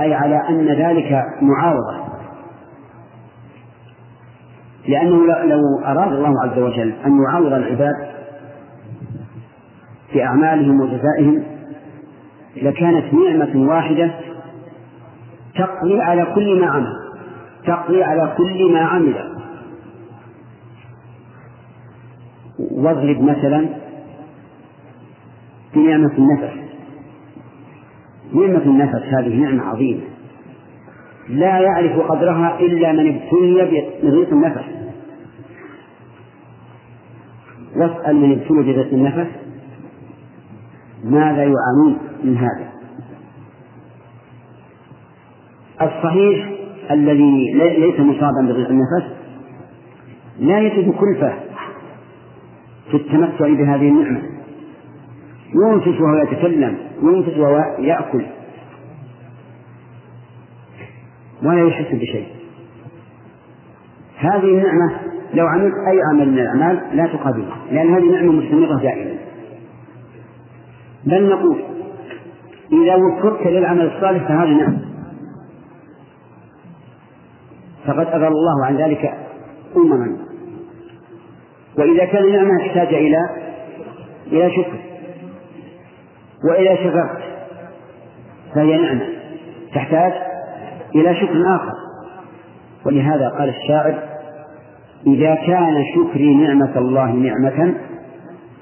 أي 0.00 0.14
على 0.14 0.42
أن 0.48 0.66
ذلك 0.66 1.24
معارضة 1.42 2.09
لأنه 4.90 5.26
لو 5.26 5.60
أراد 5.84 6.12
الله 6.12 6.34
عز 6.44 6.58
وجل 6.58 6.92
أن 7.06 7.22
يعوض 7.22 7.52
العباد 7.52 7.94
في 10.12 10.24
أعمالهم 10.24 10.80
وجزائهم 10.80 11.42
لكانت 12.56 13.14
نعمة 13.14 13.68
واحدة 13.68 14.10
تقضي 15.54 16.00
على 16.00 16.26
كل 16.34 16.60
ما 16.60 16.66
عمل 16.66 17.00
تقضي 17.66 18.02
على 18.02 18.34
كل 18.36 18.72
ما 18.72 18.80
عمل. 18.80 19.14
واضرب 22.58 23.22
مثلا 23.22 23.68
بنعمة 25.74 26.12
النفس. 26.18 26.54
نعمة 28.34 28.62
النفس 28.62 29.02
هذه 29.04 29.36
نعمة 29.36 29.62
عظيمة. 29.62 30.00
لا 31.28 31.58
يعرف 31.58 32.00
قدرها 32.00 32.60
إلا 32.60 32.92
من 32.92 33.14
ابتلي 33.14 33.86
بضيق 34.02 34.32
النفس. 34.32 34.79
واسأل 37.80 38.16
من 38.16 38.32
ابتلي 38.32 38.62
بضيق 38.62 38.92
النفس 38.92 39.30
ماذا 41.04 41.44
يعانون 41.44 41.98
من 42.24 42.36
هذا؟ 42.36 42.70
الصحيح 45.82 46.50
الذي 46.90 47.52
ليس 47.54 48.00
مصابا 48.00 48.42
بضيق 48.42 48.68
النفس 48.68 49.04
لا 50.38 50.60
يجد 50.60 50.94
كلفة 50.94 51.34
في 52.90 52.96
التمتع 52.96 53.48
بهذه 53.48 53.88
النعمة. 53.88 54.22
ينفس 55.54 56.00
وهو 56.00 56.16
يتكلم 56.22 56.78
ينفس 57.02 57.38
وهو 57.38 57.56
يأكل. 57.78 58.22
ولا 61.42 61.68
يحس 61.68 61.94
بشيء. 61.94 62.26
هذه 64.16 64.44
النعمة 64.44 65.09
لو 65.34 65.46
عملت 65.46 65.74
أي 65.88 66.00
عمل 66.12 66.28
من 66.28 66.38
الأعمال 66.38 66.96
لا 66.96 67.06
تقابلها 67.06 67.56
لأن 67.70 67.94
هذه 67.94 68.10
نعمة 68.10 68.32
مستمرة 68.32 68.80
دائما. 68.80 69.14
بل 71.04 71.28
نقول 71.28 71.62
إذا 72.72 72.94
وفقت 72.94 73.46
للعمل 73.46 73.86
الصالح 73.86 74.28
فهذه 74.28 74.48
نعمة. 74.48 74.78
فقد 77.86 78.06
أضل 78.06 78.26
الله 78.26 78.66
عن 78.66 78.76
ذلك 78.76 79.14
أمما. 79.76 80.16
وإذا 81.78 82.04
كان 82.04 82.32
نعمة 82.32 82.60
احتاج 82.60 82.94
إلى 82.94 83.18
إلى 84.26 84.50
شكر. 84.50 84.78
وإذا 86.50 86.76
شكرت 86.76 87.22
فهي 88.54 88.76
نعمة 88.76 89.06
تحتاج 89.74 90.12
إلى 90.94 91.14
شكر 91.14 91.56
آخر. 91.56 91.74
ولهذا 92.86 93.28
قال 93.28 93.48
الشاعر 93.48 94.09
إذا 95.06 95.34
كان 95.34 95.84
شكري 95.94 96.34
نعمة 96.34 96.78
الله 96.78 97.12
نعمة 97.12 97.74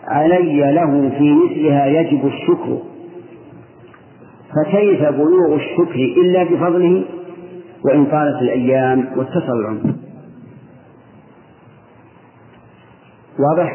علي 0.09 0.73
له 0.73 1.11
في 1.19 1.35
مثلها 1.35 1.87
يجب 1.87 2.27
الشكر. 2.27 2.79
فكيف 4.57 5.03
بلوغ 5.03 5.55
الشكر 5.55 5.95
إلا 5.95 6.45
بفضله؟ 6.45 7.05
وإن 7.85 8.05
طالت 8.07 8.43
الأيام 8.43 9.09
واتصل 9.17 9.53
العمر. 9.61 9.95
واضح؟ 13.39 13.73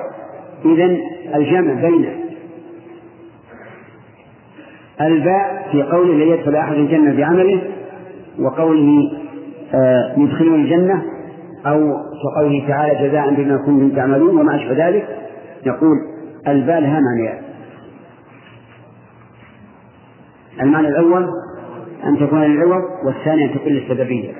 إذن 0.65 0.99
الجمع 1.35 1.73
بين 1.73 2.05
الباء 5.01 5.67
في 5.71 5.83
قوله 5.83 6.13
لن 6.13 6.31
يدخل 6.31 6.55
أحد 6.55 6.73
الجنة 6.73 7.17
بعمله 7.17 7.61
وقوله 8.39 9.11
آه 9.73 10.15
الجنة 10.41 11.12
أو 11.65 11.97
كقوله 12.23 12.67
تعالى 12.67 13.09
جزاء 13.09 13.33
بما 13.33 13.57
كنتم 13.57 13.95
تعملون 13.95 14.39
وما 14.39 14.55
أشبه 14.55 14.87
ذلك 14.87 15.07
يقول 15.65 15.97
الباء 16.47 16.79
لها 16.79 16.99
معنيان 16.99 17.43
المعنى 20.61 20.87
الأول 20.87 21.29
أن 22.03 22.19
تكون 22.19 22.41
للعوض 22.41 22.81
والثاني 23.05 23.45
أن 23.45 23.53
تكون 23.53 23.73
للسببية. 23.73 24.33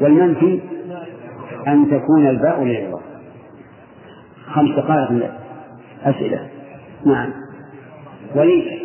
والمنفي 0.00 0.60
أن 1.68 1.90
تكون 1.90 2.26
الباء 2.26 2.64
للعوض. 2.64 3.02
خمس 4.46 4.70
دقائق 4.76 5.10
من 5.10 5.22
أسئلة 6.04 6.48
نعم. 7.06 7.30
ولي 8.34 8.80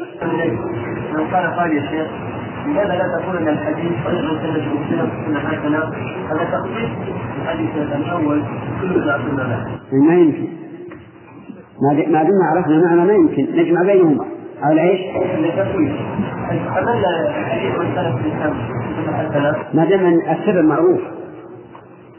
لو 1.14 1.30
كان 1.32 1.52
قال 1.54 1.74
يا 1.74 1.82
شيخ 1.82 2.21
لماذا 2.66 2.96
لا 2.96 3.18
تقول 3.18 3.38
ان 3.38 3.48
الحديث 3.48 3.92
طريق 4.06 4.22
سنه 4.42 4.74
مسلم 4.74 5.10
سنة 5.26 5.40
حسنة؟ 5.40 5.78
هذا 6.30 6.44
تخصيص 6.52 6.90
الحديث 7.42 7.70
الأول. 7.96 8.44
كل 8.82 9.06
ذا 9.06 9.20
سنه 9.30 9.46
ما 10.08 10.16
يمكن. 10.16 10.48
ما 11.82 12.24
دمنا 12.24 12.46
عرفنا 12.56 12.78
معنى 12.86 13.06
ما 13.06 13.14
يمكن. 13.14 13.48
نجمع 13.56 13.82
بينهما. 13.82 14.26
على 14.62 14.82
إيش؟ 14.82 15.02
ما 19.74 19.86
دام 19.86 20.20
السبب 20.30 20.66
معروف. 20.66 21.02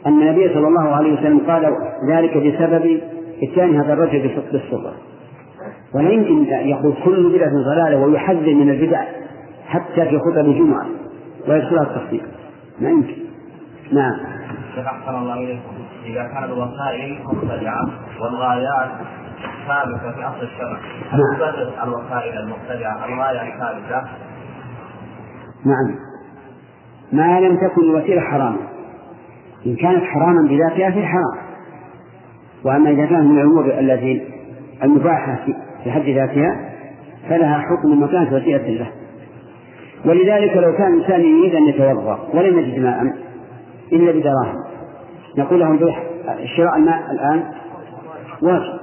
أن 0.06 0.22
النبي 0.22 0.54
صلى 0.54 0.68
الله 0.68 0.88
عليه 0.96 1.12
وسلم 1.12 1.38
قال 1.38 1.76
ذلك 2.10 2.36
بسبب 2.36 3.00
إتيان 3.42 3.80
هذا 3.80 3.92
الرجل 3.92 4.30
بالصبر. 4.52 4.92
ولا 5.94 6.10
يمكن 6.10 6.44
يقول 6.44 6.94
كل 7.04 7.28
بدعة 7.28 7.50
ضلالة 7.50 7.98
ويحذر 7.98 8.54
من 8.54 8.70
البدع. 8.70 9.02
حتى 9.66 10.04
في 10.10 10.18
خطب 10.18 10.38
الجمعة 10.46 10.86
ويدخلها 11.48 11.82
التفصيل 11.82 12.22
ما 12.80 12.88
يمكن. 12.90 13.16
نعم. 13.92 14.12
أحسن 14.86 15.14
الله 15.14 15.34
إليكم 15.34 15.72
إذا 16.06 16.22
كان 16.22 16.44
الوسائل 16.44 17.18
مبتدعه 17.24 17.90
والغايات 18.20 18.90
ثابتة 19.68 20.12
في 20.12 20.24
أصل 20.24 20.42
الشرع 20.42 20.78
هل 21.10 21.18
نعم. 21.20 21.36
تبرر 21.36 21.84
الوسائل 21.84 22.38
المبتدعة؟ 22.38 23.04
الغايه 23.06 23.54
الثابتة؟ 23.54 24.08
نعم. 25.64 25.94
ما 27.12 27.40
لم 27.40 27.56
تكن 27.56 27.82
الوسيلة 27.82 28.20
حراما. 28.20 28.56
إن 29.66 29.76
كانت 29.76 30.04
حراما 30.04 30.48
بذاتها 30.48 30.90
فهي 30.90 31.06
حرام. 31.06 31.38
وأما 32.64 32.90
إذا 32.90 33.06
كانت 33.06 33.30
من 33.30 33.38
الأمور 33.38 33.64
التي 33.78 34.22
المباحة 34.82 35.38
في- 35.84 35.90
حد 35.90 36.00
ذاتها 36.08 36.70
فلها 37.28 37.58
حكم 37.58 38.00
ما 38.00 38.06
كانت 38.06 38.32
وسيلة 38.32 38.68
له. 38.68 38.90
ولذلك 40.06 40.56
لو 40.56 40.76
كان 40.76 40.94
الإنسان 40.94 41.20
يريد 41.20 41.54
أن 41.54 41.68
يتوضأ 41.68 42.28
ولم 42.34 42.58
يجد 42.58 42.78
ماء 42.78 43.02
إلا 43.92 44.12
بدراهم. 44.12 44.56
نقول 45.38 45.60
له 45.60 45.72
البيع 45.72 45.96
شراء 46.56 46.76
الماء 46.76 47.10
الآن 47.10 47.44
واجب. 48.42 48.82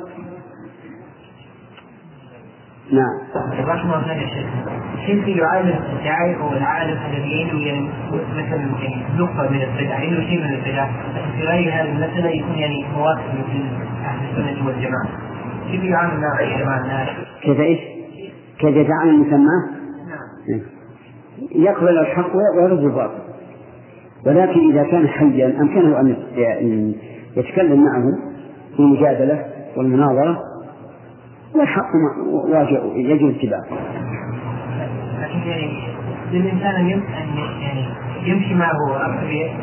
نعم. 2.91 3.67
رحمه 3.67 3.99
الله 3.99 4.13
يا 4.13 4.28
شيخ. 4.28 4.49
كيف 5.05 5.28
يعالج 5.28 5.76
الدعاء 5.97 6.41
أو 6.41 6.53
العالم 6.53 6.97
الذي 7.11 7.32
يعني 7.65 7.89
مثلا 8.11 8.82
يعني 8.82 9.03
نقطة 9.17 9.49
من 9.49 9.61
البدع 9.61 10.03
إنه 10.03 10.22
شيء 10.30 10.39
من 10.39 10.53
البدع 10.53 10.89
لكن 11.15 11.32
في 11.38 11.43
غير 11.43 11.74
هذه 11.74 11.91
المسألة 11.91 12.30
يكون 12.30 12.55
يعني 12.55 12.86
موافق 12.97 13.34
مثل 13.34 13.63
أهل 14.05 14.30
السنة 14.30 14.67
والجماعة. 14.67 15.09
كيف 15.72 15.84
يعامل 15.84 16.22
مع 16.65 16.78
الناس؟ 16.82 17.09
كيف 17.41 17.59
إيش؟ 17.59 17.80
كيف 18.59 18.76
يجعل 18.76 19.09
المسمى؟ 19.09 19.39
نعم. 20.49 20.78
يقبل 21.56 21.98
الحق 21.98 22.32
ويرد 22.58 22.84
الباطل. 22.84 23.20
ولكن 24.26 24.70
إذا 24.72 24.84
كان 24.84 25.08
حيا 25.08 25.58
أمكنه 25.62 26.00
أن 26.00 26.16
يتكلم 27.38 27.84
معه 27.84 28.04
في 28.74 28.80
المجادلة 28.80 29.46
والمناظرة 29.78 30.40
والحق 31.56 31.90
واجب 32.50 32.82
يجب 32.96 33.30
اتباعه. 33.30 33.64
لكن 35.22 35.50
يعني 35.50 35.72
للانسان 36.32 36.76
ان 36.76 36.88
يم- 36.90 37.04
أن 37.04 37.38
يعني 37.62 37.86
يمشي 38.26 38.56
معه 38.56 38.74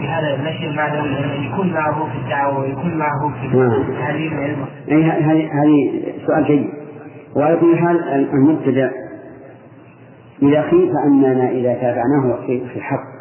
بهذا 0.01 0.35
المشي 0.35 0.67
المعنوي 0.71 1.09
أن 1.09 1.43
يكون 1.53 1.73
معه 1.73 2.05
في 2.13 2.19
الدعوة 2.25 2.61
ويكون 2.61 2.95
معه 2.99 3.33
في. 3.43 3.49
تعليم 4.01 4.33
العلم. 4.33 4.57
هذه 5.31 5.49
هذه 5.63 6.03
سؤال 6.27 6.45
جيد. 6.45 6.67
وعلى 7.37 7.57
كل 7.57 7.77
حال 7.79 8.01
المبتدع 8.35 8.91
إذا 10.43 10.63
خيف 10.63 10.91
أننا 11.07 11.51
إذا 11.51 11.75
تابعناه 11.75 12.47
في 12.47 12.69
في 12.69 12.77
الحق 12.77 13.17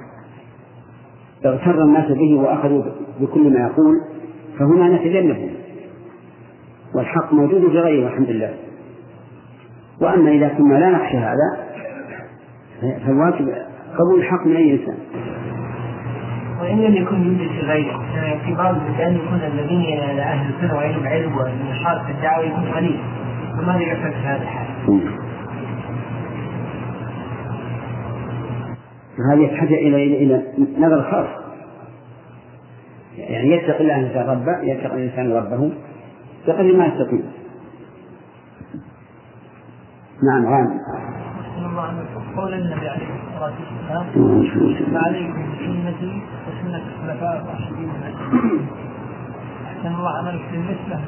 اغتر 1.46 1.84
الناس 1.84 2.12
به 2.12 2.40
وأخذوا 2.40 2.84
بكل 3.20 3.54
ما 3.54 3.60
يقول 3.60 3.96
فهنا 4.60 4.96
نتجنبه. 4.96 5.50
والحق 6.96 7.34
موجود 7.34 7.62
في 7.62 7.80
غيره 7.80 8.08
الحمد 8.08 8.30
لله. 8.30 8.54
وأما 10.02 10.32
إذا 10.32 10.48
كنا 10.48 10.74
لا 10.74 10.90
نخشى 10.90 11.18
هذا 11.18 11.66
فالواجب 12.82 13.56
قبول 13.98 14.20
الحق 14.20 14.46
من 14.46 14.56
أي 14.56 14.72
إنسان. 14.72 14.98
وإن 16.62 16.82
لم 16.82 16.96
يكن 16.96 17.24
يوجد 17.24 17.52
في 17.52 17.62
غيره 17.62 18.02
في 18.46 18.54
بعض 18.54 18.76
البلدان 18.76 19.16
يكون 19.16 19.40
الذين 19.54 19.82
إلى 19.82 20.22
أهل 20.22 20.54
السنة 20.56 20.76
وعلم 20.76 21.08
علم 21.08 21.38
والنشاط 21.38 22.06
في 22.06 22.12
الدعوة 22.12 22.46
يكون 22.46 22.64
قليل 22.76 23.00
فماذا 23.58 23.82
يفعل 23.82 24.12
في 24.12 24.18
هذا 24.18 24.42
الحال؟ 24.42 24.66
هذه 29.32 29.42
يحتاج 29.42 29.74
إلى 29.74 30.24
إلى 30.24 30.44
نظر 30.78 31.12
خاص. 31.12 31.28
يعني 33.18 33.52
يتقي 33.52 33.82
الله 33.82 34.00
الإنسان 34.00 34.30
ربه 34.30 34.62
يتقي 34.62 34.96
الإنسان 34.96 35.32
ربه. 35.32 35.72
بقدر 36.48 36.78
ما 36.78 36.86
يستطيع. 36.86 37.20
نعم 40.24 40.46
غانم. 40.46 40.80
قول 42.38 42.54
النبي 42.54 42.90
عليه 42.90 43.08
الصلاة 43.34 43.54
والسلام 43.92 44.06
فعليكم 44.94 45.44
بسنتي 45.52 46.22
وسنة 46.48 46.84
الخلفاء 46.88 47.42
الراشدين. 47.42 47.90
أحسن 49.66 49.94
الله 49.96 50.18
عملك 50.18 50.42
بالنسبة 50.52 51.00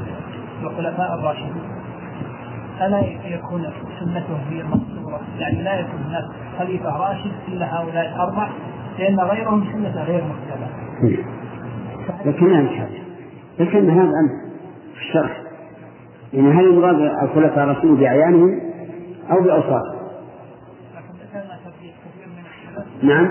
للخلفاء 0.62 1.20
الراشدين. 1.20 1.77
ألا 2.82 3.00
يكون 3.26 3.74
سنته 4.00 4.38
هي 4.50 4.62
المقصورة 4.62 5.22
يعني 5.40 5.64
لا 5.64 5.80
يكون 5.80 6.00
هناك 6.00 6.26
خليفة 6.60 6.98
راشد 6.98 7.32
إلا 7.48 7.76
هؤلاء 7.76 8.16
الأربع 8.16 8.50
لأن 9.00 9.20
غيرهم 9.20 9.66
سنة 9.74 10.04
غير 10.04 10.24
متبعه 10.24 10.70
لكن 12.26 12.48
نشاهد 12.48 13.08
لكن 13.60 13.90
هذا 13.90 14.02
أمر 14.02 14.48
في 14.94 15.00
الشرع 15.02 15.48
يعني 16.34 16.52
هل 16.52 16.66
المراد 16.66 16.96
الخلفاء 17.24 17.64
الرسول 17.64 17.96
بأعيانهم 17.96 18.60
أو 19.32 19.42
بأوصافهم؟ 19.42 19.98
لكن 20.96 21.14
ذكرنا 21.24 21.58
كثير 21.66 21.94
من 22.28 22.44
السلف 22.46 23.04
نعم. 23.04 23.30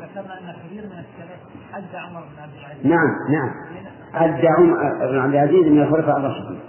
ذكرنا 0.00 0.38
أن 0.40 0.54
كثير 0.66 0.82
من 0.84 0.98
السلف 0.98 1.40
حج 1.72 1.96
عمر 1.96 2.20
بن 2.20 2.42
عبد 2.42 2.52
العزيز. 2.60 2.86
نعم 2.86 3.10
نعم. 3.30 3.50
أدى 4.14 4.48
عمر 4.58 4.76
بن 5.10 5.18
عبد 5.18 5.34
العزيز 5.34 5.72
من 5.72 5.82
الخلفاء 5.82 6.16
الراشدين. 6.16 6.60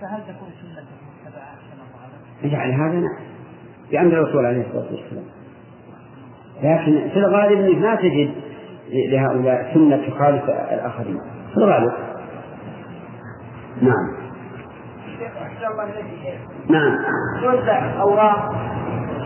فهل 0.00 0.20
تكون 0.20 0.48
يجعل 2.42 2.72
هذا 2.72 3.00
نعم. 3.00 3.16
بأمر 3.90 4.12
الرسول 4.12 4.46
عليه 4.46 4.66
الصلاة 4.66 4.86
والسلام. 4.92 5.24
لكن 6.62 7.08
في 7.10 7.18
الغالب 7.18 7.60
أنك 7.60 7.78
ما 7.78 7.94
تجد 7.94 8.30
لهؤلاء 9.10 9.74
سنة 9.74 9.96
تخالف 9.96 10.44
الآخرين. 10.48 11.20
في 11.50 11.56
الغالب. 11.56 11.92
نعم. 13.82 14.24
نعم. 16.68 16.98
توزع 17.42 18.00
أوراق 18.00 18.54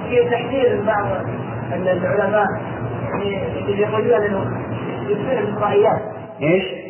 في 0.08 0.30
تحذير 0.30 0.82
بعض 0.86 1.06
العلماء. 1.72 2.46
يعني 3.08 3.58
اللي 3.58 3.82
يقولون 3.82 4.22
إنه 4.22 4.68
يصير 5.08 5.38
الفضائيات 5.38 6.02
إيش؟ 6.42 6.87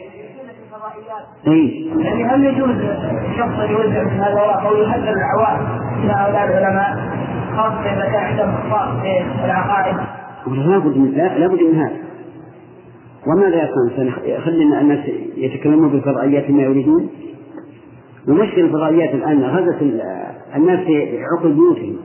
اي 1.46 1.86
يعني 1.98 2.24
هل 2.24 2.44
يجوز 2.44 2.76
شخص 3.38 3.70
يوزع 3.70 4.02
مثل 4.04 4.14
هذا 4.14 4.40
أو 4.40 4.76
يهذب 4.76 5.04
العوام 5.16 5.66
إلى 6.04 6.12
هؤلاء 6.12 6.44
العلماء 6.44 6.96
خاصة 7.56 7.80
إذا 7.92 8.04
كان 8.12 8.24
عندهم 8.24 8.48
اخطاء 8.54 9.00
في 9.38 9.44
العقائد؟ 9.44 9.96
لا 10.46 10.78
بد 10.78 10.96
من 10.96 11.10
لا 11.10 11.38
لابد 11.38 11.62
من 11.62 11.74
هذا. 11.74 11.96
وماذا 13.26 13.62
يصنع؟ 13.64 14.12
يخلي 14.24 14.80
الناس 14.80 15.08
يتكلمون 15.36 15.88
بالفضائيات 15.88 16.50
ما 16.50 16.62
يريدون. 16.62 17.08
ومشكلة 18.28 18.64
الفضائيات 18.64 19.14
الآن 19.14 19.42
غزت 19.42 19.82
ال- 19.82 20.02
الناس 20.56 20.78
في 20.86 21.18
عقل 21.38 21.52
بيوتهم. 21.52 21.96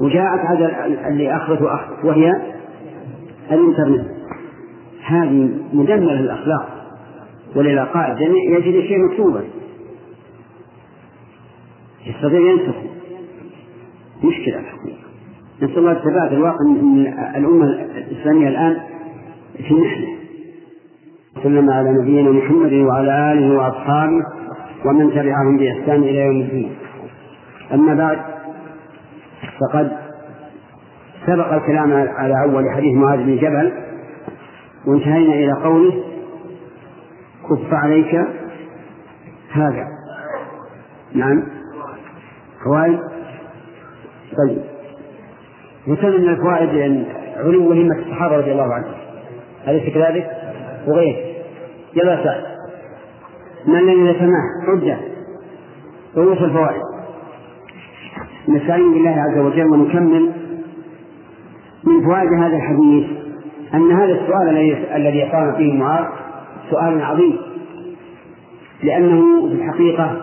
وجاءت 0.00 0.40
هذا 0.40 0.86
اللي 1.08 1.36
أخذت 1.36 1.62
وأخذت 1.62 2.04
وهي 2.04 2.32
الإنترنت. 3.52 4.06
هذه 5.06 5.50
مدمرة 5.72 6.12
للأخلاق 6.12 6.68
وللعقائد 7.56 8.16
جميع 8.16 8.58
يجد 8.58 8.80
شيء 8.80 8.98
مكتوبا. 9.10 9.44
يستطيع 12.06 12.40
ينسخه. 12.40 12.82
مشكلة 14.24 14.58
الحقيقة. 14.58 14.98
نسأل 15.62 15.78
الله 15.78 15.92
الثبات 15.92 16.32
الواقع 16.32 16.60
أن 16.60 17.06
الأمة 17.36 17.64
الإسلامية 17.96 18.48
الآن 18.48 18.80
في 19.68 19.74
محنة 19.74 20.08
وسلم 21.36 21.70
على 21.70 21.90
نبينا 22.02 22.30
محمد 22.30 22.72
وعلى 22.72 23.32
آله 23.32 23.56
وأصحابه 23.58 24.22
ومن 24.84 25.10
تبعهم 25.10 25.58
بإحسان 25.58 26.02
إلى 26.02 26.18
يوم 26.18 26.40
الدين. 26.40 26.70
أما 27.74 27.94
بعد 27.94 28.18
فقد 29.60 29.92
سبق 31.26 31.52
الكلام 31.52 31.92
على 31.92 32.34
أول 32.44 32.64
حديث 32.76 32.94
معاذ 32.94 33.18
بن 33.18 33.36
جبل 33.36 33.72
وانتهينا 34.86 35.34
إلى 35.34 35.52
قوله 35.64 36.02
كف 37.50 37.74
عليك 37.74 38.14
هذا. 39.52 39.86
نعم. 41.14 41.42
فوائد؟ 42.64 42.98
طيب. 44.38 44.62
وكان 45.88 46.10
من 46.10 46.28
الفوائد 46.28 46.68
أن 46.68 47.04
علو 47.36 47.72
همة 47.72 47.98
الصحابة 47.98 48.36
رضي 48.36 48.52
الله 48.52 48.74
عنهم. 48.74 48.94
أليس 49.68 49.94
كذلك؟ 49.94 50.30
وغير 50.86 51.34
يلا 51.96 52.24
سعد 52.24 52.44
من 53.66 53.78
الذي 53.78 54.18
سماه 54.18 54.66
حجة 54.66 54.98
رؤوس 56.16 56.42
الفوائد؟ 56.42 56.82
نستعين 58.48 58.92
بالله 58.92 59.10
عز 59.10 59.38
وجل 59.38 59.66
ونكمل. 59.66 60.32
من 61.84 62.04
فوائد 62.04 62.32
هذا 62.32 62.56
الحديث 62.56 63.06
أن 63.74 63.92
هذا 63.92 64.12
السؤال 64.12 64.48
الذي 64.48 64.96
الذي 64.96 65.22
قام 65.22 65.56
فيه 65.56 65.72
معاذ 65.72 66.06
سؤال 66.70 67.02
عظيم. 67.02 67.38
لأنه 68.82 69.48
في 69.48 69.54
الحقيقة 69.54 70.20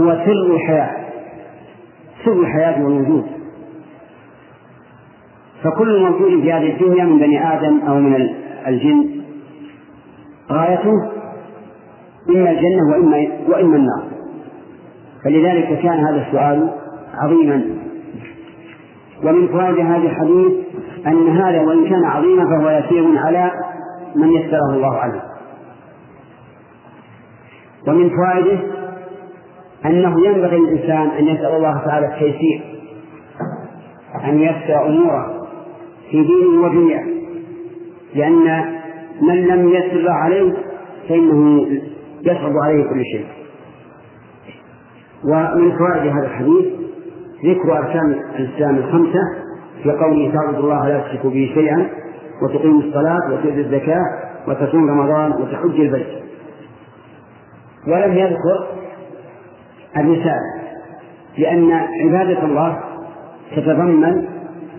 هو 0.00 0.24
سر 0.26 0.54
الحياة. 0.54 0.90
سر 2.24 2.32
الحياة 2.32 2.84
والوجود. 2.84 3.26
فكل 5.62 6.02
موجود 6.02 6.40
في 6.40 6.52
هذه 6.52 6.72
الدنيا 6.72 7.04
من 7.04 7.18
بني 7.18 7.52
آدم 7.54 7.80
أو 7.88 7.94
من 7.94 8.28
الجن 8.66 9.20
غايته 10.52 10.94
إما 12.28 12.50
الجنة 12.50 12.90
وإما 12.90 13.26
وإما 13.48 13.76
النار. 13.76 14.02
فلذلك 15.24 15.78
كان 15.82 16.06
هذا 16.06 16.26
السؤال 16.26 16.70
عظيما. 17.14 17.64
ومن 19.24 19.48
فوائد 19.48 19.78
هذا 19.78 19.96
الحديث 19.96 20.52
أن 21.06 21.28
هذا 21.28 21.60
وإن 21.60 21.88
كان 21.88 22.04
عظيما 22.04 22.44
فهو 22.44 22.70
يسير 22.70 23.18
على 23.18 23.50
من 24.16 24.28
يسره 24.28 24.74
الله 24.74 24.96
عليه 24.96 25.29
ومن 27.88 28.10
فوائده 28.10 28.60
أنه 29.86 30.26
ينبغي 30.26 30.58
للإنسان 30.58 31.08
أن 31.08 31.26
يسأل 31.26 31.56
الله 31.56 31.78
تعالى 31.86 32.06
التيسير 32.06 32.60
أن 34.24 34.42
يسر 34.42 34.86
أموره 34.86 35.46
في 36.10 36.22
دينه 36.22 36.62
ودنياه 36.62 37.04
لأن 38.14 38.64
من 39.22 39.46
لم 39.46 39.68
يسر 39.68 40.10
عليه 40.10 40.52
فإنه 41.08 41.66
يصعب 42.22 42.52
عليه 42.64 42.84
كل 42.84 43.02
شيء. 43.12 43.26
ومن 45.24 45.72
فوائد 45.78 46.12
هذا 46.12 46.26
الحديث 46.26 46.64
ذكر 47.44 47.78
أركان 47.78 48.20
الإسلام 48.38 48.76
الخمسة 48.76 49.20
في 49.82 49.90
قوله 49.90 50.32
تعبد 50.34 50.58
الله 50.58 50.88
لا 50.88 51.00
تشرك 51.00 51.26
به 51.26 51.50
شيئا 51.54 51.88
وتقيم 52.42 52.78
الصلاة 52.78 53.32
وتؤتي 53.32 53.60
الزكاة 53.60 54.04
وتصوم 54.48 54.90
رمضان 54.90 55.32
وتحج 55.32 55.80
البيت. 55.80 56.06
ولم 57.86 58.12
يذكر 58.12 58.66
الرسالة 59.96 60.60
لأن 61.38 61.72
عبادة 61.72 62.44
الله 62.44 62.80
تتضمن 63.56 64.24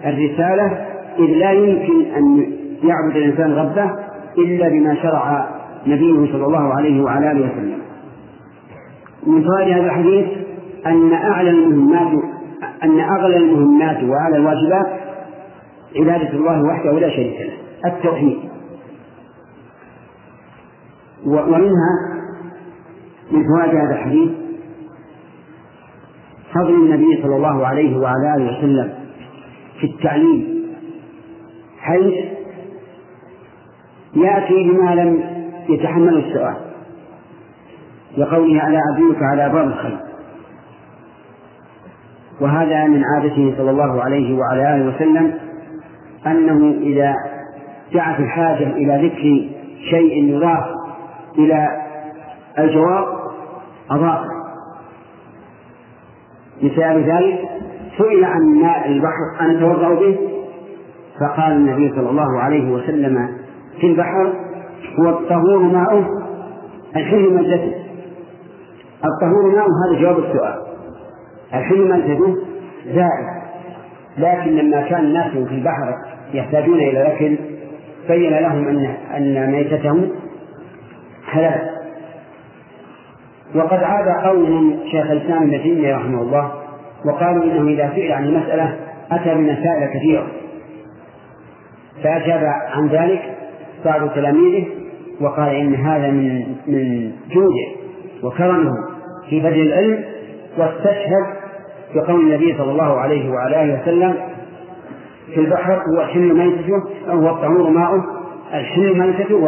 الرسالة 0.06 0.88
إذ 1.20 1.26
لا 1.26 1.52
يمكن 1.52 2.06
أن 2.16 2.54
يعبد 2.84 3.16
الإنسان 3.16 3.54
ربه 3.54 3.91
إلا 4.38 4.70
بما 4.70 4.95
شرع 4.95 5.49
نبيه 5.88 6.32
صلى 6.32 6.45
الله 6.45 6.74
عليه 6.74 7.02
وعلى 7.04 7.32
آله 7.32 7.41
وسلم. 7.41 7.82
من 9.28 9.43
فوائد 9.43 9.74
هذا 9.74 9.86
الحديث 9.86 10.28
أن 10.86 11.14
أعلى 11.14 11.49
المهمات 11.49 12.24
أن 12.84 12.99
أغلى 12.99 13.38
المهمات 13.38 14.04
وأعلى 14.04 14.38
الواجبات 14.38 14.88
عبادة 15.95 16.30
الله 16.30 16.64
وحده 16.64 16.91
ولا 16.91 17.10
شريك 17.10 17.41
له 17.41 17.91
التوحيد. 17.91 18.38
ومنها 21.26 22.11
من 23.32 23.43
فوائد 23.47 23.75
هذا 23.75 23.93
الحديث 23.93 24.29
فضل 26.53 26.73
النبي 26.73 27.21
صلى 27.23 27.36
الله 27.36 27.67
عليه 27.67 27.97
وعلى 27.97 28.36
آله 28.36 28.57
وسلم 28.57 28.93
في 29.79 29.88
التعليم. 29.88 30.61
حيث 31.79 32.13
يأتي 34.15 34.69
بما 34.69 34.95
لم 34.95 35.23
يتحمل 35.69 36.17
السؤال 36.17 36.55
لقوله 38.17 38.67
ألا 38.67 38.79
أدلك 38.95 39.23
على 39.23 39.49
باب 39.49 39.67
الخير؟ 39.67 39.99
وهذا 42.41 42.86
من 42.86 43.03
عادته 43.03 43.53
صلى 43.57 43.71
الله 43.71 44.03
عليه 44.03 44.38
وعلى 44.38 44.75
آله 44.75 44.95
وسلم 44.95 45.34
أنه 46.27 46.77
إذا 46.82 47.15
دعت 47.93 48.19
الحاجة 48.19 48.67
إلى 48.67 49.07
ذكر 49.07 49.49
شيء 49.89 50.23
يضاف 50.23 50.65
إلى 51.38 51.82
الجواب 52.59 53.20
أضاف 53.91 54.19
مثال 56.61 57.03
ذلك 57.03 57.49
سئل 57.97 58.25
عن 58.25 58.41
ماء 58.41 58.87
البحر 58.87 59.41
أن 59.41 59.55
يتوضأ 59.55 59.93
به 59.93 60.17
فقال 61.19 61.51
النبي 61.51 61.89
صلى 61.95 62.09
الله 62.09 62.39
عليه 62.39 62.71
وسلم 62.71 63.29
في 63.81 63.87
البحر 63.87 64.33
هو 64.99 65.09
الطهور 65.09 65.59
ماؤه 65.59 66.05
الحل 66.95 67.33
ملتته 67.33 67.75
الطهور 69.05 69.55
ماؤه؟ 69.55 69.69
هذا 69.85 70.01
جواب 70.01 70.19
السؤال. 70.19 70.61
الحل 71.53 71.89
ملتته 71.89 72.37
زائد. 72.85 73.41
لكن 74.17 74.51
لما 74.51 74.81
كان 74.81 75.03
الناس 75.03 75.31
في 75.31 75.55
البحر 75.55 75.93
يحتاجون 76.33 76.75
إلى 76.75 77.01
الأكل 77.01 77.37
بين 78.07 78.33
لهم 78.33 78.67
أن 78.67 78.85
أن 79.15 79.51
ميتتهم 79.51 80.09
حلال. 81.25 81.80
وقد 83.56 83.84
عاد 83.84 84.26
قوم 84.26 84.80
شيخ 84.91 85.12
الإسلام 85.12 85.43
ابن 85.43 85.64
تيمية 85.64 85.95
رحمه 85.95 86.22
الله 86.22 86.52
وقالوا 87.06 87.43
إنه 87.43 87.68
إذا 87.68 87.91
سئل 87.95 88.12
عن 88.12 88.24
المسألة 88.24 88.76
أتى 89.12 89.36
بمسائل 89.36 89.89
كثيرة. 89.93 90.28
فأجاب 92.04 92.43
عن 92.74 92.88
ذلك 92.88 93.22
بعض 93.86 94.10
تلاميذه 94.10 94.66
وقال 95.22 95.56
إن 95.56 95.76
هذا 95.76 96.12
من 96.12 96.43
من 96.68 97.12
جوده 97.32 97.68
وكرمه 98.24 98.72
في 99.30 99.39
بذل 99.39 99.62
العلم 99.62 100.04
واستشهد 100.58 101.26
بقول 101.95 102.22
النبي 102.22 102.58
صلى 102.58 102.72
الله 102.72 102.99
عليه 102.99 103.30
وعلى 103.32 103.64
آله 103.64 103.82
وسلم 103.82 104.16
في 105.34 105.39
البحر 105.39 105.74
هو 105.74 106.02
الحل 106.02 106.34
ميتته 106.34 106.84
هو 107.10 107.30
الطهور 107.30 107.70
ماؤه 107.70 108.04
الحل 108.54 108.99
ميتته 108.99 109.47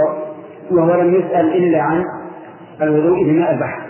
وهو 0.71 1.01
لم 1.01 1.13
يسأل 1.13 1.55
إلا 1.55 1.81
عن 1.81 2.03
الوضوء 2.81 3.23
بماء 3.23 3.53
البحر. 3.53 3.82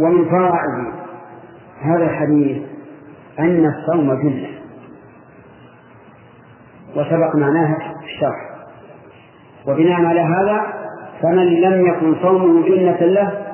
ومن 0.00 0.24
فوائد 0.28 0.92
هذا 1.80 2.04
الحديث 2.04 2.62
أن 3.38 3.66
الصوم 3.66 4.14
جنة 4.14 4.48
وسبق 6.96 7.36
معناها 7.36 7.78
في 8.00 8.04
الشرح 8.04 8.52
وبناء 9.66 10.04
على 10.04 10.20
هذا 10.20 10.82
فمن 11.22 11.46
لم 11.46 11.86
يكن 11.86 12.14
صومه 12.22 12.68
جنة 12.68 13.00
له 13.00 13.46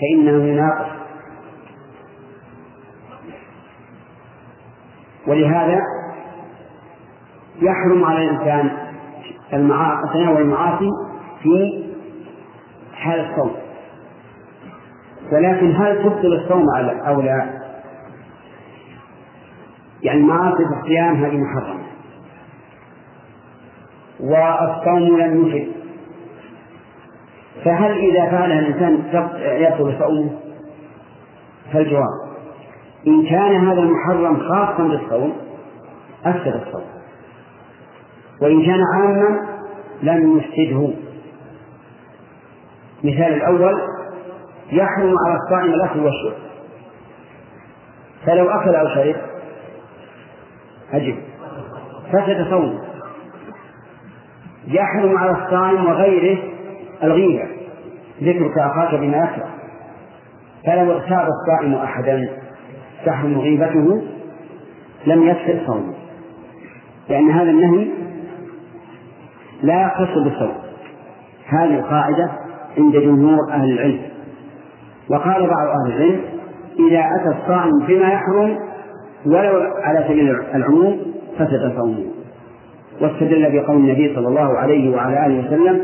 فإنه 0.00 0.62
ناقص 0.62 0.88
ولهذا 5.26 5.80
يحرم 7.62 8.04
على 8.04 8.24
الإنسان 8.24 8.70
تناول 10.12 10.40
المعاصي 10.42 10.90
في 11.42 11.84
حال 12.94 13.20
الصوم. 13.20 13.67
ولكن 15.32 15.76
هل 15.76 16.02
تبطل 16.04 16.32
الصوم 16.32 16.64
أو 17.06 17.20
لا؟ 17.20 17.46
يعني 20.02 20.20
معاصي 20.20 20.62
الصيام 20.62 21.24
هذه 21.24 21.36
محرمة 21.36 21.84
والصوم 24.20 25.20
لم 25.20 25.46
يفد 25.46 25.72
فهل 27.64 27.98
إذا 27.98 28.30
فعلها 28.30 28.58
الإنسان 28.58 29.02
يبطل 29.42 29.98
صومه؟ 29.98 30.30
فالجواب 31.72 32.28
إن 33.06 33.26
كان 33.26 33.68
هذا 33.68 33.80
المحرم 33.80 34.36
خاصا 34.36 34.82
بالصوم 34.82 35.32
أفسد 36.24 36.62
الصوم 36.66 36.84
وإن 38.42 38.66
كان 38.66 38.80
عاما 38.94 39.40
لم 40.02 40.38
يفسده 40.38 40.90
مثال 43.04 43.34
الأول 43.34 43.97
يحرم 44.72 45.14
على 45.26 45.36
الصائم 45.44 45.74
الأكل 45.74 46.00
والشرب 46.00 46.48
فلو 48.26 48.50
أكل 48.50 48.74
أو 48.74 48.88
شرب 48.88 49.16
أجب. 50.92 51.16
فسد 52.12 52.50
صومه 52.50 52.78
يحرم 54.66 55.18
على 55.18 55.30
الصائم 55.30 55.86
وغيره 55.86 56.38
الغيبة. 57.02 57.48
ذكرك 58.22 58.58
أخاك 58.58 58.94
بما 58.94 59.16
يكره. 59.16 59.48
فلو 60.66 60.92
اغتاب 60.92 61.28
الصائم 61.28 61.74
أحدا 61.74 62.28
تحرم 63.06 63.38
غيبته 63.38 64.02
لم 65.06 65.28
يفسد 65.28 65.66
صومه. 65.66 65.94
لأن 67.08 67.30
هذا 67.30 67.50
النهي 67.50 67.88
لا 69.62 69.82
يختص 69.82 70.18
بالصوم. 70.24 70.54
هذه 71.46 71.74
القاعدة 71.78 72.30
عند 72.78 72.96
جمهور 72.96 73.52
أهل 73.52 73.72
العلم. 73.72 74.17
وقال 75.10 75.46
بعض 75.46 75.68
أهل 75.68 75.92
العلم 75.92 76.20
إذا 76.88 76.98
أتى 76.98 77.38
الصائم 77.38 77.86
بما 77.88 78.12
يحرم 78.12 78.58
ولو 79.26 79.62
على 79.82 80.04
سبيل 80.08 80.36
العموم 80.54 80.98
فسد 81.38 81.72
صومه. 81.76 82.04
واستدل 83.00 83.52
بقول 83.52 83.76
النبي 83.76 84.14
صلى 84.14 84.28
الله 84.28 84.58
عليه 84.58 84.96
وعلى 84.96 85.26
آله 85.26 85.46
وسلم 85.46 85.82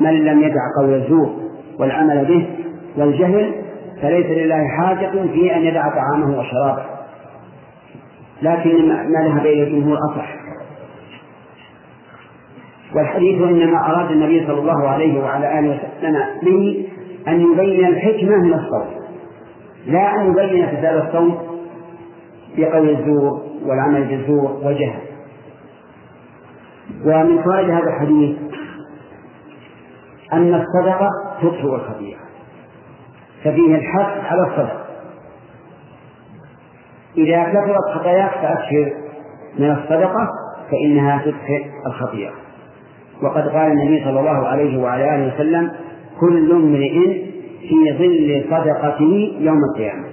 من 0.00 0.24
لم 0.24 0.42
يدع 0.42 0.60
قول 0.78 0.94
الزور 0.94 1.30
والعمل 1.78 2.24
به 2.24 2.46
والجهل 2.96 3.54
فليس 4.02 4.26
لله 4.26 4.68
حاجة 4.68 5.10
في 5.10 5.56
أن 5.56 5.62
يدع 5.62 5.88
طعامه 5.88 6.38
وشرابه. 6.38 6.82
لكن 8.42 8.88
ما 8.88 9.28
ذهب 9.28 9.46
إليه 9.46 9.64
الجمهور 9.64 9.98
أصح. 10.10 10.34
والحديث 12.94 13.42
إنما 13.42 13.78
أراد 13.86 14.10
النبي 14.10 14.46
صلى 14.46 14.60
الله 14.60 14.88
عليه 14.88 15.20
وعلى 15.20 15.58
آله 15.58 15.68
وسلم 15.68 16.16
به 16.42 16.86
أن 17.28 17.40
يبين 17.40 17.86
الحكمة 17.86 18.36
من 18.36 18.54
الصوم. 18.54 19.04
لا 19.86 20.20
أن 20.20 20.30
يبين 20.30 20.66
فساد 20.66 21.06
الصوم 21.06 21.38
بقول 22.56 22.90
الزور 22.90 23.42
والعمل 23.66 24.04
بالزور 24.04 24.60
والجهل 24.62 25.00
ومن 27.04 27.42
فوائد 27.42 27.70
هذا 27.70 27.88
الحديث 27.88 28.36
أن 30.32 30.54
الصدقة 30.54 31.08
تطفئ 31.42 31.74
الخطيئة 31.74 32.18
ففيه 33.44 33.74
الحث 33.74 34.24
على 34.24 34.42
الصدقة. 34.42 34.84
إذا 37.16 37.44
كثرت 37.44 37.94
خطاياك 37.94 38.30
فأكثر 38.30 38.92
من 39.58 39.70
الصدقة 39.70 40.28
فإنها 40.70 41.18
تطفئ 41.18 41.66
الخطيئة. 41.86 42.32
وقد 43.22 43.48
قال 43.48 43.72
النبي 43.72 44.04
صلى 44.04 44.20
الله 44.20 44.46
عليه 44.46 44.82
وعلى 44.82 45.14
آله 45.14 45.34
وسلم 45.34 45.72
كل 46.20 46.52
امرئ 46.52 47.24
في 47.68 47.98
ظل 47.98 48.44
صدقته 48.50 49.36
يوم 49.40 49.58
القيامة. 49.72 50.04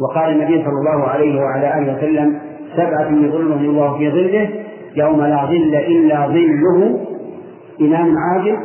وقال 0.00 0.32
النبي 0.32 0.64
صلى 0.64 0.78
الله 0.80 1.08
عليه 1.08 1.40
وعلى 1.40 1.78
آله 1.78 1.96
وسلم 1.96 2.38
سبعة 2.76 3.10
يظلهم 3.10 3.64
الله 3.64 3.98
في 3.98 4.10
ظله 4.10 4.48
يوم 4.96 5.22
لا 5.22 5.44
ظل 5.46 5.74
إلا 5.74 6.26
ظله. 6.26 7.00
إمام 7.80 8.14
عادل 8.18 8.56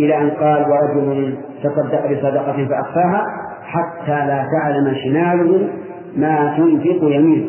إلى 0.00 0.18
أن 0.18 0.30
قال 0.30 0.66
ورجل 0.70 1.36
تصدق 1.62 2.12
بصدقة 2.12 2.68
فأخفاها 2.68 3.26
حتى 3.62 4.26
لا 4.26 4.46
تعلم 4.52 4.94
شماله 5.04 5.68
ما 6.16 6.54
تنفق 6.56 7.02
يمينه. 7.02 7.48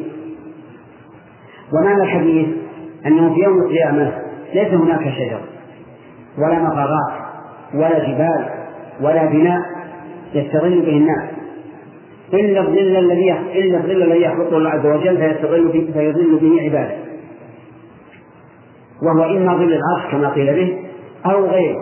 ومعنى 1.74 2.04
الحديث 2.04 2.48
أنه 3.06 3.34
في 3.34 3.40
يوم 3.40 3.62
القيامة 3.62 4.14
ليس 4.54 4.74
هناك 4.74 5.02
شجر 5.02 5.40
ولا 6.38 6.60
مقرات 6.60 7.19
ولا 7.74 8.00
جبال 8.00 8.50
ولا 9.02 9.26
بناء 9.26 9.62
يستظل 10.34 10.82
به 10.82 10.98
الناس. 10.98 11.30
إلا 12.34 12.62
الظل 12.62 12.98
الذي 12.98 13.32
إلا 13.32 13.78
الظل 13.78 14.04
الذي 14.04 14.22
يخلقه 14.22 14.58
الله 14.58 14.70
عز 14.70 14.86
وجل 14.86 15.18
فيستظل 15.18 15.68
به 15.68 15.90
فيظل 15.94 16.40
به 16.40 16.62
عباده. 16.62 16.96
وهو 19.04 19.38
إما 19.38 19.54
ظل 19.54 19.74
العرش 19.74 20.12
كما 20.12 20.30
قيل 20.30 20.54
به 20.56 20.78
أو 21.26 21.46
غيره. 21.46 21.80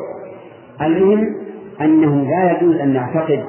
المهم 0.81 1.35
أنه 1.81 2.30
لا 2.30 2.51
يجوز 2.51 2.76
أن 2.76 2.93
نعتقد 2.93 3.43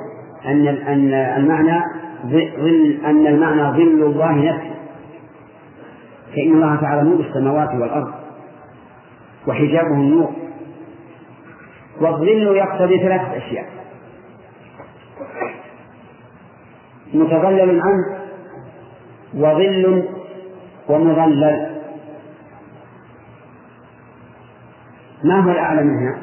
أن 0.47 0.69
أن 0.69 1.13
المعنى 1.13 1.83
ظل 2.27 2.99
أن 3.05 3.27
المعنى 3.27 3.63
ظل 3.63 4.03
الله 4.03 4.33
نفسه. 4.33 4.75
فإن 6.35 6.53
الله 6.53 6.77
تعالى 6.77 7.11
نور 7.11 7.21
السماوات 7.21 7.69
والأرض 7.69 8.11
وحجابه 9.49 9.95
النور. 9.95 10.31
والظل 12.01 12.57
يقتضي 12.57 12.99
ثلاثة 12.99 13.37
أشياء. 13.37 13.67
متظلل 17.15 17.81
عنه 17.81 18.19
وظل 19.35 20.09
ومظلل. 20.89 21.79
ما 25.25 25.41
هو 25.41 25.51
الأعلى 25.51 25.83
منها؟ 25.83 26.19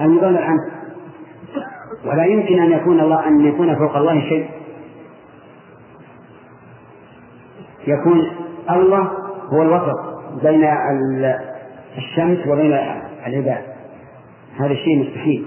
المظلل 0.00 0.38
عنه. 0.38 0.76
ولا 2.04 2.24
يمكن 2.24 2.62
أن 2.62 2.72
يكون 2.72 3.00
الله 3.00 3.28
أن 3.28 3.46
يكون 3.46 3.78
فوق 3.78 3.96
الله 3.96 4.20
شيء. 4.20 4.50
يكون 7.86 8.30
الله 8.70 9.12
هو 9.52 9.62
الوسط 9.62 9.98
بين 10.42 10.64
الشمس 11.98 12.46
وبين 12.46 12.72
العباد. 13.26 13.62
هذا 14.60 14.72
الشيء 14.72 14.98
مستحيل. 14.98 15.46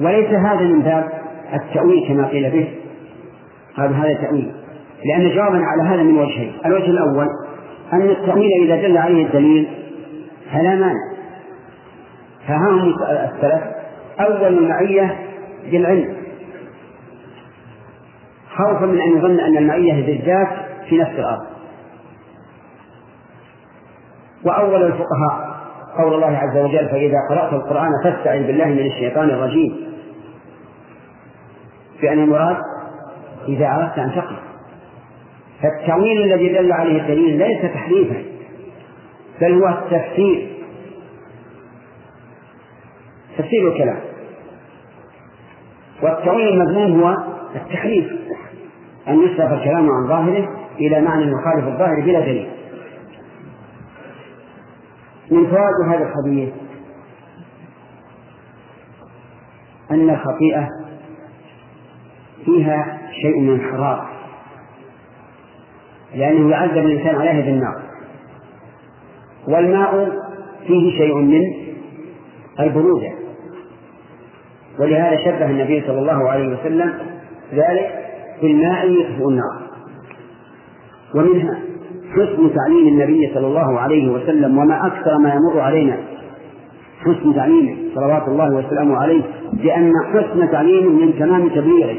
وليس 0.00 0.28
هذا 0.28 0.60
من 0.60 0.82
باب 0.82 1.08
التأويل 1.54 2.08
كما 2.08 2.26
قيل 2.26 2.50
به. 2.50 2.68
هذا 3.78 3.94
هذا 3.94 4.14
تأويل. 4.14 4.52
لأن 5.04 5.30
جوابا 5.34 5.60
على 5.64 5.82
هذا 5.82 6.02
من 6.02 6.18
وجهين. 6.18 6.52
الوجه 6.66 6.90
الأول 6.90 7.26
أن 7.92 8.10
التأويل 8.10 8.62
إذا 8.62 8.88
دل 8.88 8.98
عليه 8.98 9.26
الدليل 9.26 9.68
فلا 10.52 10.74
مانع. 10.74 11.08
فهم 12.48 12.78
السلف. 12.78 13.62
أول 14.20 14.58
المعية 14.58 15.16
بالعلم. 15.70 16.16
خوفا 18.56 18.86
من 18.86 19.00
أن 19.00 19.18
يظن 19.18 19.40
أن 19.40 19.56
المعية 19.56 20.06
بالذات 20.06 20.48
في 20.88 20.98
نفس 20.98 21.18
الأرض. 21.18 21.57
وأول 24.44 24.82
الفقهاء 24.82 25.58
قول 25.98 26.14
الله 26.14 26.36
عز 26.36 26.56
وجل 26.56 26.88
فإذا 26.88 27.16
قرأت 27.30 27.52
القرآن 27.52 27.90
فاستعذ 28.04 28.46
بالله 28.46 28.64
من 28.64 28.86
الشيطان 28.86 29.30
الرجيم. 29.30 29.76
بأن 32.02 32.18
المراد 32.18 32.56
إذا 33.48 33.66
أردت 33.66 33.98
أن 33.98 34.12
تقرأ. 34.12 34.42
فالتأويل 35.62 36.22
الذي 36.22 36.48
دل 36.48 36.72
عليه 36.72 37.02
الدليل 37.02 37.38
ليس 37.38 37.72
تحريفا 37.74 38.22
بل 39.40 39.52
هو 39.52 39.68
التفسير. 39.68 40.48
تفسير 43.38 43.68
الكلام. 43.68 43.98
والتأويل 46.02 46.48
المذموم 46.48 47.02
هو 47.02 47.16
التحريف. 47.56 48.12
أن 49.08 49.20
يصرف 49.20 49.52
الكلام 49.52 49.90
عن 49.90 50.08
ظاهره 50.08 50.48
إلى 50.78 51.00
معنى 51.00 51.32
يخالف 51.32 51.68
الظاهر 51.68 52.00
بلا 52.04 52.20
دليل. 52.20 52.57
من 55.30 55.46
فوائد 55.46 55.88
هذا 55.88 56.08
الحديث 56.08 56.54
أن 59.90 60.10
الخطيئة 60.10 60.68
فيها 62.44 62.98
شيء 63.22 63.40
من 63.40 63.54
الحرارة 63.54 64.10
لأنه 66.14 66.50
يعذب 66.50 66.76
الإنسان 66.76 67.16
عليها 67.16 67.40
بالنار. 67.40 67.82
والماء 69.48 70.10
فيه 70.66 70.98
شيء 70.98 71.14
من 71.14 71.42
البرودة. 72.60 73.12
ولهذا 74.78 75.16
شبه 75.24 75.50
النبي 75.50 75.80
صلى 75.86 75.98
الله 75.98 76.30
عليه 76.30 76.48
وسلم 76.48 76.94
ذلك 77.52 78.08
بالماء 78.42 78.90
يطفئ 78.90 79.28
النار 79.28 79.68
ومنها 81.14 81.67
حسن 82.12 82.54
تعليم 82.54 82.88
النبي 82.88 83.30
صلى 83.34 83.46
الله 83.46 83.80
عليه 83.80 84.10
وسلم 84.10 84.58
وما 84.58 84.86
أكثر 84.86 85.18
ما 85.18 85.34
يمر 85.34 85.60
علينا. 85.60 85.96
حسن 87.00 87.34
تعليمه 87.34 87.76
صلوات 87.94 88.28
الله 88.28 88.54
وسلامه 88.54 88.96
عليه 88.96 89.22
لأن 89.52 89.92
حسن 90.12 90.50
تعليمه 90.50 91.06
من 91.06 91.18
تمام 91.18 91.48
تبليغه. 91.48 91.96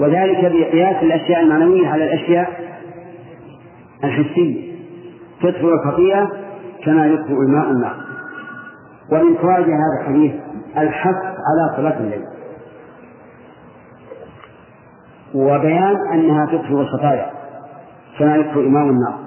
وذلك 0.00 0.38
بقياس 0.38 1.02
الأشياء 1.02 1.40
المعنوية 1.42 1.88
على 1.88 2.04
الأشياء 2.04 2.60
الحسية. 4.04 4.74
تدخل 5.42 5.68
الخطيئة 5.68 6.30
كما 6.84 7.06
يدخل 7.06 7.32
الماء 7.32 7.70
النار 7.70 7.96
ومن 9.12 9.34
فوائد 9.34 9.64
هذا 9.64 10.00
الحديث 10.00 10.32
الحث 10.78 11.16
على 11.16 11.76
صلاة 11.76 11.98
الليل. 12.00 12.22
وبيان 15.34 15.96
أنها 16.12 16.46
تدخل 16.46 16.80
الخطايا. 16.80 17.30
كما 18.18 18.36
يدخل 18.36 18.60
إمام 18.60 18.88
النار. 18.88 19.24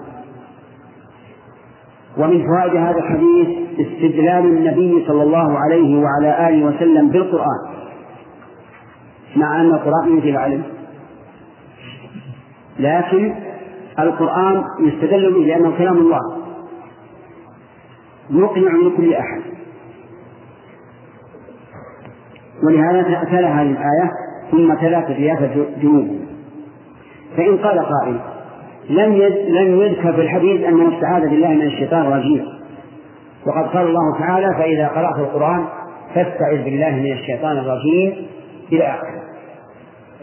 ومن 2.18 2.46
فوائد 2.48 2.76
هذا 2.76 2.98
الحديث 2.98 3.48
استدلال 3.80 4.46
النبي 4.46 5.06
صلى 5.08 5.24
الله 5.24 5.60
عليه 5.60 5.98
وعلى 6.04 6.50
آله 6.50 6.66
وسلم 6.66 7.10
بالقرآن 7.10 7.78
مع 9.36 9.62
أن 9.62 9.66
القرآن 9.66 10.10
ينزل 10.10 10.38
عليه 10.38 10.62
لكن 12.80 13.36
القرآن 14.00 14.64
يستدل 14.80 15.34
به 15.34 15.40
لأنه 15.40 15.78
كلام 15.78 15.98
الله 15.98 16.20
مقنع 18.30 18.72
لكل 18.72 19.14
أحد. 19.14 19.42
ولهذا 22.64 23.24
تلا 23.32 23.62
هذه 23.62 23.72
الآية 23.72 24.12
ثم 24.52 24.74
تلا 24.74 25.02
تبيات 25.02 25.40
جنوب 25.82 26.20
فإن 27.38 27.58
قال 27.58 27.80
قائل 27.80 28.20
لم 28.90 29.14
لم 29.48 29.82
يذكر 29.82 30.14
في 30.14 30.22
الحديث 30.22 30.64
أن 30.64 30.94
استعاذ 30.94 31.30
بالله 31.30 31.48
من 31.48 31.62
الشيطان 31.62 32.02
الرجيم. 32.02 32.46
وقد 33.48 33.68
قال 33.68 33.88
الله 33.88 34.20
تعالى 34.20 34.48
فإذا 34.58 34.88
قرأت 34.88 35.20
القرآن 35.20 35.66
فاستعذ 36.16 36.64
بالله 36.64 36.90
من 36.90 37.12
الشيطان 37.12 37.58
الرجيم 37.58 38.28
إلى 38.72 38.84
آخره. 38.84 39.24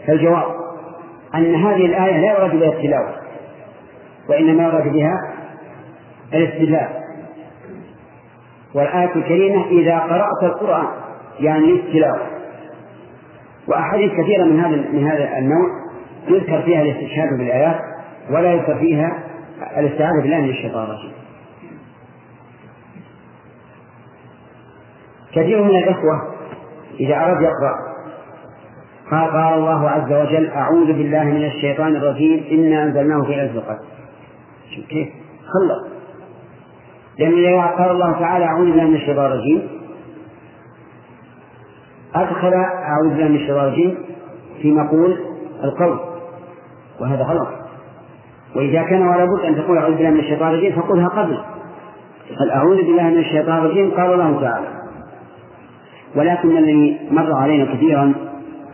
فالجواب 0.07 0.45
أن 1.35 1.55
هذه 1.55 1.85
الآية 1.85 2.17
لا 2.17 2.37
يراد 2.37 2.59
بها 2.59 2.69
التلاوة 2.69 3.13
وإنما 4.29 4.63
يراد 4.63 4.93
بها 4.93 5.13
الاستدلال. 6.33 6.87
والآية 8.75 9.15
الكريمة 9.15 9.65
إذا 9.65 9.99
قرأت 9.99 10.43
القرآن 10.43 10.87
يعني 11.39 11.65
للتلاوة 11.65 12.21
وأحاديث 13.67 14.11
كثيرة 14.11 14.43
من 14.43 14.59
هذا 14.59 14.75
من 14.75 15.07
هذا 15.07 15.37
النوع 15.37 15.69
يذكر 16.27 16.61
فيها 16.61 16.81
الاستشهاد 16.81 17.29
بالآيات. 17.37 17.94
ولا 18.29 18.53
يذكر 18.53 18.79
فيها 18.79 19.23
الاستعاذة 19.77 20.21
بالله 20.21 20.37
من 20.41 20.49
الشيطان 20.49 20.83
الرجيم. 20.83 21.11
كثير 25.31 25.63
من 25.63 25.75
الإخوة 25.75 26.21
إذا 26.99 27.15
أراد 27.15 27.41
يقرأ 27.41 27.95
قال 29.11 29.31
قال 29.31 29.53
الله 29.53 29.89
عز 29.89 30.13
وجل 30.13 30.49
أعوذ 30.49 30.85
بالله 30.85 31.23
من 31.23 31.45
الشيطان 31.45 31.95
الرجيم 31.95 32.43
إنا 32.51 32.83
أنزلناه 32.83 33.21
في 33.21 33.29
ليلة 33.29 33.51
القدر. 33.51 33.85
كيف؟ 34.89 35.07
خلق 35.53 35.95
لأن 37.19 37.33
إذا 37.33 37.65
قال 37.65 37.91
الله 37.91 38.19
تعالى 38.19 38.45
أعوذ 38.45 38.65
بالله 38.65 38.83
من 38.83 38.95
الشيطان 38.95 39.25
الرجيم 39.25 39.67
أدخل 42.15 42.53
أعوذ 42.53 43.09
بالله 43.09 43.27
من 43.27 43.35
الشيطان 43.35 43.65
الرجيم 43.65 43.97
في 44.61 44.71
مقول 44.71 45.17
القول. 45.63 45.99
وهذا 46.99 47.23
غلط. 47.23 47.64
وإذا 48.55 48.83
كان 48.83 49.07
ولا 49.07 49.25
بد 49.25 49.45
أن 49.45 49.55
تقول 49.55 49.77
أعوذ 49.77 49.95
بالله 49.95 50.09
من 50.09 50.19
الشيطان 50.19 50.49
الرجيم 50.49 50.71
فقلها 50.71 51.07
قبل. 51.07 51.37
قال 52.39 52.51
أعوذ 52.51 52.77
بالله 52.77 53.03
من 53.03 53.17
الشيطان 53.17 53.57
الرجيم 53.57 53.91
قال 53.91 54.13
الله 54.13 54.41
تعالى. 54.41 54.67
ولكن 56.15 56.57
الذي 56.57 56.97
مر 57.11 57.33
علينا 57.33 57.73
كثيرا 57.73 58.13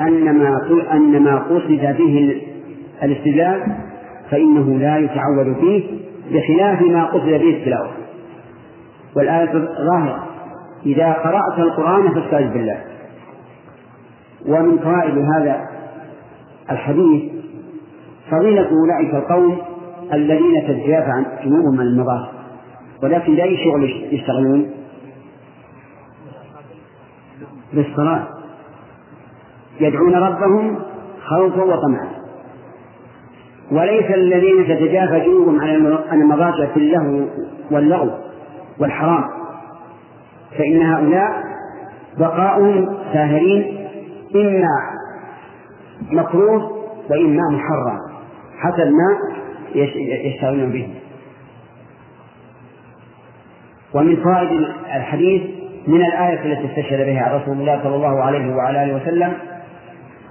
أن 0.01 0.37
ما 0.37 0.57
أن 0.91 1.23
ما 1.23 1.37
قصد 1.37 1.95
به 1.97 2.41
الاستدلال 3.03 3.63
فإنه 4.31 4.79
لا 4.79 4.97
يتعود 4.97 5.55
فيه 5.59 5.83
بخلاف 6.31 6.81
ما 6.81 7.05
قصد 7.05 7.29
به 7.29 7.49
التلاوة. 7.49 7.91
والآية 9.15 9.51
ظاهرة 9.91 10.27
إذا 10.85 11.11
قرأت 11.11 11.59
القرآن 11.59 12.13
فاستعذ 12.13 12.53
بالله. 12.53 12.77
ومن 14.47 14.77
فوائد 14.77 15.17
هذا 15.35 15.67
الحديث 16.71 17.23
فضيلة 18.31 18.69
أولئك 18.69 19.15
القوم 19.15 19.57
الذين 20.13 20.67
تتجافى 20.67 21.11
عن 21.11 21.25
جنوبهم 21.45 21.79
عن 21.79 21.85
المظاهر 21.85 22.31
ولكن 23.03 23.35
لأي 23.35 23.57
شغل 23.57 24.07
يشتغلون؟ 24.11 24.71
بالصلاة 27.73 28.27
يدعون 29.79 30.15
ربهم 30.15 30.79
خوفا 31.25 31.63
وطمعا. 31.63 32.07
وليس 33.71 34.11
الذين 34.11 34.67
تتجافى 34.67 35.19
جنوبهم 35.19 35.59
عن 36.09 36.21
المضاجع 36.21 36.65
في 36.73 36.77
اللهو 36.77 37.25
واللغو 37.71 38.11
والحرام. 38.79 39.23
فإن 40.57 40.81
هؤلاء 40.81 41.43
بقاؤهم 42.19 42.97
ساهرين 43.13 43.87
إما 44.35 44.67
مكروه 46.11 46.71
وإما 47.09 47.41
محرم. 47.51 47.99
حسب 48.59 48.87
ما 48.87 49.40
يشتغلون 49.75 50.71
به. 50.71 50.89
ومن 53.93 54.15
فوائد 54.15 54.51
الحديث 54.95 55.41
من 55.87 56.05
الآية 56.05 56.53
التي 56.53 56.65
استشهد 56.65 57.05
بها 57.05 57.37
رسول 57.37 57.57
الله 57.57 57.83
صلى 57.83 57.95
الله 57.95 58.23
عليه 58.23 58.55
وعلى 58.55 58.83
آله 58.83 58.95
وسلم 58.95 59.33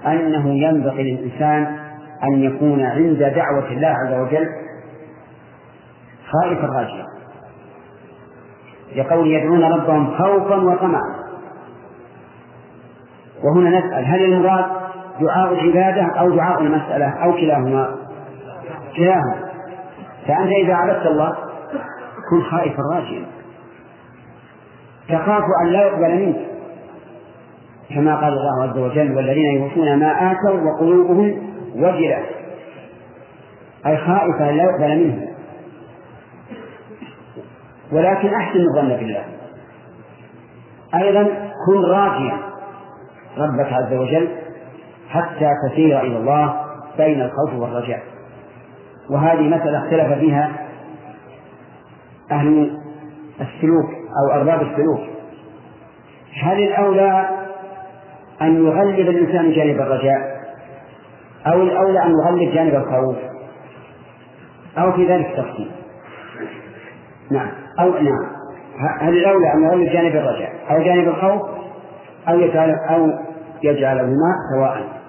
أنه 0.05 0.53
ينبغي 0.53 1.11
للإنسان 1.11 1.77
أن 2.23 2.43
يكون 2.43 2.81
عند 2.81 3.17
دعوة 3.17 3.71
الله 3.71 3.87
عز 3.87 4.13
وجل 4.13 4.47
خائفا 6.31 6.67
راجيا 6.67 7.05
لقول 8.95 9.31
يدعون 9.31 9.63
ربهم 9.63 10.17
خوفا 10.17 10.55
وطمعا. 10.55 11.21
وهنا 13.43 13.79
نسأل 13.79 14.05
هل 14.05 14.23
المراد 14.23 14.65
دعاء 15.21 15.53
العبادة 15.53 16.05
أو 16.19 16.29
دعاء 16.29 16.61
المسألة 16.61 17.09
أو 17.23 17.33
كلاهما؟ 17.33 17.95
كلاهما 18.97 19.51
فأنت 20.27 20.51
إذا 20.51 20.73
عبدت 20.73 21.05
الله 21.05 21.35
كن 22.29 22.41
خائفا 22.41 22.81
راجيا. 22.93 23.25
تخاف 25.09 25.43
أن 25.63 25.67
لا 25.67 25.81
يقبل 25.81 26.25
منك. 26.25 26.47
كما 27.89 28.15
قال 28.15 28.33
الله 28.33 28.63
عز 28.63 28.77
وجل 28.77 29.15
والذين 29.15 29.61
يوفون 29.61 29.99
ما 29.99 30.31
آتوا 30.31 30.59
وقلوبهم 30.59 31.53
وجلة. 31.75 32.25
أي 33.85 33.97
خائفة 33.97 34.49
أن 34.49 34.57
لا 34.57 34.63
يقبل 34.63 34.97
منه 34.97 35.27
ولكن 37.91 38.33
أحسن 38.33 38.59
الظن 38.59 38.97
بالله. 38.97 39.25
أيضا 40.95 41.23
كن 41.67 41.81
راجيا. 41.85 42.37
ربك 43.37 43.73
عز 43.73 43.93
وجل 43.93 44.27
حتى 45.09 45.49
تسير 45.69 45.99
إلى 45.99 46.17
الله 46.17 46.65
بين 46.97 47.21
الخوف 47.21 47.53
والرجاء. 47.53 48.10
وهذه 49.09 49.41
مسألة 49.41 49.77
اختلف 49.77 50.19
فيها 50.19 50.51
أهل 52.31 52.77
السلوك 53.41 53.89
أو 54.23 54.31
أرباب 54.31 54.61
السلوك. 54.61 54.99
هل 56.43 56.63
الأولى 56.63 57.29
أن 58.41 58.65
يغلب 58.65 58.99
الإنسان 58.99 59.51
جانب 59.51 59.81
الرجاء 59.81 60.41
أو 61.47 61.61
الأولى 61.61 62.03
أن 62.03 62.11
يغلب 62.11 62.53
جانب 62.53 62.75
الخوف؟ 62.75 63.15
أو 64.77 64.91
في 64.91 65.05
ذلك 65.05 65.27
تفصيل. 65.37 65.71
نعم. 67.31 67.51
أو 67.79 67.89
نعم. 67.89 68.41
هل 68.99 69.17
الأولى 69.17 69.53
أن 69.53 69.63
يغلب 69.63 69.89
جانب 69.89 70.15
الرجاء 70.15 70.51
أو 70.69 70.83
جانب 70.83 71.07
الخوف 71.07 71.41
أو 72.29 72.39
يجعل 72.39 72.75
أو 72.89 73.07
يجعلهما 73.63 74.35
سواء؟ 74.55 75.00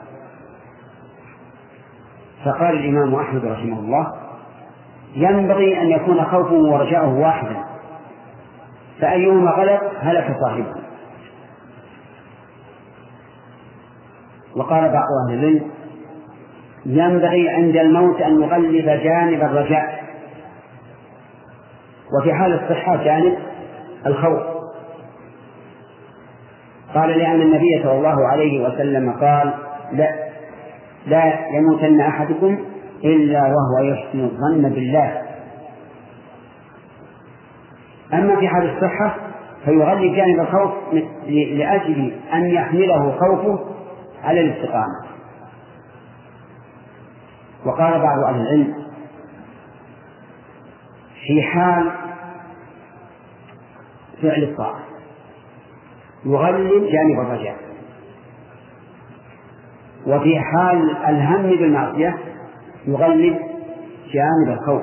فقال 2.45 2.79
الإمام 2.79 3.15
أحمد 3.15 3.45
رحمه 3.45 3.79
الله 3.79 4.13
ينبغي 5.15 5.81
أن 5.81 5.91
يكون 5.91 6.25
خوفه 6.25 6.55
ورجاؤه 6.55 7.19
واحدا 7.19 7.65
فأيهما 9.01 9.51
غلب 9.51 9.81
هلك 10.01 10.37
صاحبه. 10.41 10.75
وقال 14.57 14.93
بعض 14.93 15.07
أهل 15.29 15.39
العلم 15.39 15.71
ينبغي 16.87 17.49
عند 17.49 17.77
الموت 17.77 18.21
أن 18.21 18.43
يغلب 18.43 18.85
جانب 18.85 19.43
الرجاء. 19.43 20.03
وفي 22.19 22.35
حال 22.35 22.53
الصحة 22.53 23.05
جانب 23.05 23.39
الخوف. 24.07 24.43
قال 26.95 27.19
لأن 27.19 27.43
النبي 27.43 27.83
صلى 27.83 27.93
الله 27.93 28.29
عليه 28.29 28.69
وسلم 28.69 29.13
قال 29.13 29.55
لا 29.93 30.32
لا 31.07 31.49
يموتن 31.57 32.01
أحدكم 32.01 32.59
إلا 33.05 33.43
وهو 33.43 33.85
يحسن 33.85 34.21
الظن 34.21 34.69
بالله. 34.71 35.23
أما 38.13 38.37
في 38.37 38.49
حال 38.49 38.77
الصحة 38.77 39.17
فيغلب 39.65 40.15
جانب 40.15 40.41
الخوف 40.41 40.73
لأجل 41.29 42.13
أن 42.33 42.51
يحمله 42.51 43.19
خوفه 43.19 43.59
على 44.23 44.41
الاستقامة. 44.41 45.03
وقال 47.67 48.01
بعض 48.03 48.19
أهل 48.19 48.41
العلم 48.41 48.75
في 51.27 51.43
حال 51.43 51.91
فعل 54.23 54.43
الطاعة 54.43 54.81
يغلب 56.25 56.87
جانب 56.93 57.21
الرجاء. 57.21 57.72
وفي 60.07 60.41
حال 60.41 60.97
الهم 61.09 61.43
بالمعصية 61.43 62.17
يغلب 62.87 63.39
جانب 64.13 64.59
الخوف. 64.59 64.83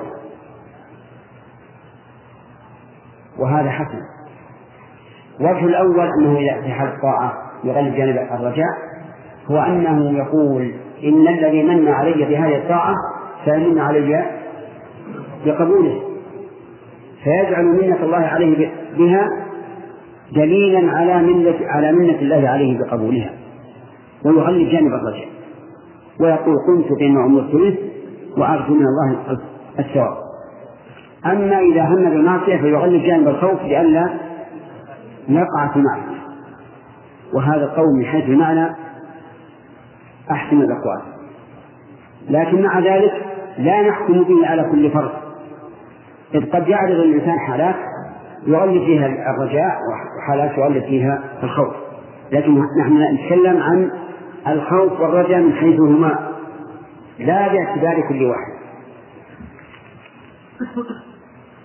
وهذا 3.38 3.70
حسن. 3.70 4.00
وجه 5.40 5.64
الأول 5.64 6.08
أنه 6.20 6.38
إذا 6.38 6.62
في 6.62 6.72
حال 6.72 6.88
الطاعة 6.88 7.32
يغلب 7.64 7.94
جانب 7.94 8.16
الرجاء 8.16 8.90
هو 9.50 9.58
أنه 9.58 10.18
يقول 10.18 10.72
إن 11.04 11.28
الذي 11.28 11.62
من 11.62 11.88
علي 11.88 12.24
بهذه 12.24 12.56
الطاعة 12.56 12.94
فيمن 13.44 13.78
علي 13.78 14.24
بقبوله 15.46 16.02
فيجعل 17.24 17.64
منة 17.64 18.02
الله 18.02 18.16
عليه 18.16 18.70
بها 18.96 19.28
دليلا 20.32 20.92
على 20.92 21.22
منة 21.22 21.54
على 21.66 21.92
منة 21.92 22.18
الله 22.18 22.48
عليه 22.48 22.78
بقبولها. 22.78 23.30
ويغلب 24.24 24.68
جانب 24.68 24.92
الرجاء 24.92 25.28
ويقول 26.20 26.56
كنت 26.66 26.98
فيما 26.98 27.24
أمرت 27.24 27.54
به 27.54 27.78
وأرجو 28.36 28.74
من 28.74 28.86
الله 28.86 29.38
الثواب. 29.78 30.16
أما 31.26 31.58
إذا 31.58 31.84
هم 31.84 32.10
بالمعصية 32.10 32.56
فيغلب 32.56 33.02
جانب 33.02 33.28
الخوف 33.28 33.62
لئلا 33.62 34.10
يقع 35.28 35.72
في 35.72 35.78
معصية. 35.78 36.20
وهذا 37.34 37.64
القول 37.64 37.86
من 37.98 38.04
حيث 38.04 38.24
المعنى 38.24 38.68
أحسن 40.30 40.56
الأقوال. 40.56 41.02
لكن 42.28 42.62
مع 42.62 42.78
ذلك 42.78 43.12
لا 43.58 43.88
نحكم 43.88 44.22
به 44.22 44.46
على 44.46 44.64
كل 44.72 44.90
فرد. 44.90 45.10
إذ 46.34 46.50
قد 46.50 46.68
يعرض 46.68 46.96
الإنسان 46.96 47.38
حالات 47.38 47.74
يغلب 48.46 48.84
فيها 48.84 49.06
الرجاء 49.06 49.76
وحالات 50.18 50.58
يغلب 50.58 50.82
فيها 50.82 51.22
الخوف. 51.42 51.74
لكن 52.32 52.62
نحن 52.80 52.98
نتكلم 53.14 53.62
عن 53.62 53.90
الخوف 54.48 55.00
والرجاء 55.00 55.40
من 55.40 55.52
حيث 55.52 55.80
هما 55.80 56.28
لا 57.18 57.52
باعتبار 57.52 58.08
كل 58.08 58.24
واحد. 58.24 58.60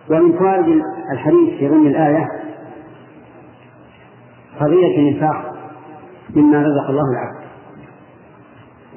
ومن 0.09 0.37
فوائد 0.37 0.81
الحديث 1.13 1.59
في 1.59 1.67
ضمن 1.67 1.87
الآية 1.87 2.27
قضية 4.59 4.99
الإنفاق 4.99 5.55
مما 6.35 6.61
رزق 6.61 6.89
الله 6.89 7.03
العبد. 7.11 7.45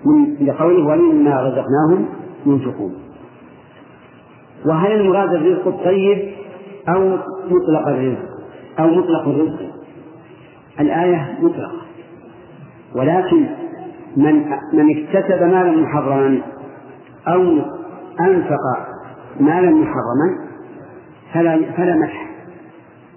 من 0.04 0.46
لقوله 0.46 0.86
ومما 0.86 1.42
رزقناهم 1.42 2.08
ينفقون. 2.46 2.94
وهل 4.66 4.92
المراد 4.92 5.34
الرزق 5.34 5.68
الطيب 5.68 6.32
أو 6.88 7.18
مطلق 7.44 7.88
الرزق؟ 7.88 8.28
أو 8.78 8.86
مطلق 8.86 9.28
الرزق؟ 9.28 9.60
الآية 10.80 11.38
مطلقة. 11.40 11.78
ولكن 12.96 13.46
من 14.18 14.34
من 14.72 14.96
اكتسب 14.96 15.42
مالا 15.42 15.70
محرما 15.70 16.42
أو 17.28 17.42
أنفق 18.20 18.60
مالا 19.40 19.70
محرما 19.70 20.48
فلا 21.34 21.72
فلا 21.76 21.96
مدح 21.96 22.26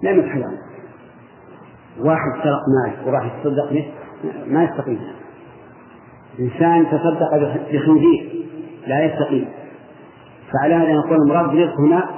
لا 0.02 0.12
مدح 0.12 0.36
له. 0.36 0.58
واحد 2.00 2.32
سرق 2.42 2.62
مال 2.76 2.92
وراح 3.06 3.24
يتصدق 3.24 3.72
به 3.72 3.90
ما 4.46 4.64
يستقيم. 4.64 5.00
إنسان 6.40 6.86
تصدق 6.86 7.58
بخنزير 7.72 8.46
لا 8.86 9.04
يستقيم. 9.04 9.48
فعلى 10.52 10.74
هذا 10.74 10.92
نقول 10.92 11.16
المراد 11.22 11.50
بالرزق 11.50 11.80
هنا 11.80 12.10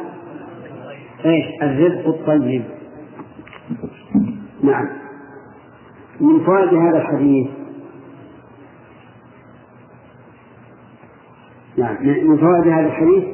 إيش؟ 1.25 1.45
الرزق 1.63 2.09
الطيب. 2.09 2.65
نعم. 4.63 4.89
من 6.21 6.45
فوائد 6.45 6.75
هذا 6.75 6.99
الحديث 6.99 7.64
نعم. 11.79 11.97
من 12.03 12.39
فوائد 12.39 12.69
هذا 12.69 12.87
الحديث 12.87 13.25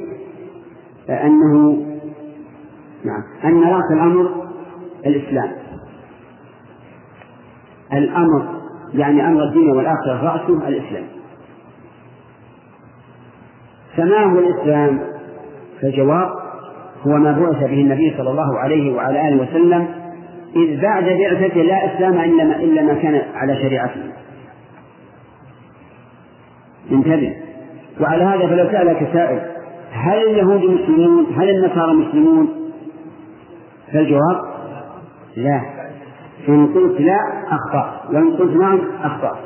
أنه 1.09 1.85
نعم 3.05 3.23
أن 3.43 3.63
رأس 3.63 3.91
الأمر 3.91 4.29
الإسلام. 5.05 5.51
الأمر 7.93 8.61
يعني 8.93 9.27
أمر 9.27 9.43
الدنيا 9.43 9.73
والآخرة 9.73 10.23
رأسه 10.23 10.67
الإسلام. 10.67 11.03
فما 13.97 14.23
هو 14.23 14.39
الإسلام؟ 14.39 14.99
فالجواب 15.81 16.29
هو 17.07 17.17
ما 17.17 17.31
بعث 17.31 17.59
به 17.59 17.81
النبي 17.81 18.13
صلى 18.17 18.29
الله 18.29 18.59
عليه 18.59 18.95
وعلى 18.95 19.27
آله 19.27 19.41
وسلم 19.41 19.87
إذ 20.55 20.81
بعد 20.81 21.03
بعثته 21.03 21.61
لا 21.61 21.95
إسلام 21.95 22.13
إلا 22.13 22.43
ما, 22.43 22.55
إلا 22.55 22.81
ما 22.81 22.93
كان 22.93 23.21
على 23.35 23.55
شريعته. 23.55 24.01
انتبه. 26.91 27.50
وعلى 28.01 28.23
هذا 28.23 28.47
فلو 28.47 28.71
سألك 28.71 29.09
سائل 29.13 29.39
هل 29.91 30.17
اليهود 30.17 30.61
مسلمون؟ 30.61 31.25
هل 31.35 31.49
النصارى 31.49 31.93
مسلمون؟ 31.93 32.49
فالجواب 33.93 34.41
لا. 35.37 35.61
إن 36.49 36.67
قلت 36.67 37.01
لا 37.01 37.17
أخطأ. 37.47 38.01
وإن 38.13 38.33
قلت 38.33 38.55
نعم 38.55 38.79
أخطأ. 39.03 39.39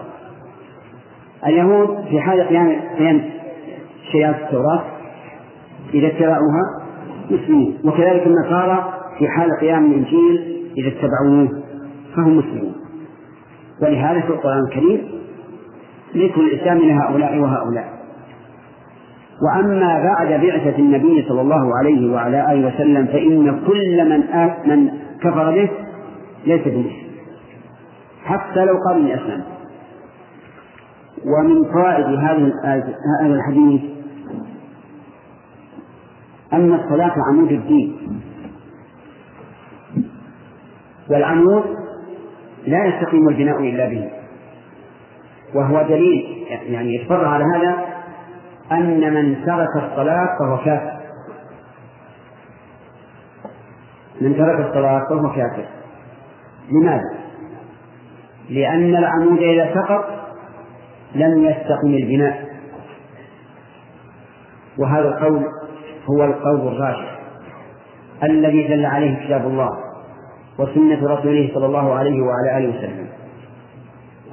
اليهود 1.48 2.06
في 2.10 2.22
حال 2.22 2.41
قيام 2.48 2.82
قيام 2.98 3.22
شريعة 4.11 4.32
التوراة 4.32 4.84
إذا 5.94 6.07
اتبعوها 6.07 6.86
مسلمون 7.32 7.77
وكذلك 7.84 8.27
النصارى 8.27 8.94
في 9.19 9.27
حال 9.27 9.49
قيام 9.61 9.86
الإنجيل 9.86 10.61
إذا 10.77 10.88
اتبعوه 10.88 11.49
فهم 12.15 12.38
مسلمون. 12.38 12.76
ولهذا 13.82 14.22
في 14.22 14.30
القرآن 14.30 14.60
الكريم 14.68 15.07
ذكر 16.15 16.41
الإسلام 16.41 16.77
لهؤلاء 16.77 17.38
وهؤلاء. 17.38 17.95
وأما 19.41 20.03
بعد 20.03 20.41
بعثة 20.41 20.78
النبي 20.80 21.26
صلى 21.28 21.41
الله 21.41 21.78
عليه 21.78 22.12
وعلى 22.14 22.52
آله 22.52 22.68
وسلم 22.68 23.06
فإن 23.06 23.60
كل 23.68 24.10
من 24.10 24.24
من 24.66 24.91
كفر 25.22 25.52
به 25.52 25.70
ليس 26.45 26.62
بمسلم 26.62 27.06
حتى 28.26 28.66
لو 28.66 28.78
قال 28.88 28.98
إني 28.98 29.16
أسلم 29.16 29.44
ومن 31.26 31.74
فوائد 31.74 32.06
هذا 32.06 33.36
الحديث 33.36 33.82
أن 36.53 36.74
الصلاة 36.74 37.14
عمود 37.32 37.52
الدين. 37.52 37.95
والعمود 41.10 41.64
لا 42.68 42.86
يستقيم 42.86 43.30
البناء 43.30 43.60
إلا 43.60 43.90
به 43.90 44.10
وهو 45.56 45.82
دليل 45.82 46.45
يعني 46.68 46.95
يتفرع 46.95 47.28
على 47.28 47.44
هذا 47.56 47.95
أن 48.72 49.14
من 49.14 49.46
ترك 49.46 49.84
الصلاة 49.84 50.28
فهو 50.40 50.58
كافر. 50.58 50.96
من 54.22 54.38
ترك 54.38 54.60
الصلاة 54.60 55.02
فهو 55.10 55.30
كافر. 55.30 55.66
لماذا؟ 56.72 57.16
لأن 58.50 58.96
العمود 58.96 59.40
إذا 59.40 59.74
سقط 59.74 60.06
لم 61.16 61.44
يستقم 61.44 61.94
البناء. 61.94 62.46
وهذا 64.78 65.08
القول 65.08 65.44
هو 66.10 66.24
القول 66.24 66.68
الراجح 66.68 67.20
الذي 68.24 68.68
دل 68.68 68.86
عليه 68.86 69.26
كتاب 69.26 69.42
الله 69.42 69.70
وسنة 70.60 71.14
رسوله 71.14 71.52
صلى 71.54 71.66
الله 71.66 71.94
عليه 71.94 72.22
وعلى 72.22 72.58
آله 72.58 72.78
وسلم. 72.78 73.08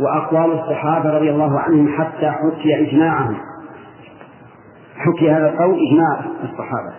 وأقوال 0.01 0.53
الصحابة 0.53 1.11
رضي 1.11 1.31
الله 1.31 1.61
عنهم 1.61 1.89
حتى 1.99 2.31
حكي 2.31 2.89
إجماعهم. 2.89 3.52
حكي 5.07 5.31
هذا 5.31 5.49
القول 5.49 5.79
إجماع 5.89 6.25
الصحابة. 6.45 6.95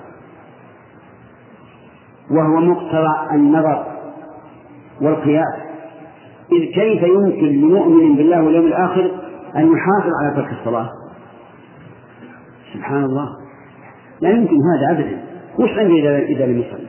وهو 2.32 2.60
مقتضى 2.62 3.36
النظر 3.36 3.86
والقياس. 5.02 5.56
إذ 6.52 6.66
كيف 6.66 7.04
يمكن 7.04 7.48
لمؤمن 7.48 8.16
بالله 8.16 8.44
واليوم 8.44 8.66
الآخر 8.66 9.12
أن 9.56 9.72
يحافظ 9.74 10.12
على 10.22 10.36
ترك 10.36 10.52
الصلاة؟ 10.60 10.90
سبحان 12.74 13.04
الله. 13.04 13.28
لا 14.22 14.30
يمكن 14.30 14.56
هذا 14.56 14.92
أبدا. 14.92 15.24
وش 15.60 15.70
عنده 15.70 15.96
إذا 15.96 16.18
إذا 16.18 16.46
لم 16.46 16.60
يصلي؟ 16.60 16.88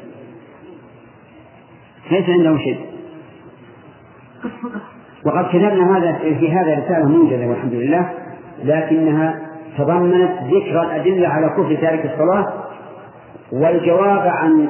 ليس 2.10 2.28
عنده 2.28 2.58
شيء. 2.58 2.78
وقد 5.26 5.48
كتبنا 5.48 5.98
هذا 5.98 6.12
في 6.18 6.52
هذا 6.52 6.84
رسالة 6.84 7.08
موجزة 7.08 7.46
والحمد 7.46 7.72
لله 7.72 8.10
لكنها 8.64 9.43
تضمنت 9.78 10.32
ذكر 10.42 10.82
الأدلة 10.82 11.28
على 11.28 11.48
كفر 11.48 11.74
تارك 11.80 12.04
الصلاة 12.04 12.52
والجواب 13.52 14.22
عن 14.26 14.68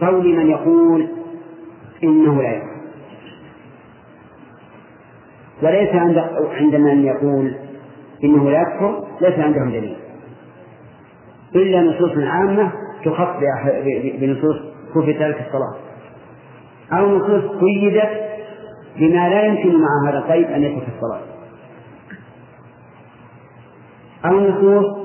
قول 0.00 0.36
من 0.36 0.50
يقول 0.50 1.08
إنه 2.04 2.42
لا 2.42 2.50
يكفر. 2.50 2.70
وليس 5.62 5.94
عند 5.94 6.18
عند 6.52 6.74
من 6.74 7.04
يقول 7.04 7.54
إنه 8.24 8.50
لا 8.50 8.60
يكفر 8.62 9.04
ليس 9.20 9.38
عندهم 9.38 9.70
دليل. 9.70 9.96
إلا 11.54 11.80
نصوص 11.82 12.18
عامة 12.18 12.72
تخص 13.04 13.28
بنصوص 14.20 14.56
كفر 14.94 15.12
تارك 15.12 15.46
الصلاة. 15.46 15.74
أو 16.92 17.16
نصوص 17.16 17.44
قيدت 17.60 18.10
بما 18.96 19.28
لا 19.28 19.42
يمكن 19.42 19.80
مع 19.80 20.10
هذا 20.10 20.18
القيد 20.18 20.46
أن 20.46 20.62
يترك 20.62 20.88
الصلاة. 20.96 21.29
أو 24.24 24.40
نصوص 24.40 24.96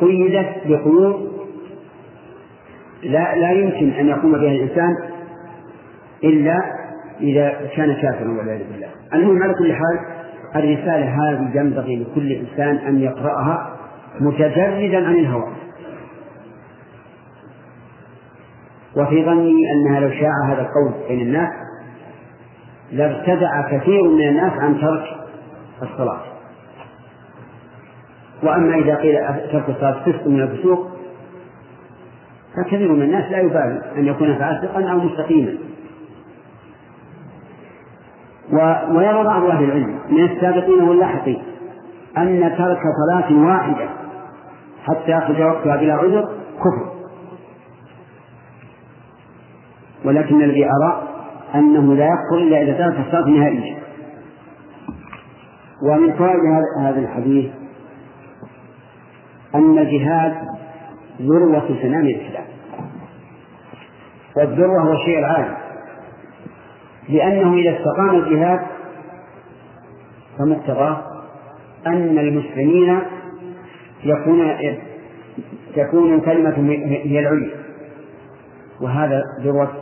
قيدت 0.00 0.52
بقيود 0.66 1.34
لا 3.02 3.36
لا 3.36 3.50
يمكن 3.50 3.90
أن 3.90 4.08
يقوم 4.08 4.32
بها 4.32 4.52
الإنسان 4.52 4.96
إلا 6.24 6.60
إذا 7.20 7.70
كان 7.76 7.94
كافرا 7.94 8.28
والعياذ 8.38 8.72
بالله. 8.72 8.88
المهم 9.14 9.42
على 9.42 9.54
كل 9.54 9.72
حال 9.72 9.98
الرسالة 10.56 11.04
هذه 11.04 11.50
ينبغي 11.54 11.96
لكل 11.96 12.32
إنسان 12.32 12.76
أن 12.76 13.00
يقرأها 13.00 13.76
متجردا 14.20 15.06
عن 15.06 15.14
الهوى. 15.14 15.52
وفي 18.96 19.24
ظني 19.24 19.72
أنها 19.72 20.00
لو 20.00 20.10
شاع 20.10 20.32
هذا 20.48 20.60
القول 20.60 21.08
بين 21.08 21.20
الناس 21.20 21.52
لارتدع 22.92 23.78
كثير 23.78 24.02
من 24.02 24.28
الناس 24.28 24.52
عن 24.52 24.80
ترك 24.80 25.04
الصلاة. 25.82 26.33
وأما 28.44 28.74
إذا 28.74 28.94
قيل 28.94 29.18
ترك 29.52 29.68
الصلاة 29.68 30.04
فسق 30.04 30.26
من 30.26 30.40
الفسوق 30.40 30.88
فكثير 32.56 32.92
من 32.92 33.02
الناس 33.02 33.30
لا 33.30 33.38
يبالي 33.38 33.82
أن 33.96 34.06
يكون 34.06 34.34
فاسقا 34.34 34.90
أو 34.90 34.98
مستقيما. 34.98 35.54
ويرى 38.90 39.24
بعض 39.24 39.44
أهل 39.44 39.64
العلم 39.64 39.98
من 40.10 40.24
السابقين 40.24 40.82
واللاحقين 40.82 41.42
أن 42.18 42.54
ترك 42.58 42.80
صلاة 43.06 43.46
واحدة 43.46 43.88
حتى 44.84 45.10
يخرج 45.10 45.40
وقتها 45.40 45.76
بلا 45.76 45.94
عذر 45.94 46.28
كفر 46.58 46.94
ولكن 50.04 50.42
الذي 50.42 50.64
أرى 50.64 51.02
أنه 51.54 51.94
لا 51.94 52.04
يكفر 52.04 52.38
إلا 52.38 52.62
إذا 52.62 52.72
ترك 52.72 53.06
الصلاة 53.06 53.28
نهائيا 53.28 53.76
ومن 55.82 56.12
فوائد 56.12 56.40
هذا 56.80 56.98
الحديث 56.98 57.50
أن 59.54 59.78
الجهاد 59.78 60.34
ذروة 61.20 61.68
سنام 61.82 62.06
الإسلام. 62.06 62.44
والذروة 64.36 64.82
هو 64.82 64.92
الشيء 64.92 65.18
العالي 65.18 65.56
لأنه 67.08 67.54
إذا 67.54 67.78
استقام 67.78 68.10
الجهاد 68.10 68.60
فمقتضاه 70.38 71.02
أن 71.86 72.18
المسلمين 72.18 73.00
يكون 74.04 74.56
تكون 75.76 76.20
كلمة 76.20 76.70
هي 76.86 77.20
العليا. 77.20 77.64
وهذا 78.80 79.22
ذروة 79.40 79.72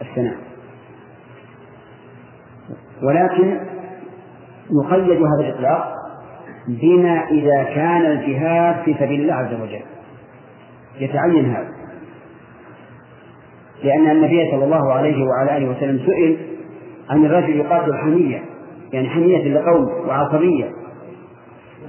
السنة 0.00 0.36
ولكن 3.02 3.60
يقيد 4.70 5.22
هذا 5.22 5.48
الإطلاق 5.48 5.95
بما 6.68 7.28
إذا 7.30 7.62
كان 7.74 8.06
الجهاد 8.06 8.84
في 8.84 8.94
سبيل 8.94 9.20
الله 9.20 9.34
عز 9.34 9.54
وجل. 9.54 9.82
يتعين 11.00 11.44
هذا. 11.44 11.68
لأن 13.84 14.10
النبي 14.10 14.50
صلى 14.50 14.64
الله 14.64 14.92
عليه 14.92 15.24
وعلى 15.24 15.56
آله 15.56 15.68
وسلم 15.70 16.06
سئل 16.06 16.36
عن 17.10 17.24
الرجل 17.24 17.56
يقاتل 17.56 17.94
حمية 17.94 18.42
يعني 18.92 19.08
حمية 19.08 19.54
لقوم 19.54 20.08
وعصبية 20.08 20.64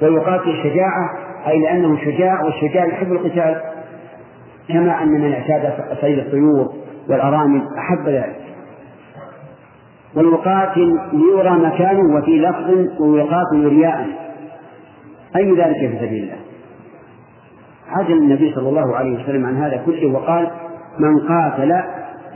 ويقاتل 0.01 0.63
شجاعة 0.63 1.09
أي 1.47 1.59
لأنه 1.59 1.97
شجاع 1.97 2.43
والشجاع 2.43 2.85
يحب 2.85 3.11
القتال. 3.11 3.61
كما 4.67 5.03
أن 5.03 5.07
من 5.07 5.33
اعتاد 5.33 5.73
صيد 6.01 6.19
الطيور 6.19 6.73
والأرامل 7.09 7.61
أحب 7.77 8.09
ذلك. 8.09 8.41
ويقاتل 10.15 10.99
ليرى 11.13 11.51
مكانه 11.51 12.17
وفي 12.17 12.39
لفظ 12.39 13.01
ويقاتل 13.01 13.67
رياء. 13.67 14.26
أي 15.35 15.51
ذلك 15.51 15.77
في 15.77 15.97
سبيل 15.99 16.23
الله؟ 16.23 16.37
عجل 17.87 18.17
النبي 18.17 18.53
صلى 18.55 18.69
الله 18.69 18.95
عليه 18.95 19.23
وسلم 19.23 19.45
عن 19.45 19.57
هذا 19.57 19.83
كله 19.85 20.07
وقال 20.07 20.51
من 20.99 21.27
قاتل 21.27 21.81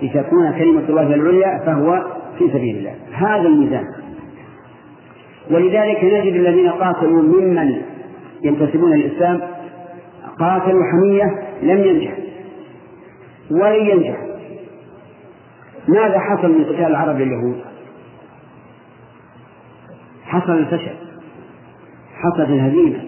لتكون 0.02 0.52
كلمة 0.52 0.90
الله 0.90 1.14
العليا 1.16 1.60
فهو 1.66 2.06
في 2.38 2.50
سبيل 2.50 2.78
الله. 2.78 2.96
هذا 3.12 3.48
الميزان. 3.48 3.86
ولذلك 5.52 6.04
نجد 6.04 6.34
الذين 6.36 6.70
قاتلوا 6.70 7.22
ممن 7.22 7.82
ينتسبون 8.44 8.94
للإسلام 8.94 9.42
قاتلوا 10.40 10.84
حمية 10.92 11.44
لم 11.62 11.84
ينجح 11.84 12.18
ولن 13.52 13.86
ينجح. 13.86 14.18
ماذا 15.88 16.20
حصل 16.20 16.52
من 16.52 16.66
قتال 16.66 16.86
العرب 16.86 17.16
لليهود؟ 17.16 17.62
حصل 20.24 20.52
الفشل. 20.52 21.01
حصلت 22.24 22.50
الهزيمة. 22.50 23.00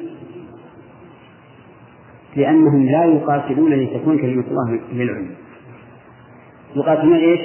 لأنهم 2.35 2.85
لا 2.85 3.06
يقاتلون 3.06 3.73
لتكون 3.73 4.18
كلمة 4.18 4.44
الله 4.48 4.80
العليا 4.91 5.35
يقاتلون 6.76 7.15
إيش؟ 7.15 7.40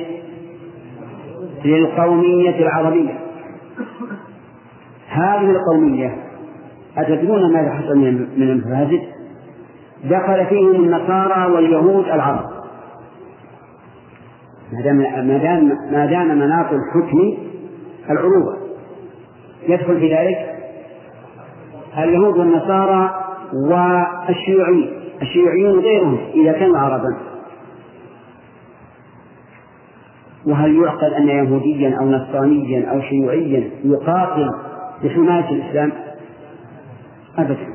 للقومية 1.65 2.59
العربية. 2.59 3.19
هذه 5.09 5.51
القومية 5.51 6.17
أتدرون 6.97 7.53
ماذا 7.53 7.71
حصل 7.71 7.99
من 7.99 8.43
المفاسد؟ 8.43 9.01
دخل 10.05 10.47
فيهم 10.47 10.85
النصارى 10.85 11.53
واليهود 11.53 12.05
العرب. 12.05 12.45
ما 14.73 14.83
دام 14.83 14.97
ما 14.97 15.39
دام 15.39 15.69
ما 15.93 16.07
دام 16.07 16.39
مناط 16.39 16.67
الحكم 16.73 17.39
العروبة 18.11 18.57
يدخل 19.69 20.01
في 20.01 20.15
ذلك؟ 20.15 20.58
اليهود 22.05 22.39
والنصارى 22.39 23.25
والشيوعيين 23.53 24.91
الشيوعيون 25.23 25.79
غيرهم 25.79 26.19
إذا 26.35 26.53
كانوا 26.53 26.79
عربا. 26.79 27.17
وهل 30.47 30.77
يعقل 30.83 31.15
أن 31.15 31.29
يهوديا 31.29 31.99
أو 31.99 32.11
نصرانيا 32.11 32.91
أو 32.91 33.01
شيوعيا 33.01 33.71
يقاتل 33.85 34.51
لحماية 35.03 35.51
الإسلام؟ 35.51 35.93
أبدا. 37.39 37.69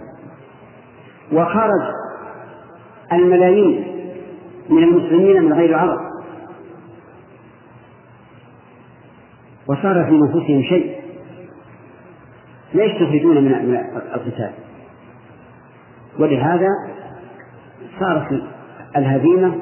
وخرج 1.34 1.82
الملايين 3.14 3.86
من 4.70 4.84
المسلمين 4.84 5.44
من 5.44 5.54
غير 5.54 5.70
العرب 5.70 6.00
وصار 9.68 10.06
في 10.06 10.18
نفوسهم 10.18 10.62
شيء. 10.62 11.02
لا 12.74 12.84
يستفيدون 12.84 13.44
من 13.44 13.76
القتال. 14.16 14.52
ولهذا 16.20 16.68
صارت 18.00 18.41
الهزيمة 18.98 19.56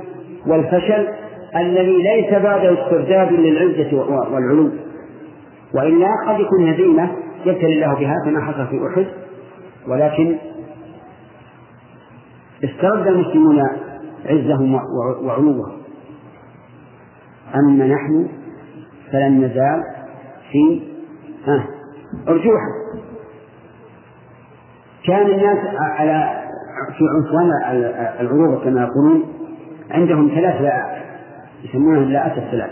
والفشل 0.47 1.07
الذي 1.55 2.03
ليس 2.03 2.33
بعد 2.33 2.65
استرداد 2.65 3.31
للعزة 3.31 3.97
والعلو. 3.97 4.69
وإلا 5.75 6.07
قد 6.27 6.39
يكون 6.39 6.69
هزيمة 6.73 7.11
يبتلي 7.45 7.73
الله 7.73 7.99
بها 7.99 8.15
كما 8.25 8.45
حصل 8.45 8.67
في 8.67 8.79
أحد. 8.87 9.05
ولكن 9.87 10.37
استرد 12.63 13.07
المسلمون 13.07 13.63
عزهم 14.25 14.79
وعلوهم. 15.23 15.71
أما 17.55 17.85
نحن 17.85 18.27
فلن 19.11 19.37
نزال 19.37 19.83
في 20.51 20.81
أرجوحة 22.27 22.90
كان 25.05 25.31
الناس 25.31 25.57
على 25.79 26.43
في 26.97 27.03
عنفوان 27.15 27.51
العروبة 28.19 28.63
كما 28.63 28.81
يقولون 28.81 29.33
عندهم 29.91 30.27
ثلاث 30.27 30.61
لاءات 30.61 31.01
يسمونها 31.63 32.03
اللاءات 32.03 32.37
الثلاث 32.37 32.71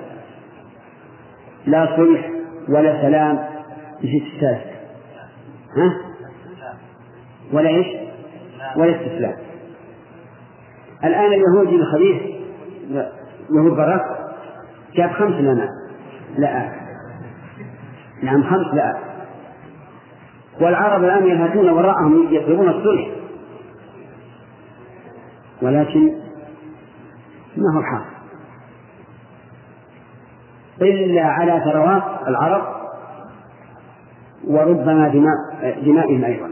لا 1.65 1.95
صلح 1.97 2.29
ولا 2.69 3.01
سلام 3.01 3.39
إيش 4.03 4.23
الثالث 4.35 4.65
ها؟ 5.77 5.93
ولا 7.53 7.69
إيش؟ 7.69 7.87
ولا 8.77 8.95
استسلام. 8.95 9.35
الآن 11.03 11.25
اليهودي 11.25 11.75
الخبيث 11.75 12.21
يهود 13.49 13.71
براك 13.71 14.05
جاب 14.95 15.11
خمس 15.11 15.35
لنا 15.35 15.67
لا 16.37 16.71
نعم 18.23 18.43
خمس 18.43 18.73
لا 18.73 19.08
والعرب 20.61 21.03
الآن 21.03 21.27
ينهجون 21.27 21.69
وراءهم 21.69 22.27
يطلبون 22.31 22.69
الصلح 22.69 23.07
ولكن 25.61 26.05
ما 27.57 27.75
هو 27.75 27.79
الحق؟ 27.79 28.19
إلا 30.81 31.23
على 31.23 31.61
ثروات 31.65 32.03
العرب 32.27 32.63
وربما 34.47 35.07
دماء 35.07 35.81
دمائهم 35.85 36.23
أيضا. 36.25 36.49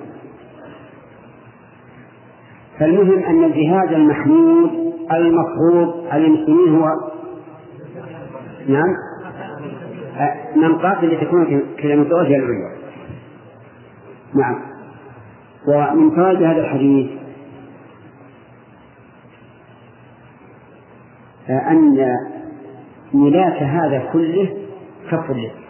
فالمهم 2.79 3.23
أن 3.23 3.43
الجهاد 3.43 3.93
المحمود 3.93 4.93
المفروض 5.11 6.07
على 6.11 6.25
المسلمين 6.25 6.75
هو 6.75 6.87
نعم؟ 8.67 8.95
من 10.55 10.75
قاتل 10.77 11.13
لتكون 11.13 11.45
كلمة 11.81 12.03
الله 12.03 12.27
العليا. 12.27 12.76
نعم. 14.35 14.61
ومن 15.67 16.15
فوائد 16.15 16.43
هذا 16.43 16.61
الحديث 16.61 17.11
أن 21.49 22.17
ملاك 23.13 23.63
هذا 23.63 24.09
كله 24.13 24.57
كف 25.11 25.31
اللسان. 25.31 25.61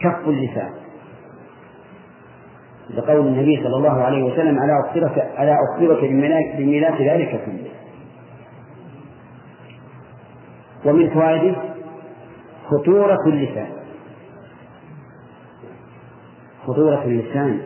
كف 0.00 0.28
اللسان. 0.28 0.70
لقول 2.90 3.26
النبي 3.26 3.56
صلى 3.56 3.76
الله 3.76 4.02
عليه 4.02 4.22
وسلم 4.22 4.62
ألا 4.62 4.80
أخبرك 4.86 5.18
ألا 5.38 5.56
أخبرك 5.70 6.04
بملاك 6.04 6.56
بملاك 6.56 7.00
ذلك 7.00 7.40
كله. 7.46 7.70
ومن 10.84 11.10
فوائده 11.10 11.56
خطورة 12.66 13.26
اللسان. 13.26 13.77
خطورة 16.68 17.04
اللسان 17.04 17.60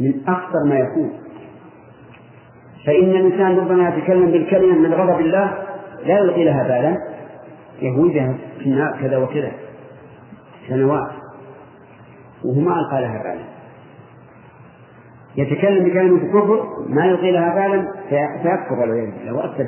من 0.00 0.28
أخطر 0.28 0.64
ما 0.66 0.78
يكون. 0.78 1.12
فإن 2.86 3.10
الإنسان 3.10 3.58
ربما 3.58 3.88
يتكلم 3.88 4.30
بالكلمة 4.30 4.78
من 4.78 4.94
غضب 4.94 5.20
الله 5.20 5.64
لا 6.04 6.18
يلقي 6.18 6.44
لها 6.44 6.62
بالا. 6.62 6.96
يهودها 7.82 8.34
في 8.58 8.66
النار 8.66 8.98
كذا 9.00 9.16
وكذا. 9.16 9.52
سنوات. 10.68 11.10
وهو 12.44 12.60
ما 12.60 12.80
ألقى 12.80 13.00
لها 13.00 13.22
بالا. 13.22 13.44
يتكلم 15.36 15.84
بكلمة 15.84 16.28
كفر 16.28 16.64
ما 16.88 17.06
يلقي 17.06 17.32
لها 17.32 17.54
بالا 17.54 17.92
فيكفر 18.42 18.80
والعياذ 18.80 19.10
بالله 19.18 19.34
وأكثر 19.34 19.66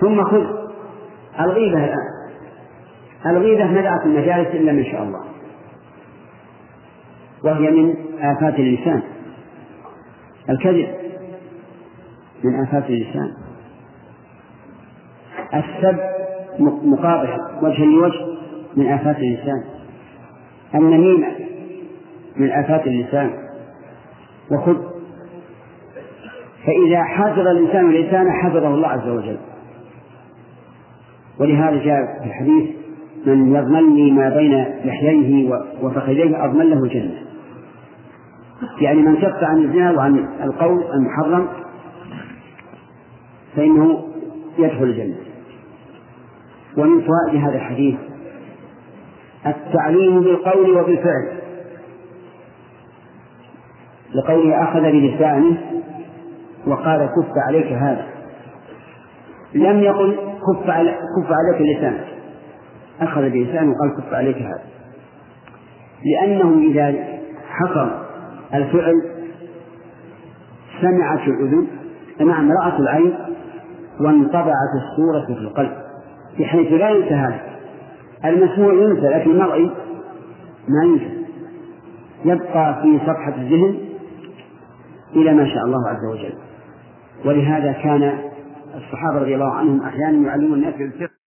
ثم 0.00 0.24
خذ 0.24 0.46
الغيبة 1.40 1.84
الآن. 1.84 2.12
الغيبة 3.26 3.66
منعت 3.66 4.06
المجالس 4.06 4.48
إلا 4.48 4.72
من 4.72 4.84
شاء 4.84 5.02
الله. 5.02 5.31
وهي 7.44 7.70
من 7.70 7.94
آفات 8.20 8.58
اللسان. 8.58 9.02
الكذب 10.50 10.88
من 12.44 12.62
آفات 12.62 12.90
اللسان. 12.90 13.32
السب 15.54 15.98
مقابل 16.84 17.28
وجها 17.62 17.84
لوجه 17.84 18.26
من 18.76 18.86
آفات 18.86 19.16
اللسان. 19.16 19.64
النميمة 20.74 21.28
من 22.36 22.50
آفات 22.50 22.86
اللسان. 22.86 23.30
وخذ. 24.52 24.76
فإذا 26.66 27.02
حفظ 27.02 27.38
الإنسان 27.38 27.90
لسانه 27.90 28.30
حفظه 28.30 28.74
الله 28.74 28.88
عز 28.88 29.08
وجل. 29.08 29.38
ولهذا 31.40 31.84
جاء 31.84 32.18
في 32.22 32.26
الحديث 32.26 32.70
من 33.26 33.54
يضمن 33.56 33.94
لي 33.96 34.10
ما 34.10 34.28
بين 34.28 34.64
لحييه 34.84 35.50
وفخذيه 35.82 36.44
أضمن 36.44 36.70
له 36.70 36.84
الجنة 36.84 37.21
يعني 38.80 39.02
من 39.02 39.16
كف 39.16 39.44
عن 39.44 39.58
الزنا 39.64 39.90
وعن 39.90 40.28
القول 40.42 40.84
المحرم 40.94 41.48
فإنه 43.56 44.04
يدخل 44.58 44.84
الجنة. 44.84 45.16
ومن 46.76 47.00
فوائد 47.00 47.44
هذا 47.44 47.54
الحديث 47.54 47.98
التعليم 49.46 50.20
بالقول 50.20 50.70
وبالفعل. 50.70 51.38
لقوله 54.14 54.62
أخذ 54.62 54.80
بلسانه 54.80 55.56
وقال 56.66 57.06
كف 57.06 57.32
عليك 57.48 57.66
هذا. 57.66 58.06
لم 59.54 59.80
يقل 59.80 60.16
كف 60.16 60.66
كف 60.66 61.32
عليك 61.32 61.78
لسانك 61.78 62.04
أخذ 63.00 63.30
بلسانه 63.30 63.72
وقال 63.72 63.96
كف 63.96 64.14
عليك 64.14 64.36
هذا. 64.36 64.62
لأنه 66.04 66.70
إذا 66.70 67.04
حصل 67.48 68.11
الفعل 68.54 68.94
سمعت 70.80 71.28
الأذن 71.28 71.66
نعم 72.20 72.52
رأت 72.52 72.80
العين 72.80 73.14
وانطبعت 74.00 74.72
الصورة 74.82 75.26
في 75.26 75.32
القلب 75.40 75.72
بحيث 76.38 76.72
لا 76.72 76.90
ينسى 76.90 77.14
هذا. 77.14 77.40
المسموع 78.24 78.74
ينسى 78.74 79.08
لكن 79.08 79.30
المرئي 79.30 79.70
ما 80.68 80.84
ينسى. 80.84 81.22
يبقى 82.24 82.82
في 82.82 82.98
صفحة 82.98 83.34
الذهن 83.34 83.78
إلى 85.16 85.34
ما 85.34 85.46
شاء 85.46 85.64
الله 85.64 85.88
عز 85.88 86.04
وجل. 86.12 86.34
ولهذا 87.24 87.72
كان 87.72 88.18
الصحابة 88.74 89.18
رضي 89.18 89.34
الله 89.34 89.52
عنهم 89.52 89.82
أحيانا 89.82 90.26
يعلمون 90.28 90.58
الناس 90.58 90.74
بالفقه. 90.74 91.21